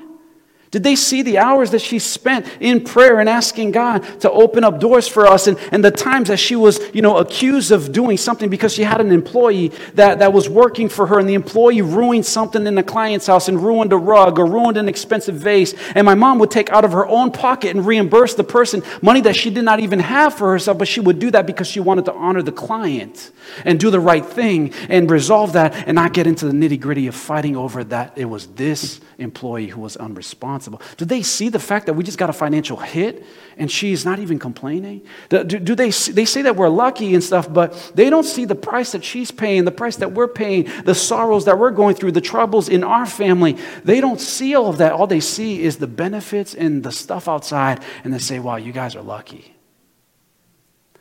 Did 0.74 0.82
they 0.82 0.96
see 0.96 1.22
the 1.22 1.38
hours 1.38 1.70
that 1.70 1.82
she 1.82 2.00
spent 2.00 2.48
in 2.58 2.82
prayer 2.82 3.20
and 3.20 3.28
asking 3.28 3.70
God 3.70 4.00
to 4.22 4.30
open 4.32 4.64
up 4.64 4.80
doors 4.80 5.06
for 5.06 5.24
us 5.24 5.46
and, 5.46 5.56
and 5.70 5.84
the 5.84 5.92
times 5.92 6.26
that 6.26 6.38
she 6.38 6.56
was, 6.56 6.80
you 6.92 7.00
know, 7.00 7.18
accused 7.18 7.70
of 7.70 7.92
doing 7.92 8.16
something 8.16 8.50
because 8.50 8.74
she 8.74 8.82
had 8.82 9.00
an 9.00 9.12
employee 9.12 9.68
that, 9.94 10.18
that 10.18 10.32
was 10.32 10.48
working 10.48 10.88
for 10.88 11.06
her 11.06 11.20
and 11.20 11.28
the 11.28 11.34
employee 11.34 11.80
ruined 11.80 12.26
something 12.26 12.66
in 12.66 12.74
the 12.74 12.82
client's 12.82 13.28
house 13.28 13.46
and 13.46 13.62
ruined 13.62 13.92
a 13.92 13.96
rug 13.96 14.36
or 14.36 14.46
ruined 14.46 14.76
an 14.76 14.88
expensive 14.88 15.36
vase. 15.36 15.76
And 15.94 16.04
my 16.04 16.16
mom 16.16 16.40
would 16.40 16.50
take 16.50 16.70
out 16.70 16.84
of 16.84 16.90
her 16.90 17.06
own 17.06 17.30
pocket 17.30 17.70
and 17.70 17.86
reimburse 17.86 18.34
the 18.34 18.42
person 18.42 18.82
money 19.00 19.20
that 19.20 19.36
she 19.36 19.50
did 19.50 19.62
not 19.62 19.78
even 19.78 20.00
have 20.00 20.34
for 20.34 20.50
herself, 20.50 20.76
but 20.76 20.88
she 20.88 20.98
would 20.98 21.20
do 21.20 21.30
that 21.30 21.46
because 21.46 21.68
she 21.68 21.78
wanted 21.78 22.06
to 22.06 22.14
honor 22.14 22.42
the 22.42 22.50
client 22.50 23.30
and 23.64 23.78
do 23.78 23.90
the 23.90 24.00
right 24.00 24.26
thing 24.26 24.74
and 24.88 25.08
resolve 25.08 25.52
that 25.52 25.72
and 25.86 25.94
not 25.94 26.12
get 26.12 26.26
into 26.26 26.46
the 26.46 26.52
nitty 26.52 26.80
gritty 26.80 27.06
of 27.06 27.14
fighting 27.14 27.54
over 27.54 27.84
that 27.84 28.12
it 28.16 28.24
was 28.24 28.48
this 28.48 29.00
employee 29.18 29.68
who 29.68 29.80
was 29.80 29.96
unresponsive 29.96 30.63
responsible? 30.66 30.96
Do 30.96 31.04
they 31.04 31.22
see 31.22 31.48
the 31.48 31.58
fact 31.58 31.86
that 31.86 31.94
we 31.94 32.04
just 32.04 32.18
got 32.18 32.30
a 32.30 32.32
financial 32.32 32.76
hit 32.76 33.24
and 33.56 33.70
she's 33.70 34.04
not 34.04 34.18
even 34.18 34.38
complaining? 34.38 35.02
Do, 35.28 35.44
do, 35.44 35.58
do 35.58 35.74
they, 35.74 35.90
they 35.90 36.24
say 36.24 36.42
that 36.42 36.56
we're 36.56 36.68
lucky 36.68 37.14
and 37.14 37.22
stuff, 37.22 37.52
but 37.52 37.92
they 37.94 38.10
don't 38.10 38.24
see 38.24 38.44
the 38.44 38.54
price 38.54 38.92
that 38.92 39.04
she's 39.04 39.30
paying, 39.30 39.64
the 39.64 39.72
price 39.72 39.96
that 39.96 40.12
we're 40.12 40.28
paying, 40.28 40.70
the 40.84 40.94
sorrows 40.94 41.44
that 41.44 41.58
we're 41.58 41.70
going 41.70 41.94
through, 41.94 42.12
the 42.12 42.20
troubles 42.20 42.68
in 42.68 42.84
our 42.84 43.06
family. 43.06 43.56
They 43.84 44.00
don't 44.00 44.20
see 44.20 44.54
all 44.54 44.68
of 44.68 44.78
that. 44.78 44.92
All 44.92 45.06
they 45.06 45.20
see 45.20 45.62
is 45.62 45.76
the 45.76 45.86
benefits 45.86 46.54
and 46.54 46.82
the 46.82 46.92
stuff 46.92 47.28
outside, 47.28 47.82
and 48.02 48.12
they 48.12 48.18
say, 48.18 48.38
wow, 48.38 48.56
you 48.56 48.72
guys 48.72 48.96
are 48.96 49.02
lucky. 49.02 49.54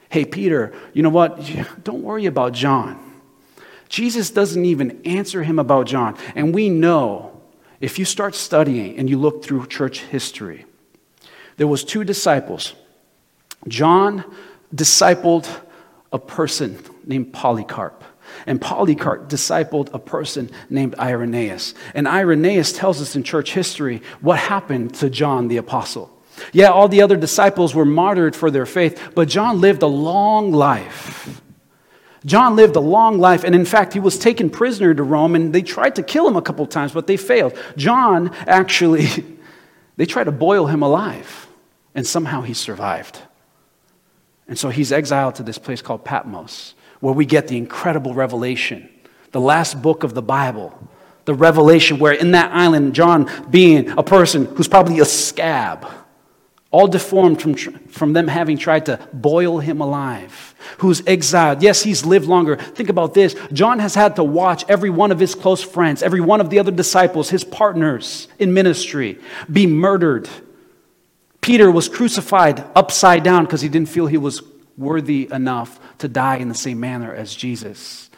Hey, 0.09 0.25
Peter, 0.25 0.73
you 0.93 1.01
know 1.01 1.09
what? 1.09 1.39
Don't 1.83 2.03
worry 2.03 2.27
about 2.27 2.53
John. 2.53 2.99
Jesus 3.89 4.29
doesn't 4.29 4.63
even 4.63 5.01
answer 5.05 5.41
him 5.41 5.57
about 5.57 5.87
John. 5.87 6.15
And 6.35 6.53
we 6.53 6.69
know 6.69 7.32
if 7.83 7.99
you 7.99 8.05
start 8.05 8.33
studying 8.33 8.97
and 8.97 9.09
you 9.09 9.19
look 9.19 9.43
through 9.43 9.67
church 9.67 9.99
history, 10.03 10.65
there 11.57 11.67
was 11.67 11.83
two 11.83 12.05
disciples. 12.05 12.73
John 13.67 14.23
discipled 14.73 15.49
a 16.13 16.17
person 16.17 16.79
named 17.05 17.33
Polycarp. 17.33 18.05
And 18.47 18.61
Polycarp 18.61 19.27
discipled 19.27 19.93
a 19.93 19.99
person 19.99 20.49
named 20.69 20.95
Irenaeus. 20.97 21.73
And 21.93 22.07
Irenaeus 22.07 22.71
tells 22.71 23.01
us 23.01 23.17
in 23.17 23.23
church 23.23 23.53
history 23.53 24.01
what 24.21 24.39
happened 24.39 24.95
to 24.95 25.09
John 25.09 25.49
the 25.49 25.57
apostle. 25.57 26.09
Yeah, 26.53 26.69
all 26.69 26.87
the 26.87 27.01
other 27.01 27.17
disciples 27.17 27.75
were 27.75 27.83
martyred 27.83 28.33
for 28.33 28.49
their 28.49 28.65
faith, 28.65 29.11
but 29.13 29.27
John 29.27 29.59
lived 29.59 29.83
a 29.83 29.87
long 29.87 30.53
life. 30.53 31.42
John 32.25 32.55
lived 32.55 32.75
a 32.75 32.79
long 32.79 33.19
life, 33.19 33.43
and 33.43 33.53
in 33.53 33.65
fact, 33.65 33.93
he 33.93 33.99
was 33.99 34.17
taken 34.17 34.49
prisoner 34.49 34.93
to 34.93 35.03
Rome, 35.03 35.35
and 35.35 35.53
they 35.53 35.61
tried 35.61 35.95
to 35.95 36.03
kill 36.03 36.27
him 36.27 36.35
a 36.35 36.41
couple 36.41 36.65
times, 36.65 36.93
but 36.93 37.07
they 37.07 37.17
failed. 37.17 37.57
John 37.75 38.33
actually, 38.47 39.07
they 39.97 40.05
tried 40.05 40.25
to 40.25 40.31
boil 40.31 40.67
him 40.67 40.81
alive, 40.81 41.47
and 41.93 42.07
somehow 42.07 42.41
he 42.41 42.53
survived. 42.53 43.19
And 44.47 44.57
so 44.57 44.69
he's 44.69 44.91
exiled 44.91 45.35
to 45.35 45.43
this 45.43 45.57
place 45.57 45.81
called 45.81 46.05
Patmos, 46.05 46.75
where 46.99 47.13
we 47.13 47.25
get 47.25 47.47
the 47.47 47.57
incredible 47.57 48.13
revelation, 48.13 48.89
the 49.31 49.41
last 49.41 49.81
book 49.81 50.03
of 50.03 50.13
the 50.13 50.21
Bible, 50.21 50.77
the 51.25 51.33
revelation 51.33 51.99
where 51.99 52.13
in 52.13 52.31
that 52.31 52.51
island, 52.53 52.95
John 52.95 53.29
being 53.49 53.89
a 53.89 54.03
person 54.03 54.45
who's 54.45 54.67
probably 54.67 54.99
a 54.99 55.05
scab, 55.05 55.87
all 56.73 56.87
deformed 56.87 57.39
from, 57.39 57.53
from 57.53 58.13
them 58.13 58.27
having 58.27 58.57
tried 58.57 58.87
to 58.87 58.99
boil 59.13 59.59
him 59.59 59.79
alive, 59.79 60.55
who's 60.79 61.05
exiled. 61.05 61.61
Yes, 61.61 61.83
he's 61.83 62.03
lived 62.03 62.25
longer. 62.25 62.55
Think 62.55 62.89
about 62.89 63.13
this. 63.13 63.35
John 63.53 63.77
has 63.77 63.93
had 63.93 64.15
to 64.15 64.23
watch 64.23 64.65
every 64.67 64.89
one 64.89 65.11
of 65.11 65.19
his 65.19 65.35
close 65.35 65.61
friends, 65.61 66.01
every 66.01 66.19
one 66.19 66.41
of 66.41 66.49
the 66.49 66.57
other 66.57 66.71
disciples, 66.71 67.29
his 67.29 67.43
partners 67.43 68.27
in 68.39 68.55
ministry, 68.55 69.19
be 69.51 69.67
murdered. 69.67 70.27
Peter 71.41 71.69
was 71.69 71.87
crucified 71.87 72.65
upside 72.75 73.21
down 73.21 73.45
because 73.45 73.61
he 73.61 73.69
didn't 73.69 73.89
feel 73.89 74.07
he 74.07 74.17
was 74.17 74.41
worthy 74.75 75.29
enough 75.31 75.79
to 75.99 76.07
die 76.07 76.37
in 76.37 76.49
the 76.49 76.55
same 76.55 76.79
manner 76.79 77.13
as 77.13 77.35
Jesus. 77.35 78.09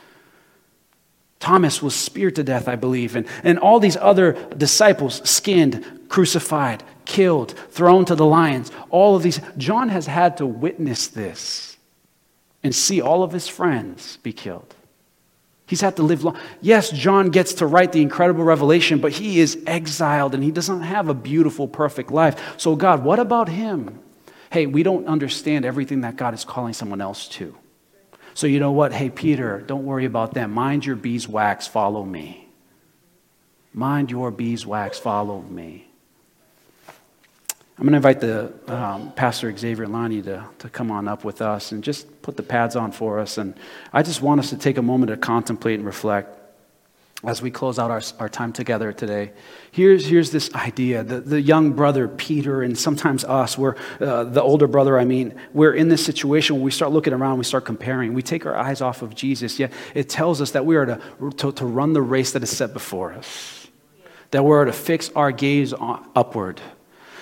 Thomas 1.42 1.82
was 1.82 1.94
speared 1.94 2.36
to 2.36 2.44
death, 2.44 2.70
I 2.70 2.78
believe, 2.78 3.18
and, 3.18 3.28
and 3.44 3.60
all 3.60 3.82
these 3.82 3.98
other 3.98 4.32
disciples 4.56 5.30
skinned, 5.30 6.06
crucified, 6.08 6.84
killed, 7.06 7.52
thrown 7.70 8.06
to 8.06 8.16
the 8.16 8.26
lions. 8.26 8.72
All 8.90 9.16
of 9.16 9.24
these. 9.24 9.40
John 9.58 9.90
has 9.90 10.08
had 10.08 10.38
to 10.38 10.46
witness 10.46 11.08
this 11.08 11.78
and 12.64 12.74
see 12.74 13.02
all 13.02 13.24
of 13.24 13.32
his 13.32 13.48
friends 13.48 14.18
be 14.18 14.34
killed. 14.34 14.74
He's 15.68 15.82
had 15.82 15.96
to 15.96 16.04
live 16.04 16.24
long. 16.24 16.38
Yes, 16.62 16.92
John 16.92 17.30
gets 17.30 17.56
to 17.56 17.66
write 17.66 17.92
the 17.92 18.02
incredible 18.02 18.44
revelation, 18.44 19.00
but 19.00 19.12
he 19.12 19.40
is 19.40 19.64
exiled 19.66 20.36
and 20.36 20.44
he 20.44 20.52
doesn't 20.52 20.82
have 20.82 21.10
a 21.10 21.14
beautiful, 21.14 21.68
perfect 21.68 22.12
life. 22.12 22.60
So, 22.60 22.76
God, 22.76 23.04
what 23.04 23.20
about 23.20 23.50
him? 23.50 24.00
Hey, 24.52 24.68
we 24.68 24.84
don't 24.84 25.08
understand 25.08 25.66
everything 25.66 26.02
that 26.02 26.18
God 26.18 26.34
is 26.34 26.46
calling 26.46 26.74
someone 26.74 27.02
else 27.02 27.28
to. 27.30 27.58
So, 28.36 28.48
you 28.48 28.60
know 28.60 28.72
what? 28.72 28.94
Hey, 28.94 29.10
Peter, 29.10 29.62
don't 29.62 29.86
worry 29.86 30.06
about 30.06 30.34
them. 30.34 30.52
Mind 30.52 30.86
your 30.86 30.96
beeswax, 30.96 31.66
follow 31.68 32.04
me. 32.04 32.48
Mind 33.74 34.12
your 34.12 34.30
beeswax, 34.30 35.00
follow 35.00 35.42
me. 35.42 35.88
I'm 37.78 37.84
going 37.84 37.92
to 37.92 37.98
invite 37.98 38.22
the 38.22 38.54
um, 38.74 39.12
Pastor 39.12 39.56
Xavier 39.56 39.86
Lani 39.86 40.22
to, 40.22 40.46
to 40.60 40.70
come 40.70 40.92
on 40.92 41.10
up 41.10 41.26
with 41.26 41.42
us 41.42 41.74
and 41.74 41.84
just 41.84 42.22
put 42.22 42.38
the 42.38 42.44
pads 42.44 42.78
on 42.78 42.94
for 42.94 43.20
us. 43.20 43.38
And 43.38 43.54
I 43.92 44.02
just 44.02 44.22
want 44.22 44.40
us 44.40 44.50
to 44.52 44.58
take 44.58 44.78
a 44.78 44.82
moment 44.82 45.10
to 45.10 45.18
contemplate 45.18 45.80
and 45.80 45.86
reflect 45.86 46.40
as 47.26 47.42
we 47.42 47.52
close 47.52 47.78
out 47.78 47.92
our, 47.92 48.02
our 48.20 48.30
time 48.30 48.54
together 48.54 48.94
today. 48.94 49.34
Here's, 49.72 50.06
here's 50.06 50.32
this 50.32 50.54
idea 50.56 51.04
the, 51.04 51.20
the 51.20 51.42
young 51.42 51.74
brother, 51.74 52.08
Peter, 52.08 52.62
and 52.62 52.78
sometimes 52.78 53.26
us, 53.26 53.58
we're, 53.58 53.76
uh, 54.00 54.24
the 54.24 54.42
older 54.42 54.68
brother, 54.68 54.98
I 54.98 55.04
mean, 55.04 55.34
we're 55.52 55.74
in 55.74 55.90
this 55.90 56.06
situation 56.06 56.56
where 56.56 56.64
we 56.64 56.72
start 56.72 56.94
looking 56.94 57.12
around, 57.12 57.40
we 57.40 57.44
start 57.44 57.66
comparing. 57.66 58.14
We 58.14 58.22
take 58.22 58.46
our 58.46 58.56
eyes 58.56 58.80
off 58.80 59.02
of 59.02 59.16
Jesus, 59.16 59.60
yet 59.60 59.74
it 59.94 60.08
tells 60.08 60.40
us 60.40 60.52
that 60.52 60.66
we 60.66 60.78
are 60.78 60.86
to, 60.86 61.02
to, 61.38 61.52
to 61.52 61.66
run 61.66 61.92
the 61.92 62.02
race 62.02 62.32
that 62.34 62.44
is 62.44 62.56
set 62.56 62.72
before 62.72 63.12
us, 63.14 63.68
that 64.32 64.46
we're 64.46 64.64
to 64.64 64.72
fix 64.72 65.10
our 65.14 65.34
gaze 65.34 65.74
on, 65.74 66.08
upward 66.16 66.62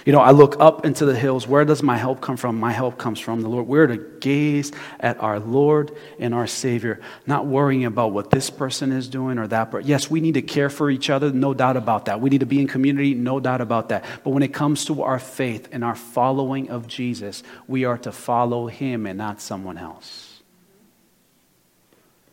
you 0.05 0.11
know, 0.11 0.19
I 0.19 0.31
look 0.31 0.59
up 0.59 0.85
into 0.85 1.05
the 1.05 1.15
hills. 1.15 1.47
Where 1.47 1.63
does 1.63 1.81
my 1.81 1.97
help 1.97 2.19
come 2.19 2.35
from? 2.35 2.59
My 2.59 2.73
help 2.73 2.97
comes 2.97 3.19
from 3.19 3.41
the 3.41 3.47
Lord. 3.47 3.67
We're 3.67 3.87
to 3.87 3.97
gaze 3.97 4.71
at 4.99 5.17
our 5.21 5.39
Lord 5.39 5.95
and 6.19 6.33
our 6.33 6.45
Savior, 6.45 6.99
not 7.25 7.45
worrying 7.45 7.85
about 7.85 8.11
what 8.11 8.29
this 8.29 8.49
person 8.49 8.91
is 8.91 9.07
doing 9.07 9.37
or 9.37 9.47
that 9.47 9.71
person. 9.71 9.87
Yes, 9.87 10.11
we 10.11 10.19
need 10.19 10.33
to 10.33 10.41
care 10.41 10.69
for 10.69 10.89
each 10.89 11.09
other, 11.09 11.31
no 11.31 11.53
doubt 11.53 11.77
about 11.77 12.05
that. 12.05 12.19
We 12.19 12.29
need 12.29 12.41
to 12.41 12.45
be 12.45 12.59
in 12.59 12.67
community, 12.67 13.13
no 13.13 13.39
doubt 13.39 13.61
about 13.61 13.89
that. 13.89 14.03
But 14.25 14.31
when 14.31 14.43
it 14.43 14.53
comes 14.53 14.83
to 14.85 15.03
our 15.03 15.19
faith 15.19 15.69
and 15.71 15.85
our 15.85 15.95
following 15.95 16.69
of 16.69 16.87
Jesus, 16.87 17.41
we 17.67 17.85
are 17.85 17.97
to 17.99 18.11
follow 18.11 18.67
Him 18.67 19.05
and 19.05 19.17
not 19.17 19.39
someone 19.39 19.77
else. 19.77 20.41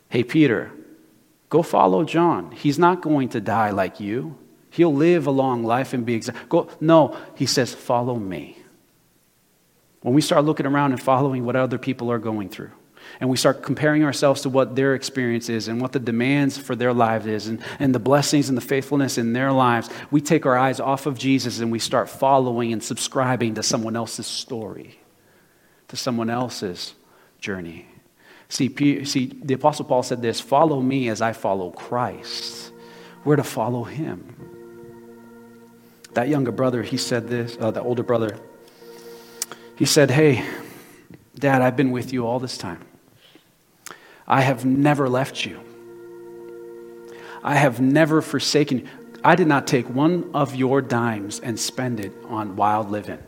Hey, 0.09 0.25
Peter, 0.25 0.73
go 1.49 1.63
follow 1.63 2.03
John. 2.03 2.51
He's 2.51 2.81
not 2.81 3.01
going 3.01 3.29
to 3.29 3.41
die 3.41 3.71
like 3.71 4.01
you. 4.01 4.37
He'll 4.71 4.95
live 4.95 5.27
a 5.27 5.31
long 5.31 5.65
life 5.65 5.93
and 5.93 6.07
be 6.07 6.15
exact. 6.15 6.53
No, 6.81 7.17
he 7.35 7.47
says, 7.47 7.75
follow 7.75 8.15
me. 8.17 8.57
When 10.03 10.15
we 10.15 10.23
start 10.23 10.45
looking 10.45 10.67
around 10.67 10.93
and 10.93 11.03
following 11.03 11.45
what 11.45 11.57
other 11.57 11.79
people 11.79 12.11
are 12.11 12.19
going 12.19 12.49
through, 12.49 12.71
and 13.19 13.29
we 13.29 13.37
start 13.37 13.63
comparing 13.63 14.05
ourselves 14.05 14.43
to 14.43 14.49
what 14.49 14.77
their 14.77 14.95
experience 14.95 15.49
is 15.49 15.69
and 15.69 15.81
what 15.81 15.93
the 15.93 15.99
demands 15.99 16.57
for 16.57 16.77
their 16.77 16.93
lives 16.93 17.27
is 17.27 17.49
and, 17.49 17.61
and 17.79 17.95
the 17.95 17.99
blessings 17.99 18.49
and 18.49 18.57
the 18.57 18.63
faithfulness 18.63 19.19
in 19.19 19.33
their 19.33 19.53
lives, 19.53 19.91
we 20.11 20.21
take 20.21 20.47
our 20.47 20.57
eyes 20.57 20.81
off 20.81 21.07
of 21.07 21.19
Jesus 21.19 21.61
and 21.61 21.73
we 21.73 21.79
start 21.79 22.09
following 22.09 22.73
and 22.73 22.83
subscribing 22.83 23.55
to 23.55 23.63
someone 23.63 23.97
else's 23.97 24.27
story, 24.27 24.99
to 25.89 25.97
someone 25.97 26.31
else's 26.31 26.95
journey. 27.41 27.87
See, 28.49 29.05
see 29.05 29.27
the 29.43 29.55
Apostle 29.55 29.85
Paul 29.85 30.03
said 30.03 30.23
this 30.23 30.41
follow 30.41 30.81
me 30.81 31.09
as 31.09 31.21
I 31.21 31.33
follow 31.33 31.71
Christ. 31.71 32.73
We're 33.25 33.37
to 33.37 33.45
follow 33.45 33.85
him. 33.85 34.50
That 36.15 36.29
younger 36.29 36.53
brother, 36.53 36.83
he 36.83 36.97
said 36.97 37.29
this, 37.29 37.57
uh, 37.61 37.71
the 37.71 37.83
older 37.83 38.03
brother, 38.03 38.37
he 39.77 39.85
said, 39.85 40.11
Hey, 40.11 40.45
Dad, 41.39 41.63
I've 41.63 41.77
been 41.77 41.91
with 41.91 42.13
you 42.13 42.27
all 42.27 42.39
this 42.39 42.59
time. 42.59 42.85
I 44.27 44.43
have 44.43 44.65
never 44.65 45.09
left 45.09 45.45
you. 45.47 45.61
I 47.43 47.57
have 47.57 47.81
never 47.81 48.21
forsaken 48.21 48.81
you. 48.81 48.89
I 49.23 49.35
did 49.35 49.47
not 49.47 49.67
take 49.67 49.89
one 49.89 50.31
of 50.35 50.55
your 50.55 50.81
dimes 50.81 51.41
and 51.41 51.59
spend 51.59 52.01
it 52.01 52.13
on 52.27 52.57
wild 52.57 52.91
living. 52.91 53.19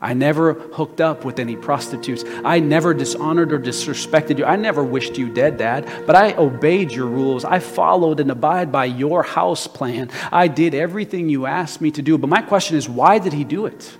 I 0.00 0.14
never 0.14 0.52
hooked 0.52 1.00
up 1.00 1.24
with 1.24 1.38
any 1.38 1.56
prostitutes. 1.56 2.24
I 2.44 2.60
never 2.60 2.94
dishonored 2.94 3.52
or 3.52 3.58
disrespected 3.58 4.38
you. 4.38 4.44
I 4.44 4.56
never 4.56 4.84
wished 4.84 5.18
you 5.18 5.28
dead, 5.28 5.56
Dad, 5.56 5.88
but 6.06 6.14
I 6.14 6.34
obeyed 6.34 6.92
your 6.92 7.06
rules. 7.06 7.44
I 7.44 7.58
followed 7.58 8.20
and 8.20 8.30
abide 8.30 8.70
by 8.70 8.84
your 8.84 9.22
house 9.22 9.66
plan. 9.66 10.10
I 10.30 10.46
did 10.46 10.74
everything 10.74 11.28
you 11.28 11.46
asked 11.46 11.80
me 11.80 11.90
to 11.92 12.02
do. 12.02 12.16
But 12.18 12.28
my 12.28 12.42
question 12.42 12.76
is, 12.76 12.88
why 12.88 13.18
did 13.18 13.32
he 13.32 13.42
do 13.42 13.66
it? 13.66 13.98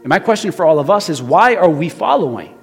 And 0.00 0.08
my 0.08 0.18
question 0.18 0.52
for 0.52 0.66
all 0.66 0.78
of 0.78 0.90
us 0.90 1.08
is, 1.08 1.22
why 1.22 1.56
are 1.56 1.70
we 1.70 1.88
following? 1.88 2.57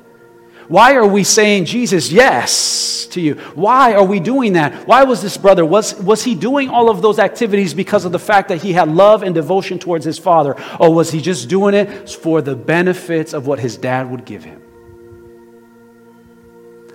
Why 0.67 0.95
are 0.95 1.07
we 1.07 1.23
saying, 1.23 1.65
Jesus, 1.65 2.11
yes 2.11 3.07
to 3.11 3.21
you? 3.21 3.35
Why 3.55 3.93
are 3.93 4.03
we 4.03 4.19
doing 4.19 4.53
that? 4.53 4.87
Why 4.87 5.03
was 5.03 5.21
this 5.21 5.37
brother, 5.37 5.65
was, 5.65 5.95
was 5.95 6.23
he 6.23 6.35
doing 6.35 6.69
all 6.69 6.89
of 6.89 7.01
those 7.01 7.19
activities 7.19 7.73
because 7.73 8.05
of 8.05 8.11
the 8.11 8.19
fact 8.19 8.49
that 8.49 8.61
he 8.61 8.73
had 8.73 8.89
love 8.89 9.23
and 9.23 9.35
devotion 9.35 9.79
towards 9.79 10.05
his 10.05 10.17
father? 10.17 10.55
Or 10.79 10.93
was 10.93 11.11
he 11.11 11.21
just 11.21 11.49
doing 11.49 11.73
it 11.73 12.09
for 12.09 12.41
the 12.41 12.55
benefits 12.55 13.33
of 13.33 13.47
what 13.47 13.59
his 13.59 13.77
dad 13.77 14.09
would 14.09 14.25
give 14.25 14.43
him? 14.43 14.61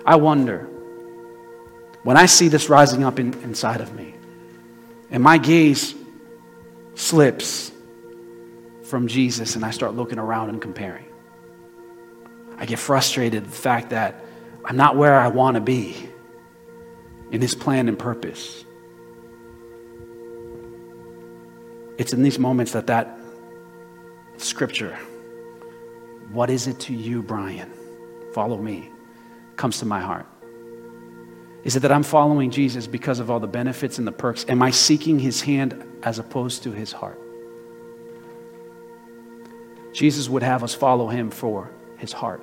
I 0.05 0.15
wonder, 0.15 0.67
when 2.03 2.17
I 2.17 2.25
see 2.25 2.47
this 2.47 2.69
rising 2.69 3.03
up 3.03 3.19
in, 3.19 3.33
inside 3.43 3.81
of 3.81 3.93
me, 3.93 4.15
and 5.11 5.21
my 5.21 5.37
gaze 5.37 5.93
slips 6.95 7.71
from 8.83 9.07
Jesus 9.07 9.55
and 9.55 9.63
I 9.63 9.71
start 9.71 9.93
looking 9.93 10.19
around 10.19 10.49
and 10.49 10.61
comparing. 10.61 11.10
I 12.61 12.65
get 12.65 12.77
frustrated 12.77 13.45
the 13.45 13.49
fact 13.49 13.89
that 13.89 14.23
I'm 14.63 14.77
not 14.77 14.95
where 14.95 15.19
I 15.19 15.29
want 15.29 15.55
to 15.55 15.61
be 15.61 15.97
in 17.31 17.41
His 17.41 17.55
plan 17.55 17.89
and 17.89 17.97
purpose. 17.97 18.63
It's 21.97 22.13
in 22.13 22.21
these 22.21 22.37
moments 22.37 22.73
that 22.73 22.85
that 22.85 23.17
scripture, 24.37 24.95
what 26.31 26.51
is 26.51 26.67
it 26.67 26.79
to 26.81 26.93
you, 26.93 27.23
Brian? 27.23 27.71
Follow 28.31 28.61
me, 28.61 28.91
comes 29.55 29.79
to 29.79 29.85
my 29.85 29.99
heart. 29.99 30.27
Is 31.63 31.75
it 31.75 31.79
that 31.79 31.91
I'm 31.91 32.03
following 32.03 32.51
Jesus 32.51 32.85
because 32.85 33.19
of 33.19 33.31
all 33.31 33.39
the 33.39 33.47
benefits 33.47 33.97
and 33.97 34.05
the 34.05 34.11
perks? 34.11 34.45
Am 34.47 34.61
I 34.61 34.69
seeking 34.69 35.17
his 35.17 35.41
hand 35.41 35.83
as 36.03 36.19
opposed 36.19 36.61
to 36.63 36.71
his 36.71 36.91
heart? 36.91 37.19
Jesus 39.93 40.29
would 40.29 40.43
have 40.43 40.63
us 40.63 40.75
follow 40.75 41.07
him 41.07 41.31
for 41.31 41.71
his 41.97 42.13
heart 42.13 42.41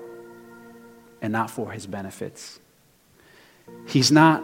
and 1.22 1.32
not 1.32 1.50
for 1.50 1.70
his 1.70 1.86
benefits. 1.86 2.60
He's 3.86 4.10
not 4.10 4.42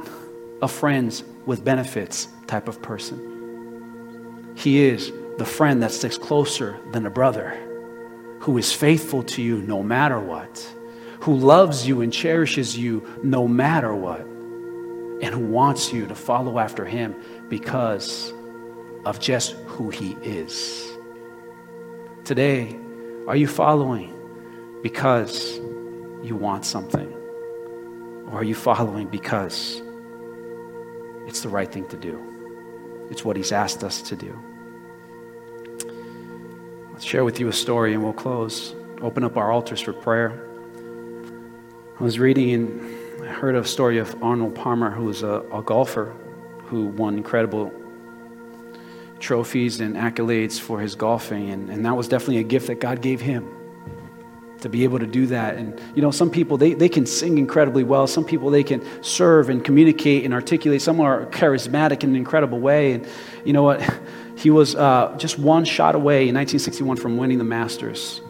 a 0.62 0.68
friends 0.68 1.25
with 1.47 1.64
benefits 1.64 2.29
type 2.47 2.68
of 2.68 2.81
person. 2.83 4.53
He 4.57 4.85
is 4.85 5.12
the 5.39 5.45
friend 5.45 5.83
that 5.83 5.91
sticks 5.91 6.16
closer 6.16 6.79
than 6.93 7.07
a 7.07 7.11
brother, 7.11 7.51
who 8.41 8.57
is 8.59 8.72
faithful 8.72 9.22
to 9.25 9.43
you 9.43 9.59
no 9.62 9.83
matter 9.83 10.20
what, 10.20 10.75
who 11.20 11.35
loves 11.35 11.87
you 11.87 12.03
and 12.03 12.12
cherishes 12.12 12.77
you 12.77 13.03
no 13.22 13.49
matter 13.49 13.95
what, 13.95 14.20
and 14.20 15.27
who 15.27 15.41
wants 15.41 15.93
you 15.93 16.07
to 16.07 16.14
follow 16.14 16.59
after 16.59 16.85
him 16.85 17.14
because 17.49 18.33
of 19.05 19.18
just 19.20 19.53
who 19.66 19.91
he 19.91 20.12
is. 20.22 20.91
Today, 22.25 22.77
are 23.27 23.37
you 23.37 23.47
following 23.47 24.12
because 24.83 25.61
you 26.25 26.35
want 26.35 26.64
something? 26.64 27.12
Or 28.29 28.39
are 28.39 28.45
you 28.45 28.55
following 28.55 29.09
because 29.09 29.83
it's 31.27 31.43
the 31.43 31.49
right 31.49 31.70
thing 31.70 31.87
to 31.89 31.97
do? 31.97 33.07
It's 33.11 33.25
what 33.25 33.37
He's 33.37 33.53
asked 33.53 33.85
us 33.85 34.01
to 34.03 34.16
do. 34.16 34.39
Let's 36.93 37.05
share 37.05 37.25
with 37.25 37.39
you 37.41 37.49
a 37.49 37.53
story 37.53 37.93
and 37.93 38.03
we'll 38.03 38.14
close. 38.14 38.75
Open 39.03 39.22
up 39.25 39.37
our 39.37 39.53
altars 39.53 39.81
for 39.81 39.93
prayer. 39.93 40.49
I 42.01 42.03
was 42.03 42.18
reading 42.18 42.55
and 42.55 43.25
I 43.25 43.29
heard 43.29 43.55
a 43.55 43.64
story 43.64 43.99
of 43.99 44.20
Arnold 44.22 44.55
Palmer, 44.55 44.91
who 44.91 45.05
was 45.05 45.22
a, 45.22 45.43
a 45.53 45.62
golfer 45.62 46.14
who 46.66 46.87
won 46.87 47.16
incredible 47.16 47.72
trophies 49.20 49.81
and 49.81 49.97
accolades 49.97 50.59
for 50.59 50.81
his 50.81 50.95
golfing. 50.95 51.51
And, 51.51 51.68
and 51.68 51.85
that 51.85 51.97
was 51.97 52.09
definitely 52.09 52.39
a 52.39 52.45
gift 52.45 52.68
that 52.68 52.81
God 52.81 53.03
gave 53.03 53.20
him 53.20 53.64
to 54.65 54.71
be 54.71 54.83
able 54.83 54.99
to 54.99 55.07
do 55.07 55.27
that. 55.27 55.57
And, 55.57 55.79
you 55.95 56.01
know, 56.01 56.11
some 56.11 56.31
people, 56.31 56.57
they, 56.57 56.73
they 56.73 56.89
can 56.89 57.05
sing 57.05 57.37
incredibly 57.37 57.85
well. 57.85 58.07
Some 58.07 58.25
people, 58.25 58.49
they 58.49 58.65
can 58.65 58.83
serve 59.03 59.51
and 59.51 59.62
communicate 59.62 60.25
and 60.25 60.33
articulate. 60.33 60.81
Some 60.81 61.01
are 61.01 61.27
charismatic 61.27 62.03
in 62.03 62.11
an 62.11 62.17
incredible 62.17 62.59
way. 62.59 62.93
And, 62.93 63.07
you 63.45 63.53
know 63.53 63.62
what? 63.62 63.81
He 64.37 64.51
was 64.51 64.75
uh, 64.75 65.15
just 65.17 65.39
one 65.39 65.65
shot 65.65 65.95
away 65.95 66.29
in 66.29 66.35
1961 66.35 66.97
from 66.97 67.17
winning 67.17 67.39
the 67.39 67.45
Masters. 67.45 68.21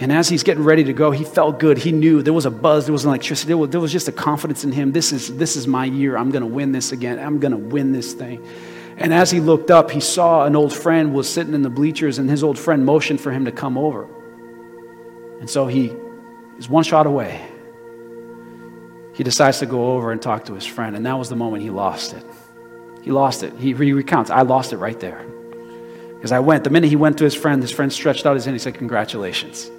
And 0.00 0.10
as 0.10 0.28
he's 0.28 0.42
getting 0.42 0.64
ready 0.64 0.82
to 0.82 0.92
go, 0.92 1.12
he 1.12 1.22
felt 1.22 1.60
good. 1.60 1.78
He 1.78 1.92
knew 1.92 2.20
there 2.20 2.32
was 2.32 2.46
a 2.46 2.50
buzz, 2.50 2.84
there 2.84 2.92
was 2.92 3.04
an 3.04 3.10
electricity, 3.10 3.46
there 3.46 3.56
was, 3.56 3.70
there 3.70 3.80
was 3.80 3.92
just 3.92 4.08
a 4.08 4.12
confidence 4.12 4.64
in 4.64 4.72
him. 4.72 4.90
This 4.90 5.12
is, 5.12 5.34
this 5.36 5.54
is 5.54 5.68
my 5.68 5.84
year. 5.84 6.18
I'm 6.18 6.32
going 6.32 6.42
to 6.42 6.48
win 6.48 6.72
this 6.72 6.90
again. 6.90 7.20
I'm 7.20 7.38
going 7.38 7.52
to 7.52 7.58
win 7.58 7.92
this 7.92 8.12
thing. 8.12 8.44
And 8.98 9.14
as 9.14 9.30
he 9.30 9.38
looked 9.38 9.70
up, 9.70 9.92
he 9.92 10.00
saw 10.00 10.46
an 10.46 10.56
old 10.56 10.74
friend 10.74 11.14
was 11.14 11.32
sitting 11.32 11.54
in 11.54 11.62
the 11.62 11.70
bleachers, 11.70 12.18
and 12.18 12.28
his 12.28 12.42
old 12.42 12.58
friend 12.58 12.84
motioned 12.84 13.20
for 13.20 13.30
him 13.30 13.44
to 13.44 13.52
come 13.52 13.78
over. 13.78 14.08
And 15.40 15.48
so 15.48 15.66
he 15.66 15.92
is 16.58 16.68
one 16.68 16.84
shot 16.84 17.06
away. 17.06 17.46
He 19.14 19.22
decides 19.22 19.58
to 19.60 19.66
go 19.66 19.92
over 19.92 20.12
and 20.12 20.20
talk 20.20 20.44
to 20.46 20.54
his 20.54 20.66
friend, 20.66 20.94
and 20.94 21.06
that 21.06 21.18
was 21.18 21.28
the 21.28 21.36
moment 21.36 21.62
he 21.62 21.70
lost 21.70 22.12
it. 22.12 22.24
He 23.02 23.10
lost 23.10 23.42
it. 23.42 23.52
He, 23.54 23.72
he 23.72 23.92
recounts, 23.92 24.30
I 24.30 24.42
lost 24.42 24.72
it 24.72 24.78
right 24.78 24.98
there. 24.98 25.24
Because 26.14 26.32
I 26.32 26.40
went, 26.40 26.64
the 26.64 26.70
minute 26.70 26.88
he 26.88 26.96
went 26.96 27.18
to 27.18 27.24
his 27.24 27.34
friend, 27.34 27.62
his 27.62 27.70
friend 27.70 27.92
stretched 27.92 28.26
out 28.26 28.34
his 28.34 28.44
hand, 28.44 28.54
he 28.54 28.58
said, 28.58 28.74
Congratulations. 28.74 29.70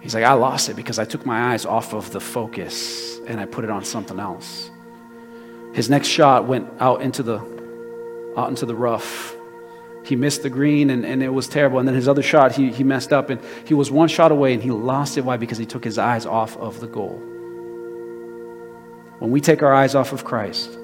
He's 0.00 0.14
like, 0.14 0.24
I 0.24 0.32
lost 0.32 0.68
it 0.68 0.74
because 0.74 0.98
I 0.98 1.04
took 1.04 1.24
my 1.24 1.52
eyes 1.52 1.64
off 1.64 1.94
of 1.94 2.10
the 2.10 2.20
focus 2.20 3.18
and 3.26 3.40
I 3.40 3.44
put 3.44 3.64
it 3.64 3.70
on 3.70 3.84
something 3.84 4.18
else. 4.18 4.70
His 5.74 5.88
next 5.88 6.08
shot 6.08 6.46
went 6.46 6.68
out 6.80 7.02
into 7.02 7.22
the, 7.22 7.38
out 8.36 8.48
into 8.48 8.66
the 8.66 8.74
rough. 8.74 9.34
He 10.04 10.16
missed 10.16 10.42
the 10.42 10.50
green 10.50 10.90
and, 10.90 11.06
and 11.06 11.22
it 11.22 11.28
was 11.28 11.48
terrible. 11.48 11.78
And 11.78 11.86
then 11.86 11.94
his 11.94 12.08
other 12.08 12.22
shot, 12.22 12.52
he, 12.52 12.70
he 12.72 12.84
messed 12.84 13.12
up 13.12 13.30
and 13.30 13.40
he 13.66 13.74
was 13.74 13.90
one 13.90 14.08
shot 14.08 14.32
away 14.32 14.52
and 14.54 14.62
he 14.62 14.70
lost 14.70 15.16
it. 15.16 15.24
Why? 15.24 15.36
Because 15.36 15.58
he 15.58 15.66
took 15.66 15.84
his 15.84 15.98
eyes 15.98 16.26
off 16.26 16.56
of 16.56 16.80
the 16.80 16.88
goal. 16.88 17.20
When 19.18 19.30
we 19.30 19.40
take 19.40 19.62
our 19.62 19.72
eyes 19.72 19.94
off 19.94 20.12
of 20.12 20.24
Christ, 20.24 20.76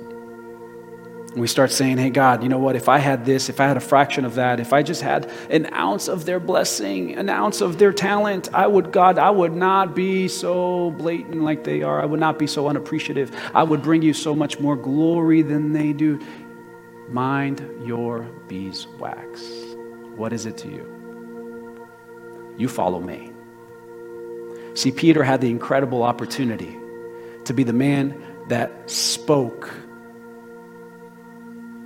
we 1.35 1.47
start 1.47 1.71
saying, 1.71 1.99
hey, 1.99 2.11
God, 2.11 2.43
you 2.43 2.49
know 2.49 2.59
what? 2.59 2.77
If 2.77 2.89
I 2.89 2.99
had 2.99 3.25
this, 3.25 3.49
if 3.49 3.61
I 3.61 3.66
had 3.66 3.77
a 3.77 3.81
fraction 3.81 4.25
of 4.25 4.37
that, 4.37 4.61
if 4.61 4.73
I 4.73 4.83
just 4.83 5.03
had 5.03 5.31
an 5.51 5.73
ounce 5.73 6.09
of 6.09 6.25
their 6.25 6.41
blessing, 6.41 7.16
an 7.16 7.29
ounce 7.29 7.61
of 7.61 7.79
their 7.79 7.93
talent, 7.93 8.49
I 8.55 8.66
would, 8.66 8.93
God, 8.93 9.19
I 9.19 9.31
would 9.31 9.55
not 9.55 9.95
be 9.95 10.29
so 10.29 10.91
blatant 10.93 11.43
like 11.43 11.64
they 11.64 11.83
are. 11.83 12.01
I 12.01 12.07
would 12.07 12.21
not 12.21 12.39
be 12.39 12.47
so 12.47 12.69
unappreciative. 12.69 13.31
I 13.55 13.62
would 13.62 13.83
bring 13.83 14.03
you 14.03 14.14
so 14.14 14.35
much 14.35 14.59
more 14.59 14.77
glory 14.77 15.43
than 15.43 15.73
they 15.73 15.93
do. 15.93 16.21
Mind 17.09 17.67
your 17.85 18.21
beeswax. 18.49 19.43
What 20.17 20.33
is 20.33 20.47
it 20.47 20.57
to 20.59 20.69
you? 20.69 21.87
You 22.59 22.69
follow 22.69 23.01
me. 23.01 23.33
See, 24.75 24.93
Peter 24.93 25.25
had 25.25 25.41
the 25.41 25.51
incredible 25.51 26.03
opportunity 26.03 26.77
to 27.45 27.55
be 27.55 27.65
the 27.65 27.73
man 27.73 28.21
that 28.49 28.91
spoke 28.91 29.73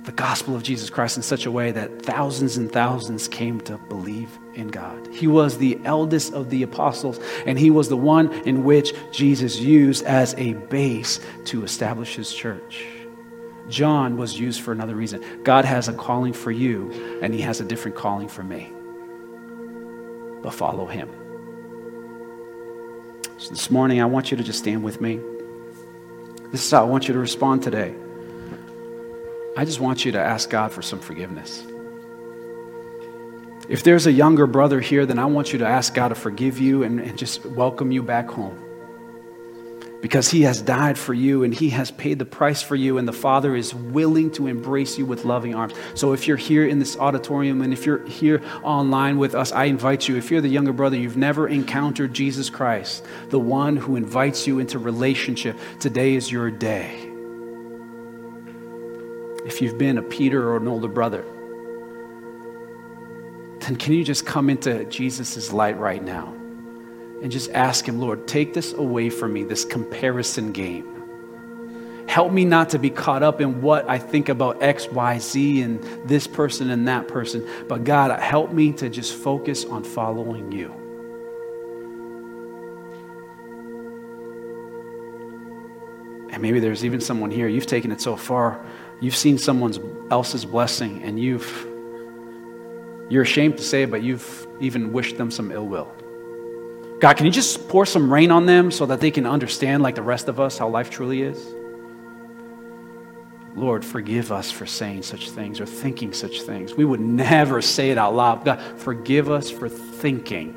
the 0.03 0.11
gospel 0.11 0.55
of 0.55 0.63
Jesus 0.63 0.89
Christ 0.89 1.15
in 1.15 1.23
such 1.23 1.45
a 1.45 1.51
way 1.51 1.71
that 1.71 2.01
thousands 2.01 2.57
and 2.57 2.71
thousands 2.71 3.27
came 3.27 3.61
to 3.61 3.77
believe 3.77 4.37
in 4.53 4.67
God. 4.67 5.07
He 5.13 5.27
was 5.27 5.57
the 5.57 5.79
eldest 5.85 6.33
of 6.33 6.49
the 6.49 6.63
apostles, 6.63 7.19
and 7.45 7.57
he 7.57 7.69
was 7.69 7.87
the 7.87 7.97
one 7.97 8.31
in 8.45 8.63
which 8.63 8.93
Jesus 9.11 9.59
used 9.59 10.03
as 10.03 10.35
a 10.37 10.53
base 10.53 11.19
to 11.45 11.63
establish 11.63 12.15
his 12.15 12.33
church. 12.33 12.85
John 13.69 14.17
was 14.17 14.39
used 14.39 14.61
for 14.61 14.71
another 14.71 14.95
reason. 14.95 15.23
God 15.43 15.65
has 15.65 15.87
a 15.87 15.93
calling 15.93 16.33
for 16.33 16.51
you, 16.51 17.19
and 17.21 17.33
he 17.33 17.41
has 17.41 17.61
a 17.61 17.65
different 17.65 17.95
calling 17.95 18.27
for 18.27 18.43
me. 18.43 18.71
But 20.41 20.53
follow 20.53 20.85
him. 20.85 21.09
So 23.37 23.49
this 23.49 23.71
morning, 23.71 24.01
I 24.01 24.05
want 24.05 24.31
you 24.31 24.37
to 24.37 24.43
just 24.43 24.59
stand 24.59 24.83
with 24.83 25.01
me. 25.01 25.19
This 26.51 26.63
is 26.63 26.71
how 26.71 26.81
I 26.81 26.85
want 26.85 27.07
you 27.07 27.13
to 27.13 27.19
respond 27.19 27.63
today. 27.63 27.95
I 29.55 29.65
just 29.65 29.79
want 29.79 30.05
you 30.05 30.11
to 30.13 30.19
ask 30.19 30.49
God 30.49 30.71
for 30.71 30.81
some 30.81 30.99
forgiveness. 30.99 31.65
If 33.69 33.83
there's 33.83 34.07
a 34.07 34.11
younger 34.11 34.45
brother 34.45 34.81
here, 34.81 35.05
then 35.05 35.19
I 35.19 35.25
want 35.25 35.53
you 35.53 35.59
to 35.59 35.67
ask 35.67 35.93
God 35.93 36.09
to 36.09 36.15
forgive 36.15 36.59
you 36.59 36.83
and, 36.83 36.99
and, 36.99 37.17
just 37.17 37.45
welcome 37.45 37.91
you 37.91 38.03
back 38.03 38.29
home. 38.29 38.59
Because 40.03 40.29
He 40.29 40.41
has 40.41 40.61
died 40.61 40.97
for 40.97 41.13
you 41.13 41.43
and 41.43 41.53
He 41.53 41.69
has 41.69 41.89
paid 41.89 42.19
the 42.19 42.25
price 42.25 42.61
for 42.61 42.75
you, 42.75 42.97
and 42.97 43.07
the 43.07 43.13
Father 43.13 43.55
is 43.55 43.73
willing 43.73 44.29
to 44.31 44.47
embrace 44.47 44.97
you 44.97 45.05
with 45.05 45.23
loving 45.23 45.55
arms. 45.55 45.73
So 45.95 46.11
if 46.11 46.27
you're 46.27 46.35
here 46.35 46.67
in 46.67 46.77
this 46.77 46.97
auditorium 46.97 47.61
and 47.61 47.71
if 47.71 47.85
you're 47.85 48.05
here 48.05 48.43
online 48.63 49.17
with 49.17 49.33
us, 49.33 49.53
I 49.53 49.65
invite 49.65 50.09
you, 50.09 50.17
if 50.17 50.29
you're 50.29 50.41
the 50.41 50.49
younger 50.49 50.73
brother, 50.73 50.97
you've 50.97 51.15
never 51.15 51.47
encountered 51.47 52.13
Jesus 52.13 52.49
Christ, 52.49 53.05
the 53.29 53.39
one 53.39 53.77
who 53.77 53.95
invites 53.95 54.45
you 54.45 54.59
into 54.59 54.77
relationship, 54.77 55.57
today 55.79 56.15
is 56.15 56.29
your 56.29 56.51
day 56.51 57.09
if 59.45 59.61
you've 59.61 59.77
been 59.77 59.97
a 59.97 60.01
Peter 60.01 60.49
or 60.49 60.57
an 60.57 60.67
older 60.67 60.87
brother, 60.87 61.23
then 63.59 63.75
can 63.75 63.93
you 63.93 64.03
just 64.03 64.25
come 64.25 64.49
into 64.49 64.85
Jesus' 64.85 65.51
light 65.51 65.77
right 65.77 66.03
now 66.03 66.33
and 67.23 67.31
just 67.31 67.49
ask 67.51 67.87
Him, 67.87 67.99
Lord, 67.99 68.27
take 68.27 68.53
this 68.53 68.73
away 68.73 69.09
from 69.09 69.33
me, 69.33 69.43
this 69.43 69.65
comparison 69.65 70.51
game. 70.51 70.89
Help 72.07 72.31
me 72.31 72.45
not 72.45 72.69
to 72.71 72.77
be 72.77 72.91
caught 72.91 73.23
up 73.23 73.41
in 73.41 73.61
what 73.61 73.89
I 73.89 73.97
think 73.97 74.29
about 74.29 74.61
X, 74.61 74.87
Y, 74.89 75.17
Z, 75.17 75.61
and 75.61 75.81
this 76.07 76.27
person 76.27 76.69
and 76.69 76.87
that 76.87 77.07
person. 77.07 77.47
But 77.67 77.85
God, 77.85 78.19
help 78.19 78.51
me 78.51 78.73
to 78.73 78.89
just 78.89 79.15
focus 79.15 79.65
on 79.65 79.83
following 79.83 80.51
you. 80.51 80.71
And 86.31 86.41
maybe 86.41 86.59
there's 86.59 86.83
even 86.83 87.01
someone 87.01 87.31
here, 87.31 87.47
you've 87.47 87.65
taken 87.65 87.91
it 87.91 88.01
so 88.01 88.15
far 88.15 88.63
You've 89.03 89.17
seen 89.17 89.37
someone 89.37 89.73
else's 90.11 90.45
blessing 90.45 91.03
and 91.03 91.19
you've, 91.19 91.67
you're 93.09 93.23
ashamed 93.23 93.57
to 93.57 93.63
say 93.63 93.83
it, 93.83 93.91
but 93.91 94.01
you've 94.01 94.47
even 94.61 94.93
wished 94.93 95.17
them 95.17 95.29
some 95.29 95.51
ill 95.51 95.67
will. 95.67 95.91
God, 97.03 97.17
can 97.17 97.25
you 97.25 97.33
just 97.33 97.67
pour 97.67 97.85
some 97.85 98.09
rain 98.13 98.31
on 98.31 98.45
them 98.45 98.71
so 98.71 98.85
that 98.85 99.01
they 99.01 99.11
can 99.11 99.25
understand, 99.25 99.83
like 99.83 99.95
the 99.95 100.01
rest 100.01 100.29
of 100.29 100.39
us, 100.39 100.57
how 100.57 100.69
life 100.69 100.89
truly 100.89 101.21
is? 101.21 101.53
Lord, 103.57 103.83
forgive 103.83 104.31
us 104.31 104.49
for 104.49 104.65
saying 104.65 105.03
such 105.03 105.29
things 105.29 105.59
or 105.59 105.65
thinking 105.65 106.13
such 106.13 106.43
things. 106.43 106.75
We 106.75 106.85
would 106.85 107.01
never 107.01 107.61
say 107.61 107.89
it 107.89 107.97
out 107.97 108.15
loud. 108.15 108.45
God, 108.45 108.61
forgive 108.79 109.29
us 109.29 109.51
for 109.51 109.67
thinking 109.67 110.53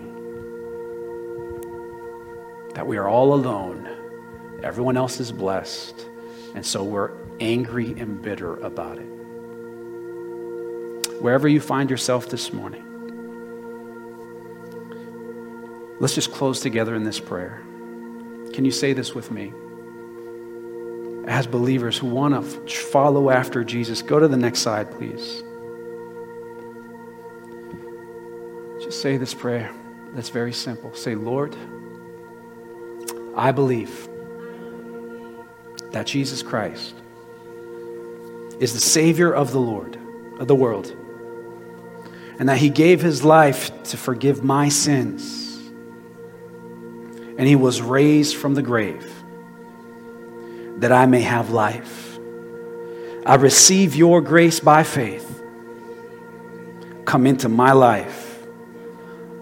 that 2.75 2.87
we 2.87 2.97
are 2.97 3.09
all 3.09 3.35
alone. 3.35 4.61
Everyone 4.63 4.97
else 4.97 5.19
is 5.19 5.33
blessed. 5.33 6.07
And 6.55 6.65
so 6.65 6.85
we're 6.85 7.11
angry 7.41 7.99
and 7.99 8.23
bitter 8.23 8.55
about 8.59 8.99
it. 8.99 9.09
Wherever 11.21 11.49
you 11.49 11.61
find 11.61 11.91
yourself 11.91 12.29
this 12.29 12.53
morning, 12.53 12.85
let's 16.01 16.15
just 16.15 16.33
close 16.33 16.61
together 16.61 16.95
in 16.95 17.05
this 17.05 17.21
prayer. 17.21 17.63
Can 18.53 18.65
you 18.65 18.71
say 18.71 18.93
this 18.93 19.15
with 19.15 19.31
me? 19.31 19.53
As 21.29 21.47
believers 21.47 21.99
who 21.99 22.07
want 22.07 22.35
to 22.35 22.75
follow 22.75 23.31
after 23.31 23.65
Jesus, 23.65 24.01
go 24.03 24.19
to 24.19 24.29
the 24.29 24.37
next 24.37 24.61
slide, 24.61 24.91
please. 24.91 25.43
Just 28.81 29.03
say 29.03 29.17
this 29.17 29.35
prayer 29.35 29.73
that's 30.15 30.31
very 30.31 30.53
simple. 30.53 30.95
Say, 30.95 31.15
Lord, 31.15 31.57
I 33.37 33.53
believe 33.53 34.09
that 35.91 36.07
Jesus 36.07 36.43
Christ 36.43 36.95
is 38.61 38.73
the 38.73 38.81
Savior 38.81 39.35
of 39.35 39.53
the 39.53 39.61
Lord, 39.61 39.99
of 40.39 40.47
the 40.47 40.55
world, 40.55 40.95
and 42.39 42.49
that 42.49 42.59
He 42.59 42.71
gave 42.71 43.03
His 43.03 43.25
life 43.25 43.83
to 43.85 43.97
forgive 43.97 44.45
my 44.45 44.69
sins. 44.69 45.46
And 47.39 47.47
He 47.47 47.57
was 47.57 47.81
raised 47.83 48.37
from 48.37 48.55
the 48.55 48.63
grave 48.63 49.13
that 50.79 50.93
I 50.93 51.07
may 51.07 51.23
have 51.23 51.51
life. 51.51 52.19
I 53.25 53.35
receive 53.35 53.97
your 53.97 54.21
grace 54.21 54.61
by 54.61 54.83
faith. 54.83 55.43
Come 57.05 57.27
into 57.27 57.49
my 57.49 57.73
life. 57.73 58.47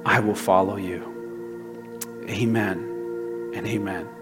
I 0.07 0.21
will 0.21 0.35
follow 0.35 0.77
you. 0.77 1.13
Amen 2.29 3.53
and 3.55 3.67
amen. 3.67 4.14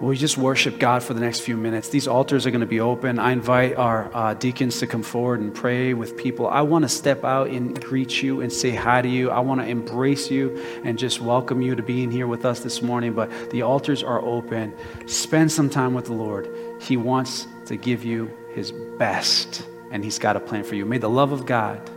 We 0.00 0.16
just 0.16 0.38
worship 0.38 0.78
God 0.78 1.02
for 1.02 1.12
the 1.12 1.20
next 1.20 1.40
few 1.40 1.58
minutes? 1.58 1.90
These 1.90 2.08
altars 2.08 2.46
are 2.46 2.50
going 2.50 2.62
to 2.62 2.66
be 2.66 2.80
open. 2.80 3.18
I 3.18 3.32
invite 3.32 3.76
our 3.76 4.10
uh, 4.14 4.32
deacons 4.32 4.78
to 4.78 4.86
come 4.86 5.02
forward 5.02 5.40
and 5.40 5.54
pray 5.54 5.92
with 5.92 6.16
people. 6.16 6.48
I 6.48 6.62
want 6.62 6.84
to 6.84 6.88
step 6.88 7.22
out 7.22 7.48
and 7.48 7.78
greet 7.84 8.22
you 8.22 8.40
and 8.40 8.50
say 8.50 8.70
hi 8.70 9.02
to 9.02 9.08
you. 9.08 9.28
I 9.28 9.40
want 9.40 9.60
to 9.60 9.66
embrace 9.66 10.30
you 10.30 10.58
and 10.84 10.98
just 10.98 11.20
welcome 11.20 11.60
you 11.60 11.74
to 11.74 11.82
being 11.82 12.10
here 12.10 12.26
with 12.26 12.46
us 12.46 12.60
this 12.60 12.80
morning. 12.80 13.12
But 13.12 13.50
the 13.50 13.60
altars 13.60 14.02
are 14.02 14.22
open. 14.22 14.72
Spend 15.06 15.52
some 15.52 15.68
time 15.68 15.92
with 15.92 16.06
the 16.06 16.14
Lord. 16.14 16.48
He 16.80 16.96
wants 16.96 17.46
to 17.66 17.76
give 17.76 18.02
you 18.02 18.30
his 18.54 18.72
best, 18.72 19.66
and 19.90 20.02
he's 20.02 20.18
got 20.18 20.34
a 20.34 20.40
plan 20.40 20.64
for 20.64 20.76
you. 20.76 20.86
May 20.86 20.96
the 20.96 21.10
love 21.10 21.30
of 21.30 21.44
God, 21.44 21.90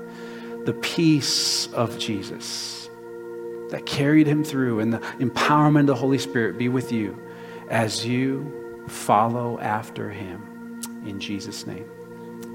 the 0.66 0.74
peace 0.74 1.72
of 1.72 1.98
Jesus 2.00 2.90
that 3.70 3.86
carried 3.86 4.28
him 4.28 4.44
through, 4.44 4.82
and 4.82 4.92
the 4.92 5.00
empowerment 5.20 5.82
of 5.82 5.88
the 5.88 5.96
Holy 5.96 6.18
Spirit 6.18 6.58
be 6.58 6.68
with 6.68 6.92
you 6.92 7.18
as 7.70 8.06
you 8.06 8.86
follow 8.88 9.60
after 9.60 10.10
him. 10.10 10.82
In 11.06 11.20
Jesus' 11.20 11.66
name, 11.66 11.90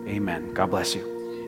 amen. 0.07 0.55
God 0.55 0.71
bless 0.71 0.95
you. 0.95 1.18